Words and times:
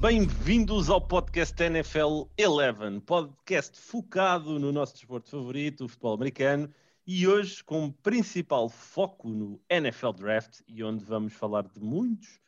Bem-vindos 0.00 0.88
ao 0.88 1.00
podcast 1.00 1.60
NFL 1.60 2.28
11, 2.38 3.00
podcast 3.00 3.80
focado 3.80 4.58
no 4.58 4.70
nosso 4.70 4.94
desporto 4.94 5.30
favorito, 5.30 5.84
o 5.84 5.88
futebol 5.88 6.14
americano, 6.14 6.70
e 7.06 7.26
hoje 7.26 7.62
com 7.64 7.90
principal 7.90 8.68
foco 8.68 9.28
no 9.28 9.60
NFL 9.68 10.12
Draft 10.12 10.60
e 10.68 10.84
onde 10.84 11.04
vamos 11.04 11.32
falar 11.32 11.62
de 11.62 11.80
muitos 11.80 12.40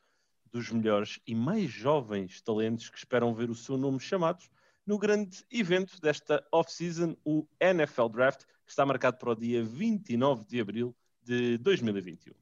dos 0.52 0.70
melhores 0.70 1.20
e 1.26 1.34
mais 1.34 1.70
jovens 1.70 2.40
talentos 2.40 2.88
que 2.88 2.98
esperam 2.98 3.34
ver 3.34 3.50
o 3.50 3.54
seu 3.54 3.76
nome 3.76 4.00
chamados 4.00 4.50
no 4.88 4.98
grande 4.98 5.44
evento 5.50 6.00
desta 6.00 6.42
off-season, 6.50 7.14
o 7.22 7.46
NFL 7.60 8.08
Draft, 8.08 8.40
que 8.64 8.70
está 8.70 8.86
marcado 8.86 9.18
para 9.18 9.32
o 9.32 9.34
dia 9.34 9.62
29 9.62 10.46
de 10.46 10.58
abril 10.58 10.96
de 11.22 11.58
2021. 11.58 12.32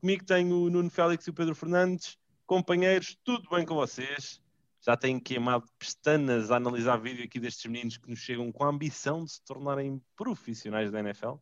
Comigo 0.00 0.24
tenho 0.24 0.62
o 0.62 0.70
Nuno 0.70 0.88
Félix 0.88 1.26
e 1.26 1.30
o 1.30 1.34
Pedro 1.34 1.54
Fernandes. 1.54 2.16
Companheiros, 2.46 3.18
tudo 3.22 3.50
bem 3.50 3.66
com 3.66 3.74
vocês? 3.74 4.40
Já 4.80 4.96
têm 4.96 5.20
queimado 5.20 5.66
pestanas 5.78 6.50
a 6.50 6.56
analisar 6.56 6.96
vídeo 6.96 7.22
aqui 7.22 7.38
destes 7.38 7.70
meninos 7.70 7.98
que 7.98 8.08
nos 8.08 8.20
chegam 8.20 8.50
com 8.50 8.64
a 8.64 8.68
ambição 8.68 9.22
de 9.22 9.32
se 9.32 9.44
tornarem 9.44 10.00
profissionais 10.16 10.90
da 10.90 11.00
NFL? 11.00 11.34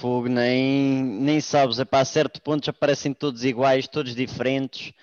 Fogo, 0.00 0.28
nem, 0.28 1.04
nem 1.04 1.42
sabes, 1.42 1.78
é 1.78 1.86
a 1.90 2.04
certo 2.06 2.40
ponto 2.40 2.64
já 2.64 2.72
parecem 2.72 3.12
todos 3.12 3.44
iguais, 3.44 3.86
todos 3.86 4.14
diferentes. 4.14 4.94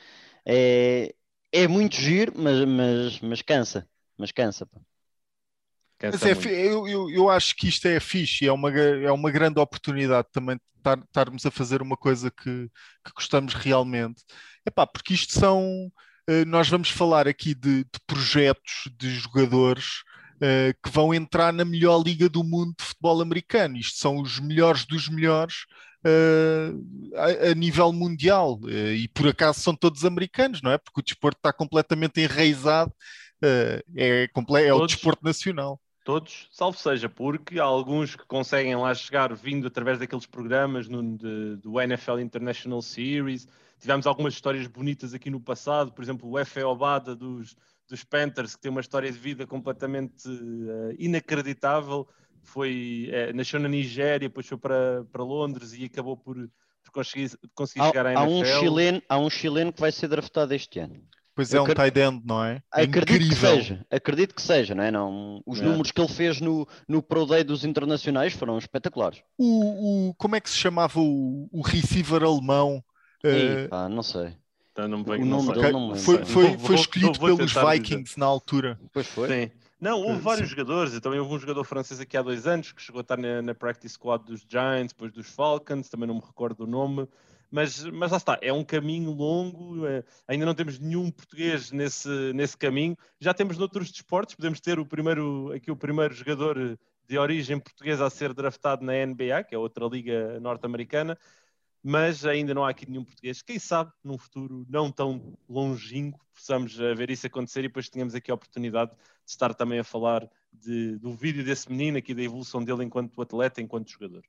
É, 0.43 1.13
é 1.51 1.67
muito 1.67 1.95
giro, 1.95 2.33
mas, 2.35 2.65
mas, 2.65 3.19
mas 3.21 3.41
cansa, 3.43 3.87
mas 4.19 4.31
cansa. 4.31 4.65
Pá. 4.65 4.79
cansa 5.97 6.35
mas 6.35 6.45
é, 6.45 6.67
eu, 6.67 6.87
eu, 6.87 7.09
eu, 7.09 7.29
acho 7.29 7.55
que 7.55 7.67
isto 7.67 7.87
é 7.87 7.99
fixe, 7.99 8.45
é 8.45 8.51
uma, 8.51 8.69
é 8.71 9.11
uma 9.11 9.31
grande 9.31 9.59
oportunidade 9.59 10.27
também 10.31 10.59
estarmos 10.79 11.45
a 11.45 11.51
fazer 11.51 11.81
uma 11.81 11.97
coisa 11.97 12.31
que, 12.31 12.69
que 13.03 13.13
gostamos 13.15 13.53
realmente. 13.53 14.23
Epá, 14.65 14.85
porque 14.85 15.13
isto 15.13 15.33
são. 15.33 15.91
Eh, 16.27 16.45
nós 16.45 16.69
vamos 16.69 16.89
falar 16.89 17.27
aqui 17.27 17.53
de, 17.53 17.83
de 17.83 17.99
projetos 18.05 18.89
de 18.97 19.09
jogadores 19.11 20.03
uh, 20.35 20.73
que 20.83 20.89
vão 20.89 21.13
entrar 21.13 21.51
na 21.51 21.65
melhor 21.65 22.01
liga 22.03 22.29
do 22.29 22.43
mundo 22.43 22.73
de 22.77 22.85
futebol 22.85 23.21
americano. 23.21 23.77
Isto 23.77 23.97
são 23.99 24.19
os 24.21 24.39
melhores 24.39 24.85
dos 24.85 25.09
melhores 25.09 25.65
uh, 26.05 27.17
a, 27.17 27.51
a, 27.51 27.53
nível 27.53 27.91
mundial. 27.91 28.59
Uh, 28.63 28.93
e 28.93 29.07
por 29.09 29.27
acaso 29.27 29.59
são 29.59 29.75
todos 29.75 30.05
americanos, 30.05 30.61
não 30.61 30.71
é? 30.71 30.77
Porque 30.77 30.99
o 31.01 31.03
desporto 31.03 31.37
está 31.39 31.51
completamente 31.53 32.21
enraizado, 32.21 32.93
é, 33.41 34.29
é 34.65 34.73
o 34.73 34.85
desporto 34.85 35.23
nacional 35.23 35.79
todos, 36.09 36.47
salvo 36.51 36.75
seja, 36.75 37.07
porque 37.07 37.59
há 37.59 37.63
alguns 37.63 38.15
que 38.15 38.25
conseguem 38.25 38.75
lá 38.75 38.95
chegar 38.95 39.31
vindo 39.35 39.67
através 39.67 39.99
daqueles 39.99 40.25
programas 40.25 40.87
no, 40.87 41.15
de, 41.15 41.57
do 41.57 41.79
NFL 41.79 42.17
International 42.17 42.81
Series. 42.81 43.47
Tivemos 43.79 44.07
algumas 44.07 44.33
histórias 44.33 44.65
bonitas 44.65 45.13
aqui 45.13 45.29
no 45.29 45.39
passado, 45.39 45.91
por 45.91 46.03
exemplo, 46.03 46.27
o 46.27 46.39
Efe 46.39 46.63
Obada 46.63 47.15
dos, 47.15 47.55
dos 47.87 48.03
Panthers, 48.03 48.55
que 48.55 48.61
tem 48.61 48.71
uma 48.71 48.81
história 48.81 49.11
de 49.11 49.19
vida 49.19 49.45
completamente 49.45 50.27
uh, 50.27 50.95
inacreditável. 50.97 52.07
Foi, 52.41 53.11
uh, 53.11 53.35
nasceu 53.35 53.59
na 53.59 53.69
Nigéria, 53.69 54.27
depois 54.29 54.47
foi 54.47 54.57
para, 54.57 55.05
para 55.11 55.23
Londres 55.23 55.73
e 55.73 55.85
acabou 55.85 56.17
por, 56.17 56.35
por 56.35 56.91
conseguir, 56.91 57.37
conseguir 57.53 57.85
há, 57.85 57.87
chegar 57.87 58.05
à 58.07 58.13
NFL. 58.13 58.25
Há 58.25 58.29
um, 58.31 58.45
chileno, 58.45 59.01
há 59.07 59.19
um 59.19 59.29
chileno 59.29 59.71
que 59.71 59.79
vai 59.79 59.91
ser 59.91 60.07
draftado 60.07 60.55
este 60.55 60.79
ano. 60.79 60.99
Pois 61.39 61.53
é, 61.53 61.61
um 61.61 61.65
tight 61.67 61.97
end, 61.97 62.21
não 62.25 62.43
é? 62.43 62.61
é 62.75 62.81
acredito 62.81 63.23
incrível. 63.23 63.49
que 63.49 63.63
seja, 63.63 63.85
acredito 63.89 64.35
que 64.35 64.41
seja, 64.41 64.75
não 64.75 64.83
é? 64.83 64.91
Não, 64.91 65.41
os 65.45 65.61
é. 65.61 65.63
números 65.63 65.89
que 65.89 66.01
ele 66.01 66.09
fez 66.09 66.41
no, 66.41 66.67
no 66.85 67.01
Pro 67.01 67.25
Day 67.25 67.45
dos 67.45 67.63
internacionais 67.63 68.33
foram 68.33 68.57
espetaculares. 68.57 69.21
O, 69.37 70.09
o 70.09 70.13
como 70.15 70.35
é 70.35 70.41
que 70.41 70.49
se 70.49 70.57
chamava 70.57 70.99
o, 70.99 71.47
o 71.49 71.61
receiver 71.61 72.23
alemão? 72.23 72.83
Ei, 73.23 73.63
uh... 73.63 73.69
pá, 73.69 73.87
não 73.87 74.03
sei. 74.03 74.33
Então, 74.73 74.85
não 74.89 75.01
o 75.01 75.25
nome 75.25 75.53
dele 75.53 75.71
não 75.71 75.95
Foi, 75.95 76.25
foi, 76.25 76.57
foi 76.57 76.75
escolhido 76.75 77.17
vou, 77.17 77.29
vou 77.29 77.37
pelos 77.37 77.53
Vikings 77.53 78.03
dizer. 78.03 78.19
na 78.19 78.25
altura. 78.25 78.77
Pois 78.91 79.07
foi. 79.07 79.27
Sim. 79.29 79.51
Não, 79.79 80.01
houve 80.01 80.19
vários 80.19 80.49
Sim. 80.49 80.55
jogadores. 80.57 80.99
Também 80.99 81.19
houve 81.21 81.35
um 81.35 81.39
jogador 81.39 81.63
francês 81.63 82.01
aqui 82.01 82.17
há 82.17 82.21
dois 82.21 82.45
anos 82.47 82.73
que 82.73 82.81
chegou 82.81 82.99
a 82.99 83.01
estar 83.01 83.15
na, 83.15 83.41
na 83.41 83.55
practice 83.55 83.93
squad 83.93 84.25
dos 84.25 84.45
Giants, 84.45 84.91
depois 84.91 85.13
dos 85.13 85.29
Falcons, 85.29 85.87
também 85.87 86.05
não 86.05 86.15
me 86.15 86.21
recordo 86.21 86.65
o 86.65 86.67
nome. 86.67 87.07
Mas, 87.51 87.83
mas 87.83 88.11
lá 88.11 88.17
está, 88.17 88.37
é 88.41 88.53
um 88.53 88.63
caminho 88.63 89.11
longo, 89.11 89.85
é, 89.87 90.03
ainda 90.27 90.45
não 90.45 90.53
temos 90.53 90.77
nenhum 90.77 91.09
português 91.09 91.71
nesse, 91.71 92.09
nesse 92.33 92.55
caminho. 92.55 92.95
Já 93.19 93.33
temos 93.33 93.57
noutros 93.57 93.91
desportos, 93.91 94.35
podemos 94.35 94.59
ter 94.59 94.79
o 94.79 94.85
primeiro, 94.85 95.51
aqui 95.51 95.71
o 95.71 95.75
primeiro 95.75 96.13
jogador 96.13 96.77
de 97.07 97.17
origem 97.17 97.59
portuguesa 97.59 98.05
a 98.05 98.09
ser 98.09 98.33
draftado 98.33 98.85
na 98.85 98.93
NBA, 99.05 99.43
que 99.45 99.55
é 99.55 99.57
outra 99.57 99.85
liga 99.87 100.39
norte-americana 100.39 101.17
mas 101.83 102.25
ainda 102.25 102.53
não 102.53 102.65
há 102.65 102.69
aqui 102.69 102.89
nenhum 102.89 103.03
português. 103.03 103.41
Quem 103.41 103.57
sabe 103.57 103.91
num 104.03 104.17
futuro 104.17 104.65
não 104.69 104.91
tão 104.91 105.37
longínquo 105.47 106.19
possamos 106.33 106.75
ver 106.75 107.09
isso 107.09 107.27
acontecer 107.27 107.59
e 107.59 107.63
depois 107.63 107.89
tenhamos 107.89 108.15
aqui 108.15 108.31
a 108.31 108.33
oportunidade 108.33 108.91
de 108.91 109.31
estar 109.31 109.53
também 109.53 109.79
a 109.79 109.83
falar 109.83 110.29
de, 110.51 110.97
do 110.97 111.13
vídeo 111.13 111.43
desse 111.43 111.69
menino 111.69 111.97
aqui, 111.97 112.13
da 112.13 112.21
evolução 112.21 112.63
dele 112.63 112.83
enquanto 112.83 113.21
atleta, 113.21 113.61
enquanto 113.61 113.91
jogador. 113.91 114.23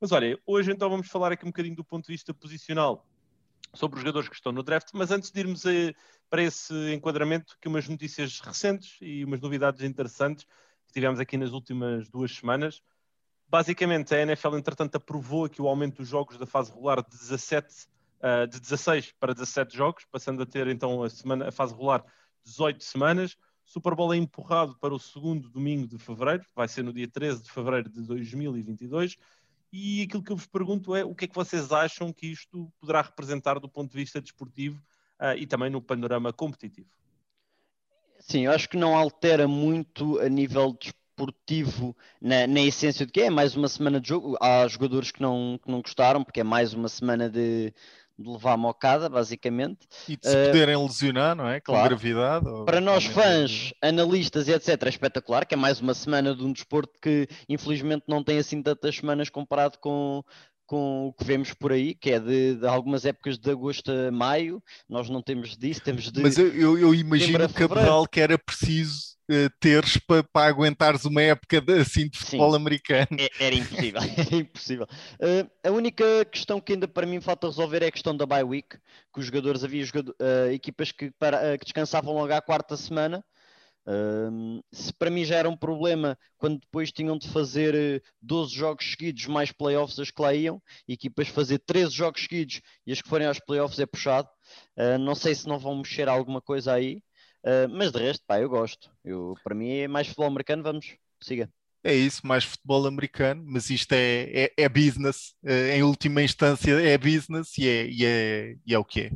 Mas 0.00 0.12
olha, 0.12 0.38
hoje 0.46 0.72
então 0.72 0.88
vamos 0.88 1.08
falar 1.08 1.30
aqui 1.30 1.44
um 1.44 1.50
bocadinho 1.50 1.76
do 1.76 1.84
ponto 1.84 2.06
de 2.06 2.12
vista 2.12 2.32
posicional 2.32 3.06
sobre 3.74 3.98
os 3.98 4.00
jogadores 4.00 4.30
que 4.30 4.34
estão 4.34 4.50
no 4.50 4.62
draft, 4.62 4.88
mas 4.94 5.10
antes 5.10 5.30
de 5.30 5.40
irmos 5.40 5.66
a, 5.66 5.70
para 6.30 6.42
esse 6.42 6.74
enquadramento, 6.94 7.58
que 7.60 7.68
umas 7.68 7.86
notícias 7.86 8.40
recentes 8.40 8.96
e 9.02 9.22
umas 9.24 9.40
novidades 9.40 9.82
interessantes 9.82 10.46
que 10.86 10.92
tivemos 10.94 11.20
aqui 11.20 11.36
nas 11.36 11.52
últimas 11.52 12.08
duas 12.08 12.34
semanas. 12.34 12.82
Basicamente, 13.46 14.14
a 14.14 14.22
NFL, 14.22 14.56
entretanto, 14.56 14.96
aprovou 14.96 15.44
aqui 15.44 15.60
o 15.60 15.68
aumento 15.68 15.98
dos 15.98 16.08
jogos 16.08 16.38
da 16.38 16.46
fase 16.46 16.72
regular 16.72 17.02
de 17.02 17.10
17, 17.18 17.86
uh, 18.22 18.46
de 18.46 18.58
16 18.58 19.12
para 19.20 19.34
17 19.34 19.76
jogos, 19.76 20.06
passando 20.10 20.42
a 20.42 20.46
ter 20.46 20.66
então 20.68 21.02
a, 21.02 21.10
semana, 21.10 21.48
a 21.48 21.52
fase 21.52 21.74
regular 21.74 22.02
18 22.44 22.82
semanas. 22.82 23.36
Super 23.66 23.94
Bowl 23.94 24.14
é 24.14 24.16
empurrado 24.16 24.76
para 24.80 24.94
o 24.94 24.98
segundo 24.98 25.48
domingo 25.48 25.86
de 25.86 25.98
fevereiro, 25.98 26.44
vai 26.56 26.66
ser 26.66 26.82
no 26.82 26.92
dia 26.92 27.06
13 27.06 27.42
de 27.42 27.50
fevereiro 27.50 27.90
de 27.90 28.02
2022. 28.02 29.16
E 29.72 30.02
aquilo 30.02 30.22
que 30.22 30.32
eu 30.32 30.36
vos 30.36 30.46
pergunto 30.46 30.96
é 30.96 31.04
o 31.04 31.14
que 31.14 31.26
é 31.26 31.28
que 31.28 31.34
vocês 31.34 31.70
acham 31.72 32.12
que 32.12 32.26
isto 32.26 32.72
poderá 32.80 33.02
representar 33.02 33.58
do 33.58 33.68
ponto 33.68 33.92
de 33.92 33.96
vista 33.96 34.20
desportivo 34.20 34.82
uh, 35.20 35.36
e 35.36 35.46
também 35.46 35.70
no 35.70 35.80
panorama 35.80 36.32
competitivo? 36.32 36.88
Sim, 38.18 38.46
eu 38.46 38.52
acho 38.52 38.68
que 38.68 38.76
não 38.76 38.96
altera 38.96 39.46
muito 39.46 40.18
a 40.20 40.28
nível 40.28 40.72
desportivo 40.72 41.96
na, 42.20 42.46
na, 42.46 42.60
essência 42.60 43.06
de 43.06 43.12
que 43.12 43.22
é 43.22 43.30
mais 43.30 43.56
uma 43.56 43.68
semana 43.68 44.00
de 44.00 44.08
jogo. 44.08 44.36
Há 44.40 44.66
jogadores 44.66 45.10
que 45.10 45.22
não, 45.22 45.58
que 45.62 45.70
não 45.70 45.80
gostaram, 45.80 46.24
porque 46.24 46.40
é 46.40 46.44
mais 46.44 46.74
uma 46.74 46.88
semana 46.88 47.30
de, 47.30 47.72
de 48.20 48.30
levar 48.30 48.56
mocada, 48.56 49.08
basicamente. 49.08 49.88
E 50.08 50.16
de 50.16 50.28
se 50.28 50.36
uh, 50.36 50.46
poderem 50.46 50.76
lesionar, 50.76 51.34
não 51.34 51.48
é? 51.48 51.60
Com 51.60 51.72
claro. 51.72 51.88
gravidade. 51.88 52.46
Para 52.66 52.80
nós 52.80 53.06
fãs, 53.06 53.72
analistas 53.80 54.46
e 54.46 54.52
etc, 54.52 54.82
é 54.82 54.88
espetacular, 54.88 55.46
que 55.46 55.54
é 55.54 55.56
mais 55.56 55.80
uma 55.80 55.94
semana 55.94 56.34
de 56.34 56.44
um 56.44 56.52
desporto 56.52 56.92
que 57.00 57.26
infelizmente 57.48 58.04
não 58.06 58.22
tem 58.22 58.38
assim 58.38 58.62
tantas 58.62 58.96
semanas 58.96 59.30
comparado 59.30 59.78
com, 59.78 60.22
com 60.66 61.08
o 61.08 61.12
que 61.12 61.24
vemos 61.24 61.54
por 61.54 61.72
aí, 61.72 61.94
que 61.94 62.10
é 62.10 62.20
de, 62.20 62.56
de, 62.56 62.66
algumas 62.66 63.04
épocas 63.04 63.38
de 63.38 63.50
agosto 63.50 63.90
a 63.90 64.10
maio, 64.10 64.62
nós 64.88 65.08
não 65.08 65.22
temos 65.22 65.56
disso, 65.56 65.80
temos 65.82 66.12
de. 66.12 66.22
Mas 66.22 66.36
eu, 66.36 66.48
eu, 66.48 66.78
eu 66.78 66.94
imagino, 66.94 67.48
Cabral, 67.48 68.06
que 68.06 68.20
era 68.20 68.38
preciso 68.38 69.18
teres 69.60 69.96
para 69.96 70.22
pa 70.22 70.46
aguentares 70.46 71.04
uma 71.04 71.22
época 71.22 71.60
de, 71.60 71.80
assim 71.80 72.08
de 72.08 72.18
futebol 72.18 72.50
Sim, 72.50 72.56
americano. 72.56 73.08
É, 73.18 73.46
era 73.46 73.54
impossível, 73.54 74.00
era 74.16 74.36
impossível. 74.36 74.86
Uh, 75.14 75.68
a 75.68 75.70
única 75.70 76.04
questão 76.24 76.60
que 76.60 76.72
ainda 76.72 76.88
para 76.88 77.06
mim 77.06 77.20
falta 77.20 77.46
resolver 77.46 77.82
é 77.82 77.86
a 77.86 77.92
questão 77.92 78.16
da 78.16 78.26
bye 78.26 78.42
week, 78.42 78.76
que 79.12 79.20
os 79.20 79.26
jogadores, 79.26 79.64
havia 79.64 79.84
jogador, 79.84 80.14
uh, 80.20 80.50
equipas 80.52 80.92
que, 80.92 81.10
para, 81.18 81.56
que 81.58 81.64
descansavam 81.64 82.14
logo 82.14 82.32
à 82.32 82.40
quarta 82.40 82.76
semana. 82.76 83.24
Uh, 83.86 84.62
se 84.70 84.92
para 84.92 85.10
mim 85.10 85.24
já 85.24 85.36
era 85.36 85.48
um 85.48 85.56
problema 85.56 86.16
quando 86.36 86.60
depois 86.60 86.92
tinham 86.92 87.16
de 87.16 87.26
fazer 87.28 88.02
12 88.20 88.54
jogos 88.54 88.90
seguidos 88.90 89.26
mais 89.26 89.50
playoffs 89.52 89.98
as 89.98 90.10
que 90.10 90.20
lá 90.20 90.34
iam, 90.34 90.62
equipas 90.86 91.28
fazer 91.28 91.58
13 91.60 91.90
jogos 91.90 92.22
seguidos 92.22 92.60
e 92.86 92.92
as 92.92 93.00
que 93.00 93.08
forem 93.08 93.26
aos 93.26 93.40
playoffs 93.40 93.78
é 93.80 93.86
puxado. 93.86 94.28
Uh, 94.76 94.98
não 94.98 95.14
sei 95.14 95.34
se 95.34 95.48
não 95.48 95.58
vão 95.58 95.76
mexer 95.78 96.08
alguma 96.08 96.42
coisa 96.42 96.74
aí, 96.74 97.02
Uh, 97.44 97.68
mas 97.70 97.90
de 97.90 97.98
resto, 97.98 98.24
pá, 98.26 98.40
eu 98.40 98.48
gosto. 98.48 98.90
Eu, 99.04 99.34
para 99.42 99.54
mim 99.54 99.70
é 99.70 99.88
mais 99.88 100.08
futebol 100.08 100.26
americano, 100.26 100.62
vamos, 100.62 100.96
siga. 101.20 101.50
É 101.82 101.94
isso, 101.94 102.26
mais 102.26 102.44
futebol 102.44 102.86
americano, 102.86 103.42
mas 103.46 103.70
isto 103.70 103.92
é, 103.92 104.44
é, 104.44 104.52
é 104.56 104.68
business, 104.68 105.34
uh, 105.42 105.72
em 105.72 105.82
última 105.82 106.22
instância 106.22 106.72
é 106.72 106.98
business 106.98 107.56
e 107.56 107.66
é, 107.66 107.86
e 107.86 108.04
é, 108.04 108.56
e 108.66 108.74
é 108.74 108.78
o 108.78 108.84
que 108.84 109.00
é. 109.00 109.10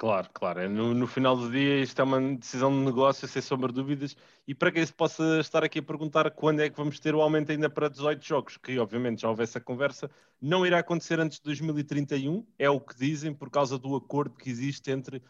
Claro, 0.00 0.30
claro. 0.32 0.60
É 0.60 0.66
no, 0.66 0.94
no, 0.94 1.06
final 1.06 1.36
do 1.36 1.50
dia 1.50 1.82
isto 1.82 2.00
é 2.00 2.02
uma 2.02 2.18
decisão 2.34 2.70
de 2.70 2.86
negócio, 2.86 3.28
sem 3.28 3.42
sombra 3.42 3.68
de 3.68 3.74
dúvidas. 3.74 4.16
E 4.48 4.54
para 4.54 4.72
quem 4.72 4.84
se 4.86 4.94
possa 4.94 5.38
estar 5.40 5.62
aqui 5.62 5.78
a 5.78 5.82
perguntar 5.82 6.30
quando 6.30 6.60
é 6.60 6.70
que 6.70 6.76
vamos 6.78 6.98
ter 6.98 7.14
o 7.14 7.20
aumento 7.20 7.52
ainda 7.52 7.68
para 7.68 7.86
18 7.86 8.24
jogos, 8.24 8.56
que 8.56 8.78
obviamente 8.78 9.20
já 9.20 9.28
houve 9.28 9.42
essa 9.42 9.60
conversa, 9.60 10.10
não 10.40 10.64
irá 10.64 10.78
acontecer 10.78 11.20
antes 11.20 11.36
de 11.36 11.44
2031, 11.44 12.46
é 12.58 12.70
o 12.70 12.80
que 12.80 12.96
dizem, 12.96 13.34
por 13.34 13.50
causa 13.50 13.78
do 13.78 13.94
acordo 13.94 14.38
que 14.38 14.48
existe 14.48 14.90
entre 14.90 15.22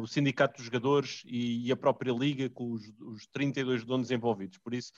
o 0.00 0.06
sindicato 0.06 0.56
dos 0.56 0.64
jogadores 0.64 1.22
e, 1.26 1.66
e, 1.66 1.72
a 1.72 1.76
própria 1.76 2.12
liga 2.12 2.48
com 2.50 2.72
os, 2.72 2.82
os 3.00 3.26
32 3.28 3.84
donos 3.84 4.10
envolvidos. 4.10 4.58
Por 4.58 4.74
isso, 4.74 4.92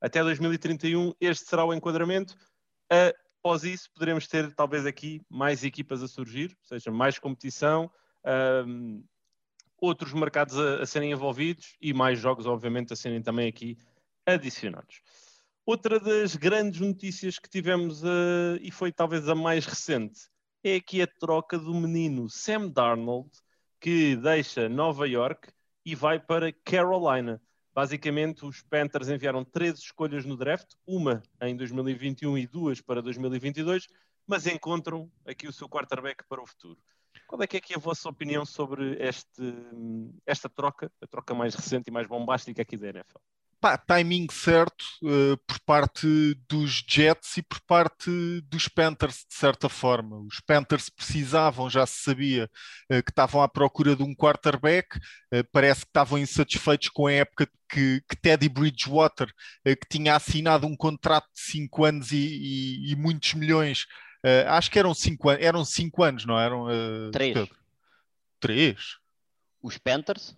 Até 0.00 0.22
2031 0.22 1.12
este 1.20 1.46
será 1.46 1.64
o 1.64 1.74
enquadramento. 1.74 2.36
Após 3.40 3.64
isso, 3.64 3.90
poderemos 3.92 4.26
ter 4.26 4.52
talvez 4.54 4.84
aqui 4.84 5.20
mais 5.28 5.62
equipas 5.62 6.02
a 6.02 6.08
surgir, 6.08 6.56
ou 6.60 6.66
seja, 6.66 6.90
mais 6.90 7.18
competição, 7.18 7.90
um, 8.66 9.04
outros 9.80 10.12
mercados 10.12 10.58
a, 10.58 10.82
a, 10.82 10.86
serem 10.86 11.12
envolvidos 11.12 11.76
e 11.80 11.94
mais 11.94 12.18
jogos, 12.18 12.46
obviamente, 12.46 12.92
a 12.92 12.96
serem 12.96 13.22
também 13.22 13.48
aqui 13.48 13.78
adicionados. 14.26 15.00
Outra 15.64 16.00
das 16.00 16.34
grandes 16.34 16.80
notícias 16.80 17.38
que 17.38 17.48
tivemos, 17.48 18.02
uh, 18.02 18.58
e 18.60 18.70
foi 18.70 18.90
talvez 18.90 19.28
a 19.28 19.34
mais 19.34 19.66
recente, 19.66 20.28
é 20.64 20.76
aqui 20.76 21.00
a 21.00 21.06
troca 21.06 21.58
do 21.58 21.74
menino 21.74 22.28
Sam 22.28 22.68
Darnold, 22.68 23.30
que 23.80 24.16
deixa 24.16 24.68
Nova 24.68 25.06
York 25.06 25.48
e 25.84 25.94
vai 25.94 26.18
para 26.18 26.52
Carolina. 26.52 27.40
Basicamente, 27.74 28.44
os 28.44 28.60
Panthers 28.62 29.08
enviaram 29.08 29.44
três 29.44 29.78
escolhas 29.78 30.24
no 30.24 30.36
draft, 30.36 30.74
uma 30.86 31.22
em 31.40 31.56
2021 31.56 32.36
e 32.36 32.46
duas 32.46 32.80
para 32.80 33.00
2022, 33.00 33.86
mas 34.26 34.46
encontram 34.46 35.10
aqui 35.24 35.46
o 35.46 35.52
seu 35.52 35.68
quarterback 35.68 36.24
para 36.28 36.42
o 36.42 36.46
futuro. 36.46 36.78
Qual 37.26 37.40
é 37.42 37.46
que 37.46 37.56
é 37.56 37.58
aqui 37.58 37.74
a 37.74 37.78
vossa 37.78 38.08
opinião 38.08 38.44
sobre 38.44 38.96
este, 39.00 39.54
esta 40.26 40.48
troca, 40.48 40.90
a 41.00 41.06
troca 41.06 41.34
mais 41.34 41.54
recente 41.54 41.88
e 41.88 41.90
mais 41.92 42.06
bombástica 42.06 42.62
aqui 42.62 42.76
da 42.76 42.88
NFL? 42.88 43.18
Pá, 43.60 43.76
timing 43.76 44.28
certo 44.30 44.84
uh, 45.02 45.36
por 45.38 45.58
parte 45.66 46.06
dos 46.48 46.84
Jets 46.88 47.38
e 47.38 47.42
por 47.42 47.60
parte 47.62 48.08
dos 48.42 48.68
Panthers, 48.68 49.26
de 49.28 49.34
certa 49.34 49.68
forma. 49.68 50.20
Os 50.20 50.38
Panthers 50.38 50.88
precisavam, 50.88 51.68
já 51.68 51.84
se 51.84 52.04
sabia, 52.04 52.48
uh, 52.88 53.02
que 53.02 53.10
estavam 53.10 53.42
à 53.42 53.48
procura 53.48 53.96
de 53.96 54.04
um 54.04 54.14
quarterback, 54.14 54.96
uh, 54.96 55.44
parece 55.50 55.80
que 55.80 55.90
estavam 55.90 56.18
insatisfeitos 56.18 56.88
com 56.88 57.08
a 57.08 57.12
época 57.12 57.48
que, 57.68 58.00
que 58.08 58.16
Teddy 58.16 58.48
Bridgewater, 58.48 59.28
que 59.64 59.88
tinha 59.90 60.14
assinado 60.14 60.66
um 60.66 60.76
contrato 60.76 61.26
de 61.34 61.40
5 61.40 61.84
anos 61.84 62.12
e, 62.12 62.16
e, 62.16 62.92
e, 62.92 62.96
muitos 62.96 63.34
milhões, 63.34 63.84
acho 64.48 64.70
que 64.70 64.78
eram 64.78 64.94
5 64.94 65.30
eram 65.32 65.66
cinco 65.66 66.02
anos, 66.02 66.24
não 66.24 66.40
eram? 66.40 66.66
Três. 67.12 67.46
Três? 68.40 68.96
Os 69.62 69.76
Panthers? 69.76 70.34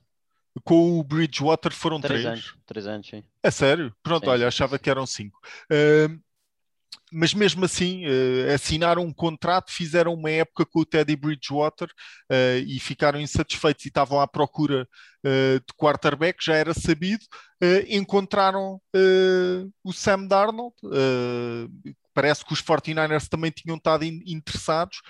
Com 0.64 0.98
o 0.98 1.04
Bridgewater 1.04 1.72
foram 1.72 2.00
três. 2.00 2.22
Três 2.22 2.32
anos, 2.32 2.54
três 2.66 2.86
anos, 2.86 3.06
sim. 3.06 3.22
É 3.42 3.50
sério? 3.50 3.94
Pronto, 4.02 4.24
sim. 4.24 4.30
olha, 4.30 4.48
achava 4.48 4.78
que 4.78 4.90
eram 4.90 5.06
cinco. 5.06 5.38
Uh, 5.70 6.20
mas 7.12 7.34
mesmo 7.34 7.64
assim, 7.64 8.06
uh, 8.06 8.54
assinaram 8.54 9.02
um 9.02 9.12
contrato, 9.12 9.72
fizeram 9.72 10.14
uma 10.14 10.30
época 10.30 10.64
com 10.64 10.80
o 10.80 10.86
Teddy 10.86 11.16
Bridgewater 11.16 11.88
uh, 11.88 12.58
e 12.64 12.78
ficaram 12.78 13.20
insatisfeitos 13.20 13.84
e 13.84 13.88
estavam 13.88 14.20
à 14.20 14.28
procura 14.28 14.88
uh, 15.24 15.58
de 15.58 15.74
quarterback, 15.76 16.44
já 16.44 16.54
era 16.54 16.72
sabido. 16.72 17.24
encontraram 17.88 18.80
o 19.84 19.92
Sam 19.92 20.26
Darnold. 20.26 20.74
parece 22.14 22.44
que 22.44 22.52
os 22.52 22.62
49ers 22.62 23.28
também 23.28 23.50
tinham 23.50 23.76
estado 23.76 24.04
in 24.04 24.22
interessados. 24.26 25.02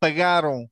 pagaram. 0.00 0.68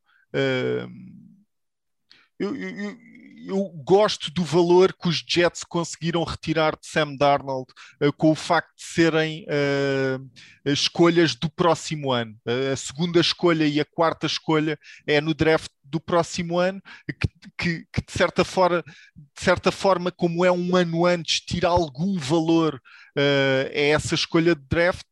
Eu, 2.39 2.55
eu, 2.55 2.99
eu 3.47 3.69
gosto 3.85 4.31
do 4.31 4.45
valor 4.45 4.93
que 4.93 5.09
os 5.09 5.25
Jets 5.27 5.63
conseguiram 5.63 6.25
retirar 6.25 6.77
de 6.77 6.87
Sam 6.87 7.17
Darnold 7.17 7.67
uh, 8.03 8.13
com 8.13 8.31
o 8.31 8.35
facto 8.35 8.75
de 8.77 8.83
serem 8.83 9.45
uh, 9.45 10.31
escolhas 10.65 11.35
do 11.35 11.49
próximo 11.49 12.13
ano. 12.13 12.37
Uh, 12.47 12.73
a 12.73 12.77
segunda 12.77 13.21
escolha 13.21 13.67
e 13.67 13.81
a 13.81 13.85
quarta 13.85 14.27
escolha 14.27 14.79
é 15.07 15.21
no 15.21 15.35
draft 15.35 15.71
do 15.85 16.01
próximo 16.01 16.59
ano, 16.59 16.83
que, 17.07 17.29
que, 17.57 17.87
que 17.93 18.05
de, 18.05 18.13
certa 18.13 18.45
forma, 18.45 18.83
de 18.83 19.43
certa 19.43 19.71
forma, 19.71 20.11
como 20.11 20.45
é 20.45 20.51
um 20.51 20.75
ano 20.75 21.07
antes, 21.07 21.41
tira 21.41 21.69
algum 21.69 22.19
valor 22.19 22.83
a 23.17 23.79
essa 23.79 24.17
escolha 24.17 24.57
de 24.57 24.63
draft 24.69 25.07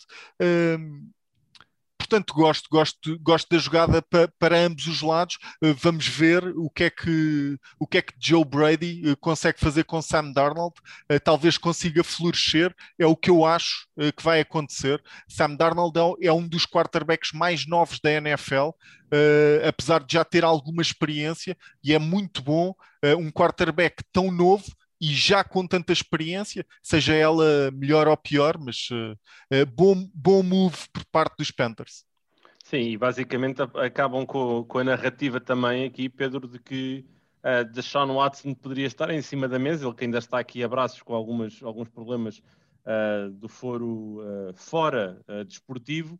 portanto 2.14 2.34
gosto, 2.34 2.68
gosto, 2.70 3.18
gosto 3.20 3.48
da 3.50 3.58
jogada 3.58 4.02
para, 4.02 4.28
para 4.38 4.58
ambos 4.58 4.86
os 4.86 5.02
lados. 5.02 5.36
Uh, 5.62 5.74
vamos 5.74 6.06
ver 6.06 6.44
o 6.56 6.70
que 6.70 6.84
é 6.84 6.90
que 6.90 7.58
o 7.78 7.86
que 7.86 7.98
é 7.98 8.02
que 8.02 8.14
Joe 8.20 8.44
Brady 8.44 9.02
uh, 9.10 9.16
consegue 9.16 9.58
fazer 9.58 9.84
com 9.84 10.00
Sam 10.00 10.30
Darnold. 10.32 10.74
Uh, 11.10 11.18
talvez 11.18 11.58
consiga 11.58 12.04
florescer. 12.04 12.72
É 12.98 13.06
o 13.06 13.16
que 13.16 13.30
eu 13.30 13.44
acho 13.44 13.86
que 14.16 14.22
vai 14.22 14.40
acontecer. 14.40 15.02
Sam 15.28 15.54
Darnold 15.54 15.98
é, 15.98 16.26
é, 16.26 16.32
um 16.32 16.46
dos 16.46 16.66
quarterbacks 16.66 17.32
mais 17.32 17.66
novos 17.66 18.00
da 18.00 18.10
NFL, 18.10 18.70
apesar 19.66 20.02
de 20.02 20.14
já 20.14 20.24
ter 20.24 20.44
alguma 20.44 20.82
experiência 20.82 21.56
e 21.82 21.92
é 21.94 21.98
muito 21.98 22.42
bom 22.42 22.74
um 23.18 23.30
quarterback 23.30 24.02
tão 24.12 24.32
novo 24.32 24.64
e 25.00 25.06
já 25.06 25.44
com 25.44 25.66
tanta 25.66 25.92
experiência, 25.92 26.64
seja 26.82 27.14
ela 27.14 27.70
melhor 27.72 28.08
ou 28.08 28.16
pior, 28.16 28.58
mas 28.58 28.88
uh, 28.90 29.66
bom, 29.74 30.08
bom 30.14 30.42
move 30.42 30.76
por 30.92 31.04
parte 31.06 31.36
dos 31.38 31.50
Panthers. 31.50 32.04
Sim, 32.64 32.80
e 32.80 32.96
basicamente 32.96 33.60
acabam 33.60 34.24
com, 34.24 34.64
com 34.64 34.78
a 34.78 34.84
narrativa 34.84 35.38
também 35.38 35.84
aqui, 35.84 36.08
Pedro, 36.08 36.48
de 36.48 36.58
que 36.58 37.04
uh, 37.44 37.70
Deshaun 37.70 38.14
Watson 38.14 38.54
poderia 38.54 38.86
estar 38.86 39.10
em 39.10 39.20
cima 39.20 39.46
da 39.46 39.58
mesa, 39.58 39.86
ele 39.86 39.94
que 39.94 40.04
ainda 40.04 40.16
está 40.16 40.38
aqui 40.38 40.64
a 40.64 40.68
braços 40.68 41.02
com 41.02 41.14
algumas, 41.14 41.62
alguns 41.62 41.90
problemas 41.90 42.38
uh, 42.38 43.30
do 43.32 43.48
foro 43.50 44.20
uh, 44.20 44.54
fora 44.54 45.20
desportivo, 45.46 46.18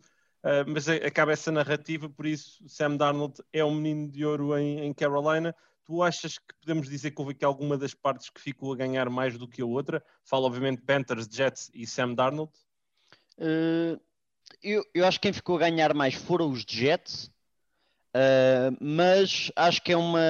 mas 0.66 0.86
acaba 0.90 1.32
essa 1.32 1.50
narrativa, 1.50 2.06
por 2.06 2.26
isso 2.26 2.62
Sam 2.68 2.98
Darnold 2.98 3.42
é 3.50 3.64
um 3.64 3.74
menino 3.74 4.12
de 4.12 4.26
ouro 4.26 4.54
em, 4.58 4.80
em 4.80 4.92
Carolina, 4.92 5.56
tu 5.84 6.02
achas 6.02 6.38
que 6.38 6.54
podemos 6.60 6.88
dizer 6.88 7.10
que 7.10 7.20
houve 7.20 7.32
aqui 7.32 7.44
alguma 7.44 7.76
das 7.76 7.94
partes 7.94 8.30
que 8.30 8.40
ficou 8.40 8.72
a 8.72 8.76
ganhar 8.76 9.08
mais 9.10 9.36
do 9.36 9.48
que 9.48 9.62
a 9.62 9.66
outra? 9.66 10.04
Fala, 10.24 10.46
obviamente, 10.46 10.82
Panthers, 10.82 11.28
Jets 11.30 11.70
e 11.74 11.86
Sam 11.86 12.14
Darnold. 12.14 12.52
Uh, 13.38 14.00
eu, 14.62 14.84
eu 14.94 15.06
acho 15.06 15.18
que 15.20 15.28
quem 15.28 15.32
ficou 15.32 15.56
a 15.56 15.60
ganhar 15.60 15.94
mais 15.94 16.14
foram 16.14 16.50
os 16.50 16.64
Jets, 16.66 17.30
Uh, 18.14 18.70
mas 18.80 19.50
acho 19.56 19.82
que 19.82 19.90
é 19.90 19.96
uma, 19.96 20.20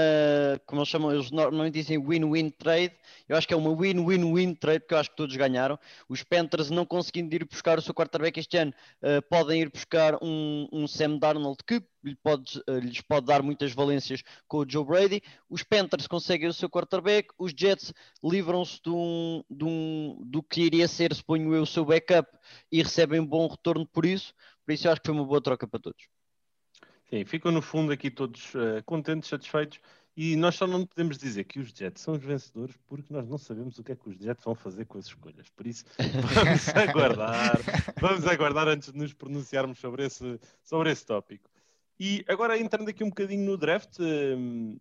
como 0.64 0.80
eles 0.80 0.88
chamam, 0.88 1.12
eles 1.12 1.30
normalmente 1.30 1.74
dizem 1.74 1.98
win-win 1.98 2.48
trade. 2.48 2.94
Eu 3.28 3.36
acho 3.36 3.46
que 3.46 3.52
é 3.52 3.56
uma 3.56 3.76
win-win-win 3.76 4.54
trade, 4.54 4.80
porque 4.80 4.94
eu 4.94 4.98
acho 4.98 5.10
que 5.10 5.16
todos 5.16 5.36
ganharam. 5.36 5.78
Os 6.08 6.22
Panthers 6.22 6.70
não 6.70 6.86
conseguindo 6.86 7.34
ir 7.34 7.44
buscar 7.44 7.78
o 7.78 7.82
seu 7.82 7.92
quarterback 7.92 8.40
este 8.40 8.56
ano, 8.56 8.72
uh, 9.02 9.20
podem 9.28 9.60
ir 9.60 9.70
buscar 9.70 10.16
um, 10.22 10.66
um 10.72 10.86
Sam 10.88 11.18
Darnold 11.18 11.58
que 11.66 11.82
lhe 12.02 12.16
pode, 12.16 12.58
uh, 12.60 12.78
lhes 12.78 13.02
pode 13.02 13.26
dar 13.26 13.42
muitas 13.42 13.72
valências 13.72 14.22
com 14.48 14.58
o 14.58 14.66
Joe 14.66 14.84
Brady. 14.84 15.22
Os 15.50 15.62
Panthers 15.62 16.06
conseguem 16.06 16.48
o 16.48 16.54
seu 16.54 16.70
quarterback, 16.70 17.28
os 17.38 17.52
Jets 17.54 17.92
livram-se 18.22 18.80
de 18.82 18.88
um, 18.88 19.44
de 19.50 19.64
um, 19.64 20.22
do 20.24 20.42
que 20.42 20.62
iria 20.62 20.88
ser, 20.88 21.14
suponho 21.14 21.54
eu, 21.54 21.62
o 21.62 21.66
seu 21.66 21.84
backup 21.84 22.30
e 22.72 22.82
recebem 22.82 23.20
um 23.20 23.26
bom 23.26 23.46
retorno 23.46 23.86
por 23.86 24.06
isso. 24.06 24.32
Por 24.64 24.72
isso 24.72 24.86
eu 24.86 24.92
acho 24.92 25.02
que 25.02 25.08
foi 25.08 25.14
uma 25.14 25.26
boa 25.26 25.42
troca 25.42 25.68
para 25.68 25.80
todos. 25.80 26.13
Sim, 27.10 27.24
ficam 27.24 27.52
no 27.52 27.62
fundo 27.62 27.92
aqui 27.92 28.10
todos 28.10 28.54
uh, 28.54 28.82
contentes, 28.84 29.28
satisfeitos. 29.28 29.80
E 30.16 30.36
nós 30.36 30.54
só 30.54 30.66
não 30.66 30.86
podemos 30.86 31.18
dizer 31.18 31.42
que 31.42 31.58
os 31.58 31.70
Jets 31.70 32.00
são 32.00 32.14
os 32.14 32.22
vencedores 32.22 32.76
porque 32.86 33.12
nós 33.12 33.26
não 33.28 33.36
sabemos 33.36 33.78
o 33.78 33.82
que 33.82 33.92
é 33.92 33.96
que 33.96 34.08
os 34.08 34.16
Jets 34.16 34.44
vão 34.44 34.54
fazer 34.54 34.84
com 34.84 34.96
as 34.96 35.06
escolhas. 35.06 35.48
Por 35.50 35.66
isso, 35.66 35.84
vamos 36.34 36.68
aguardar, 36.68 37.58
vamos 38.00 38.26
aguardar 38.26 38.68
antes 38.68 38.92
de 38.92 38.98
nos 38.98 39.12
pronunciarmos 39.12 39.78
sobre 39.78 40.06
esse, 40.06 40.38
sobre 40.62 40.92
esse 40.92 41.04
tópico. 41.04 41.50
E 41.98 42.24
agora 42.28 42.58
entrando 42.58 42.88
aqui 42.88 43.02
um 43.02 43.08
bocadinho 43.08 43.44
no 43.44 43.56
draft, 43.56 43.98
eh, 44.00 44.36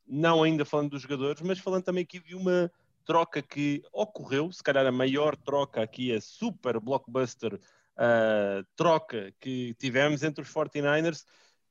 não 0.08 0.44
ainda 0.44 0.65
falando 0.65 0.92
dos 0.92 1.01
jogadores, 1.01 1.42
mas 1.42 1.60
falando 1.60 1.84
também 1.84 2.03
aqui 2.03 2.20
de 2.20 2.36
uma 2.36 2.72
troca 3.06 3.42
que 3.42 3.84
ocorreu, 3.92 4.51
se 4.51 4.63
calhar 4.63 4.86
a 4.86 4.92
maior 4.92 5.36
troca 5.36 5.82
aqui, 5.82 6.13
a 6.13 6.22
super 6.22 6.80
blockbuster 6.80 7.53
uh, 7.56 8.65
troca 8.75 9.34
que 9.39 9.75
tivemos 9.75 10.24
entre 10.24 10.42
os 10.42 10.50
49ers 10.50 11.25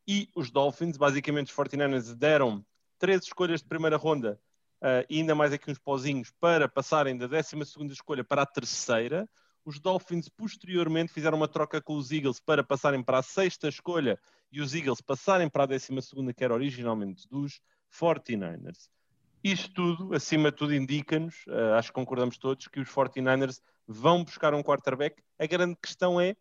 e 0.06 0.28
os 0.34 0.50
Dolphins. 0.50 0.96
Basicamente, 0.96 1.48
os 1.48 1.56
49ers 1.56 2.14
deram 2.14 2.64
três 2.98 3.24
escolhas 3.24 3.60
de 3.60 3.68
primeira 3.68 3.96
ronda 3.96 4.40
uh, 4.82 5.06
ainda 5.08 5.34
mais 5.34 5.52
aqui 5.52 5.70
uns 5.70 5.78
pozinhos 5.78 6.30
para 6.40 6.68
passarem 6.68 7.16
da 7.16 7.26
12 7.26 7.56
escolha 7.92 8.24
para 8.24 8.42
a 8.42 8.46
terceira. 8.46 9.28
Os 9.64 9.78
Dolphins 9.78 10.28
posteriormente 10.28 11.12
fizeram 11.12 11.38
uma 11.38 11.46
troca 11.46 11.80
com 11.80 11.94
os 11.94 12.10
Eagles 12.10 12.40
para 12.40 12.64
passarem 12.64 13.02
para 13.02 13.18
a 13.18 13.22
sexta 13.22 13.68
escolha 13.68 14.18
e 14.50 14.60
os 14.60 14.74
Eagles 14.74 15.00
passarem 15.00 15.48
para 15.48 15.62
a 15.62 15.66
12, 15.66 15.88
que 16.36 16.44
era 16.44 16.52
originalmente 16.52 17.28
dos 17.28 17.60
49ers. 17.92 18.90
Isto 19.42 19.72
tudo, 19.74 20.14
acima 20.14 20.50
de 20.50 20.56
tudo, 20.56 20.74
indica-nos, 20.74 21.46
uh, 21.46 21.74
acho 21.76 21.88
que 21.88 21.94
concordamos 21.94 22.36
todos, 22.36 22.66
que 22.68 22.80
os 22.80 22.88
49ers 22.88 23.60
vão 23.86 24.24
buscar 24.24 24.52
um 24.52 24.62
quarterback. 24.62 25.22
A 25.38 25.46
grande 25.46 25.76
questão 25.80 26.20
é, 26.20 26.36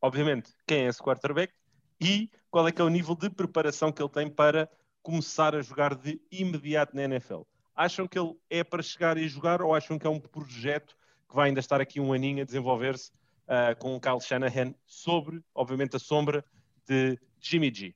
obviamente, 0.00 0.52
quem 0.66 0.84
é 0.84 0.88
esse 0.88 1.02
quarterback? 1.02 1.52
E 2.00 2.30
qual 2.50 2.66
é 2.66 2.72
que 2.72 2.80
é 2.80 2.84
o 2.84 2.88
nível 2.88 3.14
de 3.14 3.28
preparação 3.28 3.92
que 3.92 4.02
ele 4.02 4.08
tem 4.08 4.28
para 4.28 4.68
começar 5.02 5.54
a 5.54 5.62
jogar 5.62 5.94
de 5.94 6.20
imediato 6.30 6.94
na 6.94 7.04
NFL. 7.04 7.42
Acham 7.74 8.06
que 8.06 8.18
ele 8.18 8.34
é 8.50 8.62
para 8.62 8.82
chegar 8.82 9.16
e 9.16 9.28
jogar 9.28 9.62
ou 9.62 9.74
acham 9.74 9.98
que 9.98 10.06
é 10.06 10.10
um 10.10 10.20
projeto 10.20 10.94
que 11.28 11.34
vai 11.34 11.48
ainda 11.48 11.60
estar 11.60 11.80
aqui 11.80 12.00
um 12.00 12.12
aninho 12.12 12.42
a 12.42 12.44
desenvolver-se 12.44 13.10
uh, 13.46 13.74
com 13.78 13.94
o 13.94 14.00
Kyle 14.00 14.20
Shanahan 14.20 14.74
sobre, 14.86 15.42
obviamente, 15.54 15.96
a 15.96 15.98
sombra 15.98 16.44
de 16.86 17.18
Jimmy 17.40 17.72
G? 17.74 17.94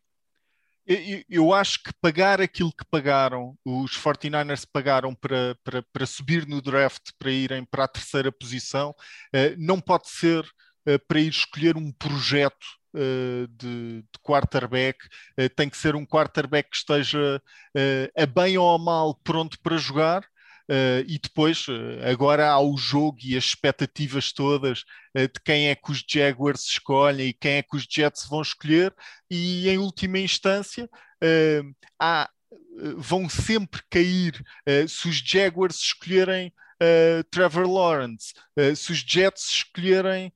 eu, 1.29 1.55
acho 1.55 1.81
que 1.83 1.93
pagar 2.01 2.41
aquilo 2.41 2.73
que 2.73 2.85
pagaram, 2.85 3.57
os 3.65 3.97
49ers 3.97 4.67
pagaram 4.71 5.15
para, 5.15 5.57
para, 5.63 5.81
para 5.81 6.07
subir 6.07 6.47
no 6.47 6.61
draft, 6.61 7.11
para 7.19 7.31
irem 7.31 7.65
para 7.65 7.85
a 7.85 7.89
terceira 7.89 8.33
posição, 8.33 8.91
uh, 8.91 9.57
não 9.59 9.81
pode 9.81 10.09
ser 10.09 10.45
uh, 10.45 10.99
para 11.07 11.21
ir 11.21 11.29
escolher 11.29 11.77
um 11.77 11.93
projeto 11.93 12.82
de, 12.93 14.03
de, 14.03 14.19
quarterback, 14.23 14.99
tem 15.57 15.69
que 15.69 15.77
ser 15.77 15.97
um 15.97 16.05
quarterback 16.05 16.71
que 16.71 16.77
esteja 16.77 17.43
a 18.17 18.27
bem 18.27 18.59
ou 18.59 18.75
a 18.75 18.79
mal 18.79 19.15
pronto 19.15 19.59
para 19.61 19.77
jogar. 19.77 20.25
Uh, 20.73 21.03
e 21.07 21.19
depois, 21.19 21.67
uh, 21.69 22.09
agora 22.11 22.49
há 22.49 22.61
o 22.61 22.77
jogo 22.77 23.19
e 23.23 23.37
as 23.37 23.45
expectativas 23.45 24.33
todas 24.33 24.85
uh, 25.15 25.23
de 25.23 25.41
quem 25.45 25.69
é 25.69 25.75
que 25.75 25.91
os 25.91 26.05
Jaguars 26.09 26.63
escolhem 26.63 27.29
e 27.29 27.33
quem 27.33 27.55
é 27.55 27.63
que 27.63 27.77
os 27.77 27.87
Jets 27.89 28.27
vão 28.29 28.41
escolher, 28.41 28.95
e 29.31 29.69
em 29.69 29.79
última 29.79 30.19
instância, 30.19 30.89
há, 32.01 32.29
vão 32.97 33.29
sempre 33.29 33.83
cair 33.91 34.43
se 34.89 35.09
os 35.09 35.17
Jaguars 35.17 35.77
escolherem. 35.77 36.53
Trevor 37.31 37.71
Lawrence, 37.71 38.35
se 38.75 38.91
os 38.91 38.99
Jets 38.99 39.49
escolherem 39.49 40.33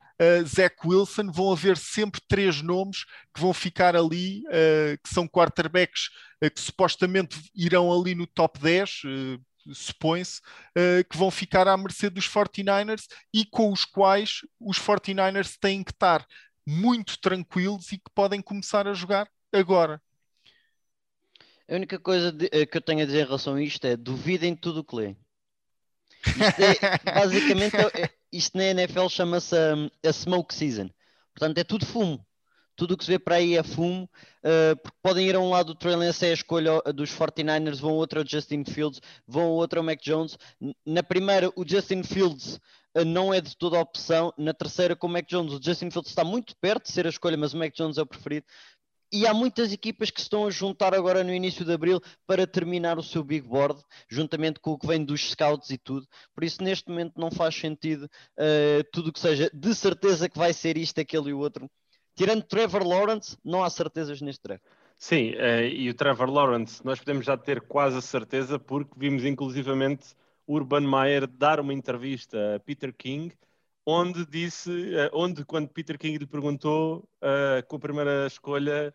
Zach 0.46 0.76
Wilson, 0.84 1.30
vão 1.30 1.52
haver 1.52 1.76
sempre 1.76 2.20
três 2.26 2.62
nomes 2.62 3.04
que 3.34 3.40
vão 3.40 3.52
ficar 3.52 3.94
ali, 3.94 4.42
que 5.04 5.12
são 5.12 5.28
quarterbacks 5.28 6.08
que 6.54 6.60
supostamente 6.60 7.38
irão 7.54 7.92
ali 7.92 8.14
no 8.14 8.26
top 8.26 8.58
10, 8.58 9.02
supõe-se, 9.74 10.40
uh, 10.76 11.04
que 11.08 11.16
vão 11.16 11.30
ficar 11.30 11.66
à 11.68 11.76
mercê 11.76 12.10
dos 12.10 12.28
49ers 12.28 13.06
e 13.32 13.44
com 13.44 13.72
os 13.72 13.84
quais 13.84 14.40
os 14.60 14.78
49ers 14.78 15.56
têm 15.58 15.82
que 15.82 15.92
estar 15.92 16.26
muito 16.66 17.18
tranquilos 17.20 17.92
e 17.92 17.98
que 17.98 18.10
podem 18.14 18.40
começar 18.40 18.86
a 18.86 18.94
jogar 18.94 19.28
agora. 19.52 20.00
A 21.68 21.74
única 21.74 21.98
coisa 21.98 22.30
de, 22.30 22.46
uh, 22.46 22.66
que 22.66 22.76
eu 22.76 22.80
tenho 22.80 23.02
a 23.02 23.06
dizer 23.06 23.22
em 23.22 23.26
relação 23.26 23.54
a 23.54 23.62
isto 23.62 23.84
é 23.86 23.96
duvidem 23.96 24.54
de 24.54 24.60
tudo 24.60 24.80
o 24.80 24.84
que. 24.84 25.16
Isto 26.26 26.60
é, 26.60 27.12
basicamente, 27.12 27.76
é, 27.76 28.02
é, 28.02 28.10
isto 28.36 28.56
na 28.56 28.64
NFL 28.64 29.08
chama-se 29.08 29.54
a, 29.56 30.08
a 30.08 30.12
smoke 30.12 30.54
season. 30.54 30.88
Portanto, 31.34 31.58
é 31.58 31.64
tudo 31.64 31.86
fumo 31.86 32.24
tudo 32.76 32.94
o 32.94 32.96
que 32.96 33.04
se 33.04 33.10
vê 33.10 33.18
para 33.18 33.36
aí 33.36 33.56
é 33.56 33.62
fumo, 33.62 34.04
uh, 34.04 34.76
porque 34.76 34.98
podem 35.02 35.26
ir 35.26 35.34
a 35.34 35.40
um 35.40 35.48
lado 35.48 35.72
do 35.72 35.74
Trey 35.74 35.96
Lance 35.96 36.24
é 36.26 36.30
a 36.30 36.34
escolha 36.34 36.80
dos 36.94 37.10
49ers, 37.10 37.80
vão 37.80 37.94
outro 37.94 38.20
ao 38.20 38.26
Justin 38.26 38.64
Fields, 38.64 39.00
vão 39.26 39.48
outro 39.52 39.80
ao 39.80 39.84
Mac 39.84 39.98
Jones. 40.00 40.38
Na 40.84 41.02
primeira, 41.02 41.50
o 41.56 41.66
Justin 41.66 42.02
Fields 42.02 42.60
uh, 42.96 43.04
não 43.04 43.32
é 43.32 43.40
de 43.40 43.56
toda 43.56 43.78
a 43.78 43.80
opção. 43.80 44.32
Na 44.36 44.52
terceira, 44.52 44.94
com 44.94 45.06
o 45.06 45.10
Mac 45.10 45.26
Jones, 45.26 45.54
o 45.54 45.62
Justin 45.62 45.90
Fields 45.90 46.10
está 46.10 46.22
muito 46.22 46.54
perto 46.60 46.84
de 46.84 46.92
ser 46.92 47.06
a 47.06 47.10
escolha, 47.10 47.36
mas 47.36 47.54
o 47.54 47.56
Mac 47.56 47.74
Jones 47.74 47.96
é 47.96 48.02
o 48.02 48.06
preferido. 48.06 48.46
E 49.16 49.26
há 49.26 49.32
muitas 49.32 49.72
equipas 49.72 50.10
que 50.10 50.20
se 50.20 50.26
estão 50.26 50.46
a 50.46 50.50
juntar 50.50 50.94
agora 50.94 51.24
no 51.24 51.32
início 51.32 51.64
de 51.64 51.72
abril 51.72 52.02
para 52.26 52.46
terminar 52.46 52.98
o 52.98 53.02
seu 53.02 53.24
big 53.24 53.48
board, 53.48 53.82
juntamente 54.10 54.60
com 54.60 54.72
o 54.72 54.78
que 54.78 54.86
vem 54.86 55.02
dos 55.02 55.30
scouts 55.30 55.70
e 55.70 55.78
tudo. 55.78 56.06
Por 56.34 56.44
isso, 56.44 56.62
neste 56.62 56.90
momento, 56.90 57.14
não 57.16 57.30
faz 57.30 57.54
sentido 57.54 58.02
uh, 58.04 58.84
tudo 58.92 59.10
que 59.10 59.18
seja 59.18 59.50
de 59.54 59.74
certeza 59.74 60.28
que 60.28 60.38
vai 60.38 60.52
ser 60.52 60.76
isto, 60.76 61.00
aquele 61.00 61.30
e 61.30 61.32
o 61.32 61.38
outro 61.38 61.66
tirando 62.14 62.42
Trevor 62.42 62.86
Lawrence, 62.86 63.38
não 63.44 63.62
há 63.62 63.70
certezas 63.70 64.20
neste 64.20 64.42
draft. 64.42 64.64
Sim, 64.98 65.34
uh, 65.34 65.66
e 65.66 65.88
o 65.90 65.94
Trevor 65.94 66.30
Lawrence, 66.30 66.84
nós 66.84 66.98
podemos 66.98 67.24
já 67.24 67.36
ter 67.36 67.60
quase 67.60 67.98
a 67.98 68.00
certeza, 68.02 68.58
porque 68.58 68.92
vimos 68.96 69.24
inclusivamente 69.24 70.14
Urban 70.46 70.80
Meyer 70.80 71.26
dar 71.26 71.60
uma 71.60 71.74
entrevista 71.74 72.56
a 72.56 72.60
Peter 72.60 72.92
King, 72.92 73.34
onde 73.84 74.26
disse, 74.26 74.70
uh, 74.70 75.10
onde 75.12 75.44
quando 75.44 75.68
Peter 75.68 75.98
King 75.98 76.18
lhe 76.18 76.26
perguntou 76.26 77.08
uh, 77.22 77.66
com 77.66 77.76
a 77.76 77.80
primeira 77.80 78.26
escolha, 78.26 78.94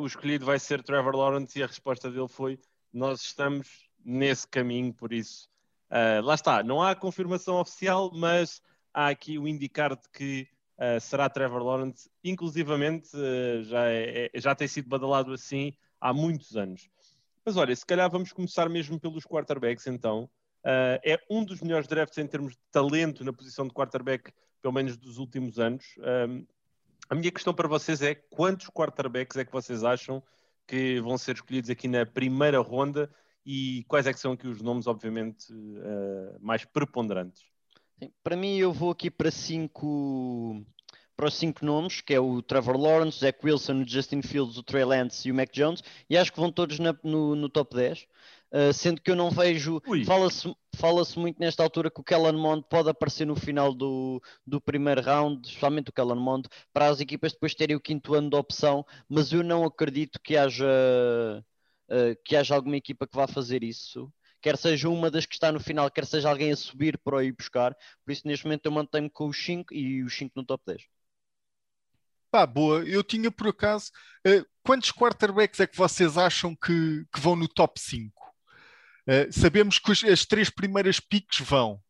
o 0.00 0.06
escolhido 0.06 0.44
vai 0.44 0.58
ser 0.58 0.82
Trevor 0.82 1.14
Lawrence, 1.14 1.58
e 1.58 1.62
a 1.62 1.66
resposta 1.66 2.10
dele 2.10 2.28
foi: 2.28 2.58
Nós 2.92 3.20
estamos 3.22 3.88
nesse 4.04 4.46
caminho, 4.46 4.92
por 4.92 5.12
isso. 5.12 5.48
lá 6.24 6.34
está, 6.34 6.62
não 6.62 6.82
há 6.82 6.94
confirmação 6.94 7.60
oficial, 7.60 8.10
mas 8.12 8.60
há 8.92 9.08
aqui 9.08 9.38
o 9.38 9.48
indicar 9.48 9.96
de 9.96 10.08
que 10.12 10.48
uh, 10.78 11.00
será 11.00 11.28
Trevor 11.28 11.62
Lawrence, 11.62 12.10
inclusivamente 12.22 13.10
uh, 13.16 13.62
já, 13.62 13.86
é, 13.88 14.30
é, 14.32 14.40
já 14.40 14.54
tem 14.54 14.68
sido 14.68 14.88
badalado 14.88 15.32
assim 15.32 15.72
há 16.00 16.12
muitos 16.12 16.56
anos. 16.56 16.88
Mas 17.44 17.56
olha, 17.56 17.74
se 17.74 17.84
calhar 17.84 18.10
vamos 18.10 18.32
começar 18.32 18.68
mesmo 18.68 19.00
pelos 19.00 19.24
quarterbacks 19.24 19.86
então. 19.86 20.28
Uh, 20.64 20.94
é 21.04 21.18
um 21.28 21.44
dos 21.44 21.60
melhores 21.60 21.88
drafts 21.88 22.18
em 22.18 22.26
termos 22.26 22.52
de 22.52 22.60
talento 22.70 23.24
na 23.24 23.32
posição 23.32 23.66
de 23.66 23.74
quarterback, 23.74 24.32
pelo 24.60 24.72
menos 24.72 24.96
dos 24.96 25.18
últimos 25.18 25.58
anos. 25.58 25.84
Um, 26.28 26.46
a 27.08 27.14
minha 27.14 27.30
questão 27.30 27.52
para 27.52 27.68
vocês 27.68 28.02
é 28.02 28.14
quantos 28.14 28.68
quarterbacks 28.68 29.36
é 29.36 29.44
que 29.44 29.52
vocês 29.52 29.84
acham 29.84 30.22
que 30.66 31.00
vão 31.00 31.18
ser 31.18 31.34
escolhidos 31.34 31.70
aqui 31.70 31.88
na 31.88 32.06
primeira 32.06 32.60
ronda 32.60 33.10
e 33.44 33.84
quais 33.88 34.06
é 34.06 34.12
que 34.12 34.20
são 34.20 34.32
aqui 34.32 34.46
os 34.46 34.62
nomes, 34.62 34.86
obviamente, 34.86 35.52
uh, 35.52 36.38
mais 36.40 36.64
preponderantes? 36.64 37.42
Sim, 37.98 38.10
para 38.22 38.36
mim, 38.36 38.56
eu 38.56 38.72
vou 38.72 38.90
aqui 38.90 39.10
para 39.10 39.30
cinco, 39.30 40.64
para 41.16 41.26
os 41.26 41.34
cinco 41.34 41.64
nomes, 41.64 42.00
que 42.00 42.14
é 42.14 42.20
o 42.20 42.40
Trevor 42.40 42.76
Lawrence, 42.76 43.18
o 43.18 43.20
Zach 43.20 43.38
Wilson, 43.44 43.82
o 43.82 43.88
Justin 43.88 44.22
Fields, 44.22 44.56
o 44.56 44.62
Trey 44.62 44.84
Lance 44.84 45.28
e 45.28 45.32
o 45.32 45.34
Mac 45.34 45.50
Jones, 45.52 45.82
e 46.08 46.16
acho 46.16 46.32
que 46.32 46.40
vão 46.40 46.52
todos 46.52 46.78
na, 46.78 46.96
no, 47.02 47.34
no, 47.34 47.48
top 47.48 47.74
10. 47.74 48.06
Uh, 48.52 48.68
ah, 48.68 48.72
sendo 48.72 49.00
que 49.00 49.10
eu 49.10 49.16
não 49.16 49.30
vejo. 49.30 49.80
Fala-se 50.04 50.54
fala 50.76 51.02
muito 51.16 51.38
nesta 51.38 51.62
altura 51.62 51.90
que 51.90 52.00
o 52.00 52.04
Kellen 52.04 52.36
Mond 52.36 52.66
pode 52.68 52.90
aparecer 52.90 53.26
no 53.26 53.36
final 53.36 53.72
do, 53.72 54.22
do 54.46 54.60
primeiro 54.60 55.00
round, 55.00 55.46
especialmente 55.46 55.90
o 55.90 55.92
Kellen 55.92 56.16
Mond, 56.16 56.48
para 56.72 56.86
as 56.88 57.00
equipas 57.00 57.32
depois 57.32 57.54
terem 57.54 57.76
o 57.76 57.80
quinto 57.80 58.14
ano 58.14 58.28
de 58.30 58.36
opção, 58.36 58.84
mas 59.08 59.32
eu 59.32 59.42
não 59.42 59.64
acredito 59.64 60.20
que 60.20 60.36
haja, 60.36 60.66
uh, 61.88 62.16
que 62.24 62.36
haja 62.36 62.54
alguma 62.54 62.76
equipa 62.76 63.06
que 63.06 63.16
vá 63.16 63.26
fazer 63.26 63.62
isso 63.62 64.12
quer 64.42 64.58
seja 64.58 64.88
uma 64.88 65.08
das 65.08 65.24
que 65.24 65.34
está 65.34 65.52
no 65.52 65.60
final, 65.60 65.88
quer 65.88 66.04
seja 66.04 66.28
alguém 66.28 66.50
a 66.50 66.56
subir 66.56 66.98
para 66.98 67.22
ir 67.22 67.32
buscar. 67.32 67.74
Por 68.04 68.10
isso, 68.12 68.26
neste 68.26 68.44
momento, 68.44 68.66
eu 68.66 68.72
mantenho 68.72 69.08
com 69.08 69.28
os 69.28 69.42
5 69.42 69.72
e 69.72 70.02
os 70.02 70.14
5 70.14 70.32
no 70.34 70.44
top 70.44 70.64
10. 70.66 70.82
Pá, 72.30 72.44
boa. 72.44 72.82
Eu 72.84 73.04
tinha 73.04 73.30
por 73.30 73.48
acaso. 73.48 73.92
Uh, 74.26 74.44
quantos 74.64 74.90
quarterbacks 74.90 75.60
é 75.60 75.66
que 75.66 75.76
vocês 75.76 76.18
acham 76.18 76.56
que, 76.56 77.04
que 77.12 77.20
vão 77.20 77.36
no 77.36 77.46
top 77.46 77.80
5? 77.80 78.21
Uh, 79.06 79.10
eh, 79.10 79.32
sabemos 79.32 79.78
que 79.78 79.90
os, 79.90 80.04
as 80.04 80.24
três 80.24 80.50
primeiras 80.50 81.00
piques 81.00 81.40
vão. 81.40 81.80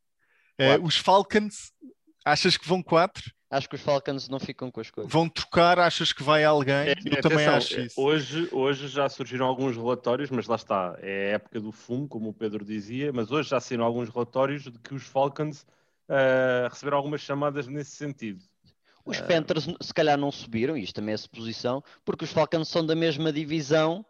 Uh, 0.61 0.83
os 0.85 0.97
Falcons, 0.97 1.73
achas 2.25 2.57
que 2.57 2.69
vão 2.69 2.83
4? 2.83 3.33
Acho 3.53 3.69
que 3.69 3.75
os 3.75 3.83
Falcons 3.83 4.31
não 4.31 4.41
ficam 4.41 4.71
com 4.71 4.81
as 4.81 4.91
coisas. 4.91 5.13
Vão 5.13 5.29
trocar, 5.29 5.79
achas 5.79 6.11
que 6.11 6.23
vai 6.23 6.43
alguém? 6.43 6.75
É, 6.75 6.93
eu 6.93 6.93
atenção, 6.93 7.21
também 7.21 7.47
acho 7.47 7.81
isso. 7.81 8.01
Hoje, 8.01 8.49
hoje 8.51 8.89
já 8.89 9.07
surgiram 9.11 9.45
alguns 9.45 9.77
relatórios, 9.77 10.31
mas 10.31 10.47
lá 10.47 10.57
está, 10.57 10.97
é 11.03 11.33
a 11.33 11.35
época 11.35 11.61
do 11.61 11.71
fumo, 11.71 12.09
como 12.09 12.31
o 12.31 12.33
Pedro 12.33 12.65
dizia, 12.65 13.13
mas 13.13 13.31
hoje 13.31 13.51
já 13.51 13.61
saíram 13.61 13.85
alguns 13.85 14.09
relatórios 14.09 14.63
de 14.63 14.73
que 14.79 14.95
os 14.95 15.03
Falcons 15.03 15.67
uh, 16.09 16.67
receberam 16.71 16.97
algumas 16.97 17.21
chamadas 17.21 17.67
nesse 17.67 17.91
sentido. 17.91 18.43
Os. 19.05 19.21
Panthers 19.21 19.69
se 19.83 19.93
calhar 19.93 20.17
não 20.17 20.33
subiram, 20.33 20.75
isto 20.75 20.95
também 20.95 21.13
é 21.13 21.17
suposição, 21.19 21.85
porque 22.07 22.25
os 22.25 22.33
Falcons 22.33 22.69
são 22.69 22.87
da 22.87 22.95
mesma 22.95 23.31
divisão 23.31 24.03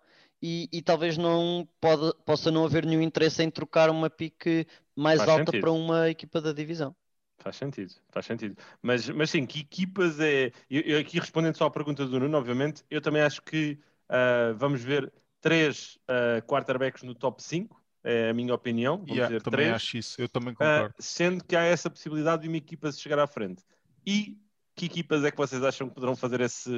e, 0.42 0.68
e 0.72 0.82
talvez 0.82 1.16
não 1.16 1.68
pode, 1.80 2.12
possa 2.24 2.50
não 2.50 2.64
haver 2.64 2.84
nenhum 2.84 3.00
interesse 3.00 3.42
em 3.42 3.50
trocar 3.50 3.88
uma 3.88 4.10
pique 4.10 4.66
mais 4.94 5.18
Faz 5.18 5.28
alta 5.28 5.44
sentido. 5.46 5.60
para 5.60 5.70
uma 5.70 6.10
equipa 6.10 6.40
da 6.40 6.52
divisão. 6.52 6.94
Faz 7.38 7.56
sentido, 7.56 7.94
faz 8.10 8.26
sentido. 8.26 8.56
Mas, 8.80 9.08
mas 9.08 9.30
sim, 9.30 9.46
que 9.46 9.60
equipas 9.60 10.18
é. 10.20 10.52
Eu, 10.70 10.82
eu 10.82 10.98
aqui 10.98 11.18
respondendo 11.18 11.56
só 11.56 11.66
à 11.66 11.70
pergunta 11.70 12.06
do 12.06 12.20
Nuno, 12.20 12.36
obviamente, 12.38 12.84
eu 12.90 13.00
também 13.00 13.22
acho 13.22 13.42
que 13.42 13.78
uh, 14.08 14.54
vamos 14.56 14.82
ver 14.82 15.12
três 15.40 15.98
uh, 16.08 16.44
quarterbacks 16.46 17.02
no 17.02 17.14
top 17.14 17.42
5, 17.42 17.80
é 18.04 18.30
a 18.30 18.34
minha 18.34 18.54
opinião. 18.54 18.98
Vamos 18.98 19.10
yeah, 19.10 19.28
ver 19.28 19.42
também 19.42 19.66
três, 19.66 19.74
acho 19.74 19.96
isso, 19.96 20.20
eu 20.20 20.28
também 20.28 20.54
concordo. 20.54 20.90
Uh, 20.90 21.02
sendo 21.02 21.44
que 21.44 21.56
há 21.56 21.62
essa 21.62 21.90
possibilidade 21.90 22.42
de 22.42 22.48
uma 22.48 22.56
equipa 22.56 22.90
se 22.92 23.00
chegar 23.00 23.18
à 23.18 23.26
frente. 23.26 23.64
E 24.06 24.38
que 24.82 25.00
equipas 25.00 25.24
é 25.24 25.30
que 25.30 25.36
vocês 25.36 25.62
acham 25.62 25.88
que 25.88 25.94
poderão 25.94 26.16
fazer 26.16 26.40
esse 26.40 26.70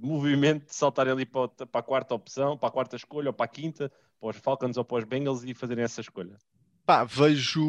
movimento 0.00 0.66
de 0.66 0.74
saltarem 0.74 1.12
ali 1.12 1.24
para, 1.24 1.48
para 1.48 1.80
a 1.80 1.82
quarta 1.82 2.14
opção, 2.14 2.58
para 2.58 2.68
a 2.68 2.72
quarta 2.72 2.96
escolha, 2.96 3.28
ou 3.28 3.32
para 3.32 3.44
a 3.44 3.48
quinta, 3.48 3.92
para 4.20 4.30
os 4.30 4.36
Falcons 4.36 4.76
ou 4.76 4.84
para 4.84 4.98
os 4.98 5.04
Bengals 5.04 5.44
e 5.44 5.54
fazerem 5.54 5.84
essa 5.84 6.00
escolha? 6.00 6.36
pá, 6.84 7.04
vejo 7.04 7.62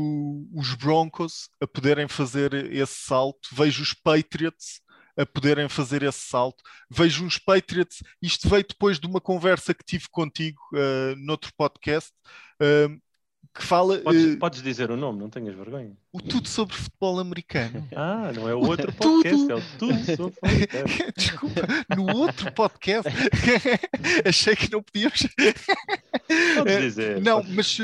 os 0.51 0.73
Broncos 0.73 1.47
a 1.61 1.67
poderem 1.67 2.07
fazer 2.07 2.53
esse 2.73 3.05
salto, 3.05 3.49
vejo 3.51 3.83
os 3.83 3.93
Patriots 3.93 4.81
a 5.15 5.25
poderem 5.25 5.69
fazer 5.69 6.01
esse 6.01 6.27
salto, 6.27 6.63
vejo 6.89 7.23
uns 7.23 7.37
Patriots. 7.37 8.01
Isto 8.19 8.49
veio 8.49 8.65
depois 8.67 8.99
de 8.99 9.05
uma 9.05 9.21
conversa 9.21 9.71
que 9.71 9.85
tive 9.85 10.05
contigo 10.09 10.59
uh, 10.73 11.15
noutro 11.17 11.51
podcast. 11.55 12.11
Uh, 12.55 12.99
que 13.53 13.63
fala. 13.63 13.99
Podes, 13.99 14.33
uh, 14.33 14.39
podes, 14.39 14.63
dizer 14.63 14.89
o 14.89 14.97
nome, 14.97 15.19
não 15.19 15.29
tenhas 15.29 15.55
vergonha. 15.55 15.95
O 16.15 16.21
Tudo 16.21 16.47
sobre 16.47 16.75
Futebol 16.75 17.19
Americano. 17.19 17.87
ah, 17.97 18.31
não 18.35 18.47
é 18.47 18.53
o 18.53 18.59
outro 18.59 18.93
podcast, 18.93 19.47
tudo... 19.47 19.51
é 19.51 19.55
o 19.55 19.77
Tudo 19.79 20.15
sobre 20.15 20.37
Desculpa, 21.17 21.61
no 21.97 22.15
outro 22.15 22.51
podcast 22.51 23.11
achei 24.23 24.55
que 24.55 24.71
não 24.71 24.83
podíamos. 24.83 25.21
Podes 26.55 26.79
dizer. 26.79 27.19
Não, 27.19 27.41
mas 27.41 27.79
uh, 27.79 27.83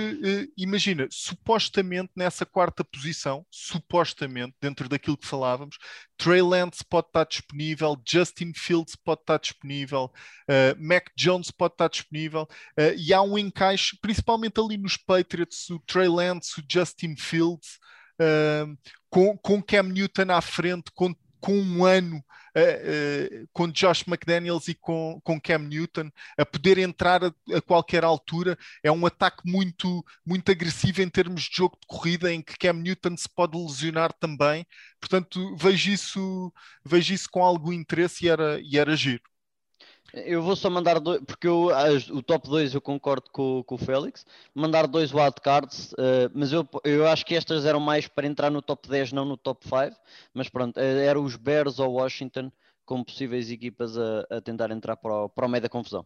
imagina, 0.56 1.08
supostamente 1.10 2.12
nessa 2.16 2.46
quarta 2.46 2.84
posição, 2.84 3.44
supostamente, 3.50 4.54
dentro 4.62 4.88
daquilo 4.88 5.18
que 5.18 5.26
falávamos, 5.26 5.80
Trey 6.16 6.44
Lance 6.44 6.86
pode 6.88 7.08
estar 7.08 7.26
disponível, 7.26 8.00
Justin 8.08 8.52
Fields 8.56 8.96
pode 8.96 9.22
estar 9.22 9.40
disponível, 9.40 10.12
uh, 10.48 10.78
Mac 10.78 11.08
Jones 11.18 11.50
pode 11.50 11.74
estar 11.74 11.88
disponível, 11.88 12.44
uh, 12.78 12.94
e 12.96 13.12
há 13.12 13.24
um 13.24 13.40
encaixe, 13.40 13.98
principalmente 14.00 14.60
ali 14.60 14.78
nos 14.78 14.98
Patriots, 14.98 15.68
o 15.72 15.80
Trey 15.80 16.08
Lance, 16.08 16.62
o 16.62 16.64
Justin 16.72 17.16
Fields, 17.18 17.80
com, 19.10 19.38
com 19.38 19.62
Cam 19.62 19.84
Newton 19.84 20.32
à 20.32 20.42
frente, 20.42 20.92
com 20.94 21.14
com 21.40 21.54
um 21.54 21.86
ano 21.86 22.18
uh, 22.18 23.44
uh, 23.44 23.50
com 23.54 23.68
Josh 23.72 24.06
McDaniels 24.08 24.68
e 24.68 24.76
com, 24.76 25.20
com 25.24 25.40
Cam 25.40 25.60
Newton 25.60 26.10
a 26.38 26.46
poder 26.46 26.78
entrar 26.78 27.24
a, 27.24 27.34
a, 27.56 27.62
qualquer 27.62 28.04
altura. 28.04 28.58
É 28.84 28.92
um 28.92 29.06
ataque 29.06 29.42
muito, 29.46 30.04
muito 30.26 30.52
agressivo 30.52 31.02
em 31.02 31.10
termos 31.10 31.44
de 31.44 31.56
jogo 31.56 31.78
de 31.80 31.88
corrida, 31.88 32.32
em 32.32 32.42
que 32.42 32.58
Cam 32.58 32.74
Newton 32.74 33.16
se 33.18 33.30
pode 33.30 33.58
lesionar 33.58 34.14
também. 34.14 34.66
Portanto, 35.00 35.56
vejo 35.56 35.92
isso, 35.92 36.54
vejo 36.86 37.14
isso 37.14 37.30
com 37.32 37.44
algum 37.44 37.74
interesse 37.74 38.26
e 38.26 38.30
era, 38.30 38.60
e 38.62 38.78
era 38.78 38.96
giro. 38.96 39.24
Eu 40.14 40.42
vou 40.42 40.56
só 40.56 40.70
mandar 40.70 41.00
dois, 41.00 41.22
porque 41.24 41.48
eu, 41.48 41.70
o 42.12 42.24
top 42.24 42.50
2 42.50 42.74
eu 42.74 42.82
concordo 42.82 43.30
com, 43.32 43.64
com 43.64 43.76
o 43.76 43.78
Félix, 43.78 44.26
mandar 44.54 44.88
dois 44.88 45.14
wildcards, 45.14 45.92
uh, 45.94 46.32
mas 46.34 46.52
eu, 46.52 46.68
eu 46.84 47.08
acho 47.08 47.26
que 47.26 47.36
estas 47.36 47.66
eram 47.66 47.80
mais 47.80 48.08
para 48.08 48.28
entrar 48.28 48.50
no 48.50 48.62
top 48.62 48.88
10, 48.90 49.12
não 49.14 49.26
no 49.26 49.38
top 49.38 49.68
5, 49.68 49.96
mas 50.34 50.50
pronto, 50.50 50.78
uh, 50.78 50.80
eram 50.80 51.24
os 51.24 51.36
Bears 51.36 51.80
ou 51.80 51.94
Washington 51.94 52.52
como 52.86 53.06
possíveis 53.06 53.52
equipas 53.52 53.98
a, 53.98 54.26
a 54.30 54.42
tentar 54.42 54.72
entrar 54.72 54.98
para 54.98 55.26
o, 55.26 55.30
para 55.30 55.46
o 55.46 55.50
meio 55.50 55.62
da 55.62 55.70
confusão. 55.70 56.06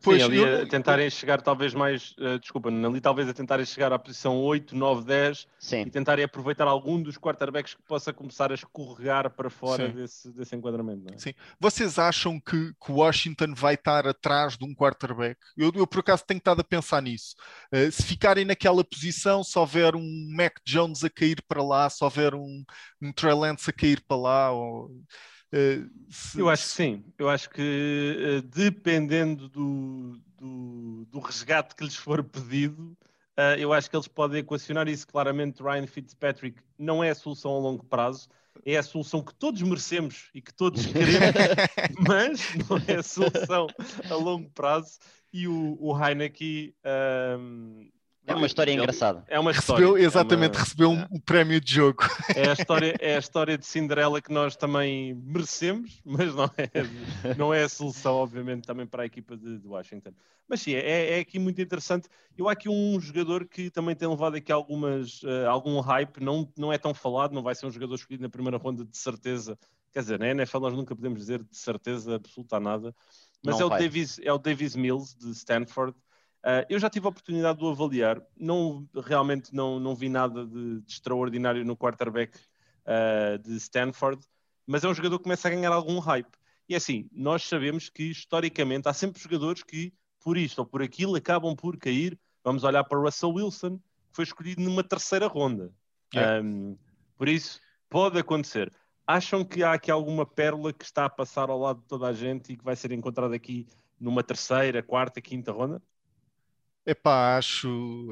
Pois, 0.00 0.22
Sim, 0.22 0.28
ali 0.28 0.38
eu, 0.38 0.62
a 0.62 0.66
tentarem 0.66 1.10
chegar 1.10 1.42
talvez 1.42 1.74
mais, 1.74 2.14
uh, 2.18 2.38
desculpa, 2.38 2.68
ali 2.68 3.00
talvez 3.00 3.28
a 3.28 3.34
tentarem 3.34 3.66
chegar 3.66 3.92
à 3.92 3.98
posição 3.98 4.40
8, 4.40 4.76
9, 4.76 5.04
10 5.04 5.46
Sim. 5.58 5.80
e 5.80 5.90
tentarem 5.90 6.24
aproveitar 6.24 6.68
algum 6.68 7.02
dos 7.02 7.18
quarterbacks 7.18 7.74
que 7.74 7.82
possa 7.82 8.12
começar 8.12 8.52
a 8.52 8.54
escorregar 8.54 9.28
para 9.30 9.50
fora 9.50 9.88
desse, 9.88 10.32
desse 10.32 10.54
enquadramento. 10.54 11.12
É? 11.12 11.18
Sim. 11.18 11.34
Vocês 11.58 11.98
acham 11.98 12.38
que, 12.38 12.72
que 12.74 12.92
Washington 12.92 13.54
vai 13.54 13.74
estar 13.74 14.06
atrás 14.06 14.56
de 14.56 14.64
um 14.64 14.72
quarterback? 14.72 15.36
Eu, 15.56 15.72
eu 15.74 15.86
por 15.86 15.98
acaso 15.98 16.24
tenho 16.24 16.38
estado 16.38 16.60
a 16.60 16.64
pensar 16.64 17.02
nisso. 17.02 17.34
Uh, 17.74 17.90
se 17.90 18.04
ficarem 18.04 18.44
naquela 18.44 18.84
posição, 18.84 19.42
se 19.42 19.58
houver 19.58 19.96
um 19.96 20.32
Mac 20.32 20.58
Jones 20.64 21.02
a 21.02 21.10
cair 21.10 21.42
para 21.48 21.62
lá, 21.62 21.90
se 21.90 22.04
houver 22.04 22.36
um, 22.36 22.64
um 23.02 23.12
Trey 23.12 23.34
Lance 23.34 23.68
a 23.68 23.72
cair 23.72 24.00
para 24.06 24.16
lá, 24.16 24.52
ou 24.52 24.90
se... 26.10 26.40
Eu 26.40 26.48
acho 26.48 26.62
que 26.64 26.68
sim. 26.68 27.04
Eu 27.18 27.28
acho 27.28 27.50
que 27.50 27.62
uh, 27.62 28.42
dependendo 28.42 29.48
do, 29.48 30.20
do, 30.36 31.06
do, 31.06 31.20
resgate 31.20 31.74
que 31.74 31.84
lhes 31.84 31.96
for 31.96 32.22
pedido, 32.22 32.96
uh, 33.38 33.58
eu 33.58 33.72
acho 33.72 33.88
que 33.88 33.96
eles 33.96 34.08
podem 34.08 34.40
equacionar 34.40 34.88
isso. 34.88 35.06
Claramente, 35.06 35.62
Ryan 35.62 35.86
Fitzpatrick 35.86 36.60
não 36.78 37.02
é 37.02 37.10
a 37.10 37.14
solução 37.14 37.54
a 37.54 37.58
longo 37.58 37.84
prazo. 37.84 38.28
É 38.64 38.76
a 38.76 38.82
solução 38.82 39.22
que 39.22 39.34
todos 39.34 39.62
merecemos 39.62 40.30
e 40.34 40.42
que 40.42 40.52
todos 40.52 40.84
queremos, 40.86 41.32
mas 42.06 42.54
não 42.68 42.76
é 42.86 42.98
a 42.98 43.02
solução 43.02 43.68
a 44.10 44.14
longo 44.14 44.50
prazo. 44.50 44.98
E 45.32 45.46
o, 45.46 45.76
o 45.80 45.96
Heineken 45.96 46.74
é 48.28 48.34
uma 48.34 48.46
história 48.46 48.70
ele, 48.70 48.80
engraçada. 48.80 49.24
É 49.26 49.40
uma 49.40 49.50
história. 49.50 49.86
Recebeu, 49.86 50.04
exatamente, 50.04 50.54
é 50.54 50.58
uma, 50.58 50.64
recebeu 50.64 50.90
um, 50.90 51.06
um, 51.10 51.20
prémio 51.20 51.60
de 51.60 51.74
jogo. 51.74 52.04
É 52.34 52.50
a, 52.50 52.52
história, 52.54 52.94
é 53.00 53.16
a 53.16 53.18
história 53.18 53.56
de 53.56 53.66
Cinderela 53.66 54.20
que 54.20 54.32
nós 54.32 54.56
também 54.56 55.14
merecemos, 55.14 56.00
mas 56.04 56.34
não 56.34 56.44
é, 56.56 57.34
não 57.36 57.54
é 57.54 57.62
a 57.62 57.68
solução, 57.68 58.14
obviamente, 58.16 58.66
também 58.66 58.86
para 58.86 59.02
a 59.02 59.06
equipa 59.06 59.36
de, 59.36 59.58
de 59.58 59.66
Washington. 59.66 60.12
Mas 60.48 60.62
sim, 60.62 60.74
é, 60.74 61.16
é, 61.16 61.20
aqui 61.20 61.38
muito 61.38 61.60
interessante. 61.60 62.08
Eu 62.36 62.48
há 62.48 62.52
aqui 62.52 62.68
um 62.68 63.00
jogador 63.00 63.46
que 63.46 63.70
também 63.70 63.94
tem 63.94 64.08
levado 64.08 64.36
aqui 64.36 64.52
algumas, 64.52 65.22
uh, 65.22 65.48
algum 65.48 65.78
hype, 65.80 66.20
não, 66.20 66.50
não 66.56 66.72
é 66.72 66.78
tão 66.78 66.94
falado, 66.94 67.32
não 67.32 67.42
vai 67.42 67.54
ser 67.54 67.66
um 67.66 67.70
jogador 67.70 67.94
escolhido 67.94 68.22
na 68.22 68.30
primeira 68.30 68.56
ronda 68.56 68.84
de 68.84 68.96
certeza. 68.96 69.58
Quer 69.92 70.00
dizer, 70.00 70.18
na 70.18 70.28
NFL 70.28 70.60
nós 70.60 70.74
nunca 70.74 70.94
podemos 70.94 71.18
dizer 71.18 71.42
de 71.42 71.56
certeza 71.56 72.16
absoluta 72.16 72.56
a 72.56 72.60
nada. 72.60 72.94
Mas 73.44 73.60
é 73.60 73.64
o, 73.64 73.68
Davis, 73.68 74.18
é 74.22 74.32
o 74.32 74.38
Davis 74.38 74.74
Mills, 74.74 75.16
de 75.16 75.30
Stanford. 75.30 75.94
Uh, 76.44 76.64
eu 76.68 76.78
já 76.78 76.88
tive 76.88 77.06
a 77.06 77.10
oportunidade 77.10 77.58
de 77.58 77.64
o 77.64 77.68
avaliar, 77.68 78.22
não, 78.36 78.88
realmente 78.94 79.54
não, 79.54 79.80
não 79.80 79.94
vi 79.94 80.08
nada 80.08 80.46
de, 80.46 80.80
de 80.80 80.92
extraordinário 80.92 81.64
no 81.64 81.76
quarterback 81.76 82.38
uh, 82.86 83.38
de 83.38 83.56
Stanford, 83.56 84.22
mas 84.66 84.84
é 84.84 84.88
um 84.88 84.94
jogador 84.94 85.18
que 85.18 85.24
começa 85.24 85.48
a 85.48 85.50
ganhar 85.50 85.72
algum 85.72 85.98
hype. 85.98 86.38
E 86.68 86.74
é 86.74 86.76
assim, 86.76 87.08
nós 87.10 87.42
sabemos 87.42 87.88
que 87.88 88.04
historicamente 88.04 88.88
há 88.88 88.92
sempre 88.92 89.20
jogadores 89.20 89.62
que, 89.62 89.92
por 90.20 90.36
isto 90.36 90.58
ou 90.58 90.66
por 90.66 90.82
aquilo, 90.82 91.16
acabam 91.16 91.56
por 91.56 91.76
cair. 91.78 92.18
Vamos 92.44 92.62
olhar 92.62 92.84
para 92.84 92.98
Russell 92.98 93.32
Wilson, 93.32 93.78
que 93.78 94.12
foi 94.12 94.24
escolhido 94.24 94.60
numa 94.60 94.84
terceira 94.84 95.26
ronda. 95.26 95.72
Um, 96.42 96.76
por 97.16 97.28
isso, 97.28 97.58
pode 97.88 98.18
acontecer. 98.18 98.72
Acham 99.06 99.42
que 99.42 99.62
há 99.62 99.72
aqui 99.72 99.90
alguma 99.90 100.26
pérola 100.26 100.72
que 100.72 100.84
está 100.84 101.06
a 101.06 101.10
passar 101.10 101.48
ao 101.48 101.58
lado 101.58 101.80
de 101.80 101.86
toda 101.86 102.06
a 102.06 102.12
gente 102.12 102.52
e 102.52 102.56
que 102.56 102.64
vai 102.64 102.76
ser 102.76 102.92
encontrada 102.92 103.34
aqui 103.34 103.66
numa 103.98 104.22
terceira, 104.22 104.82
quarta, 104.82 105.20
quinta 105.20 105.50
ronda? 105.50 105.82
Epá, 106.88 107.36
acho, 107.36 108.08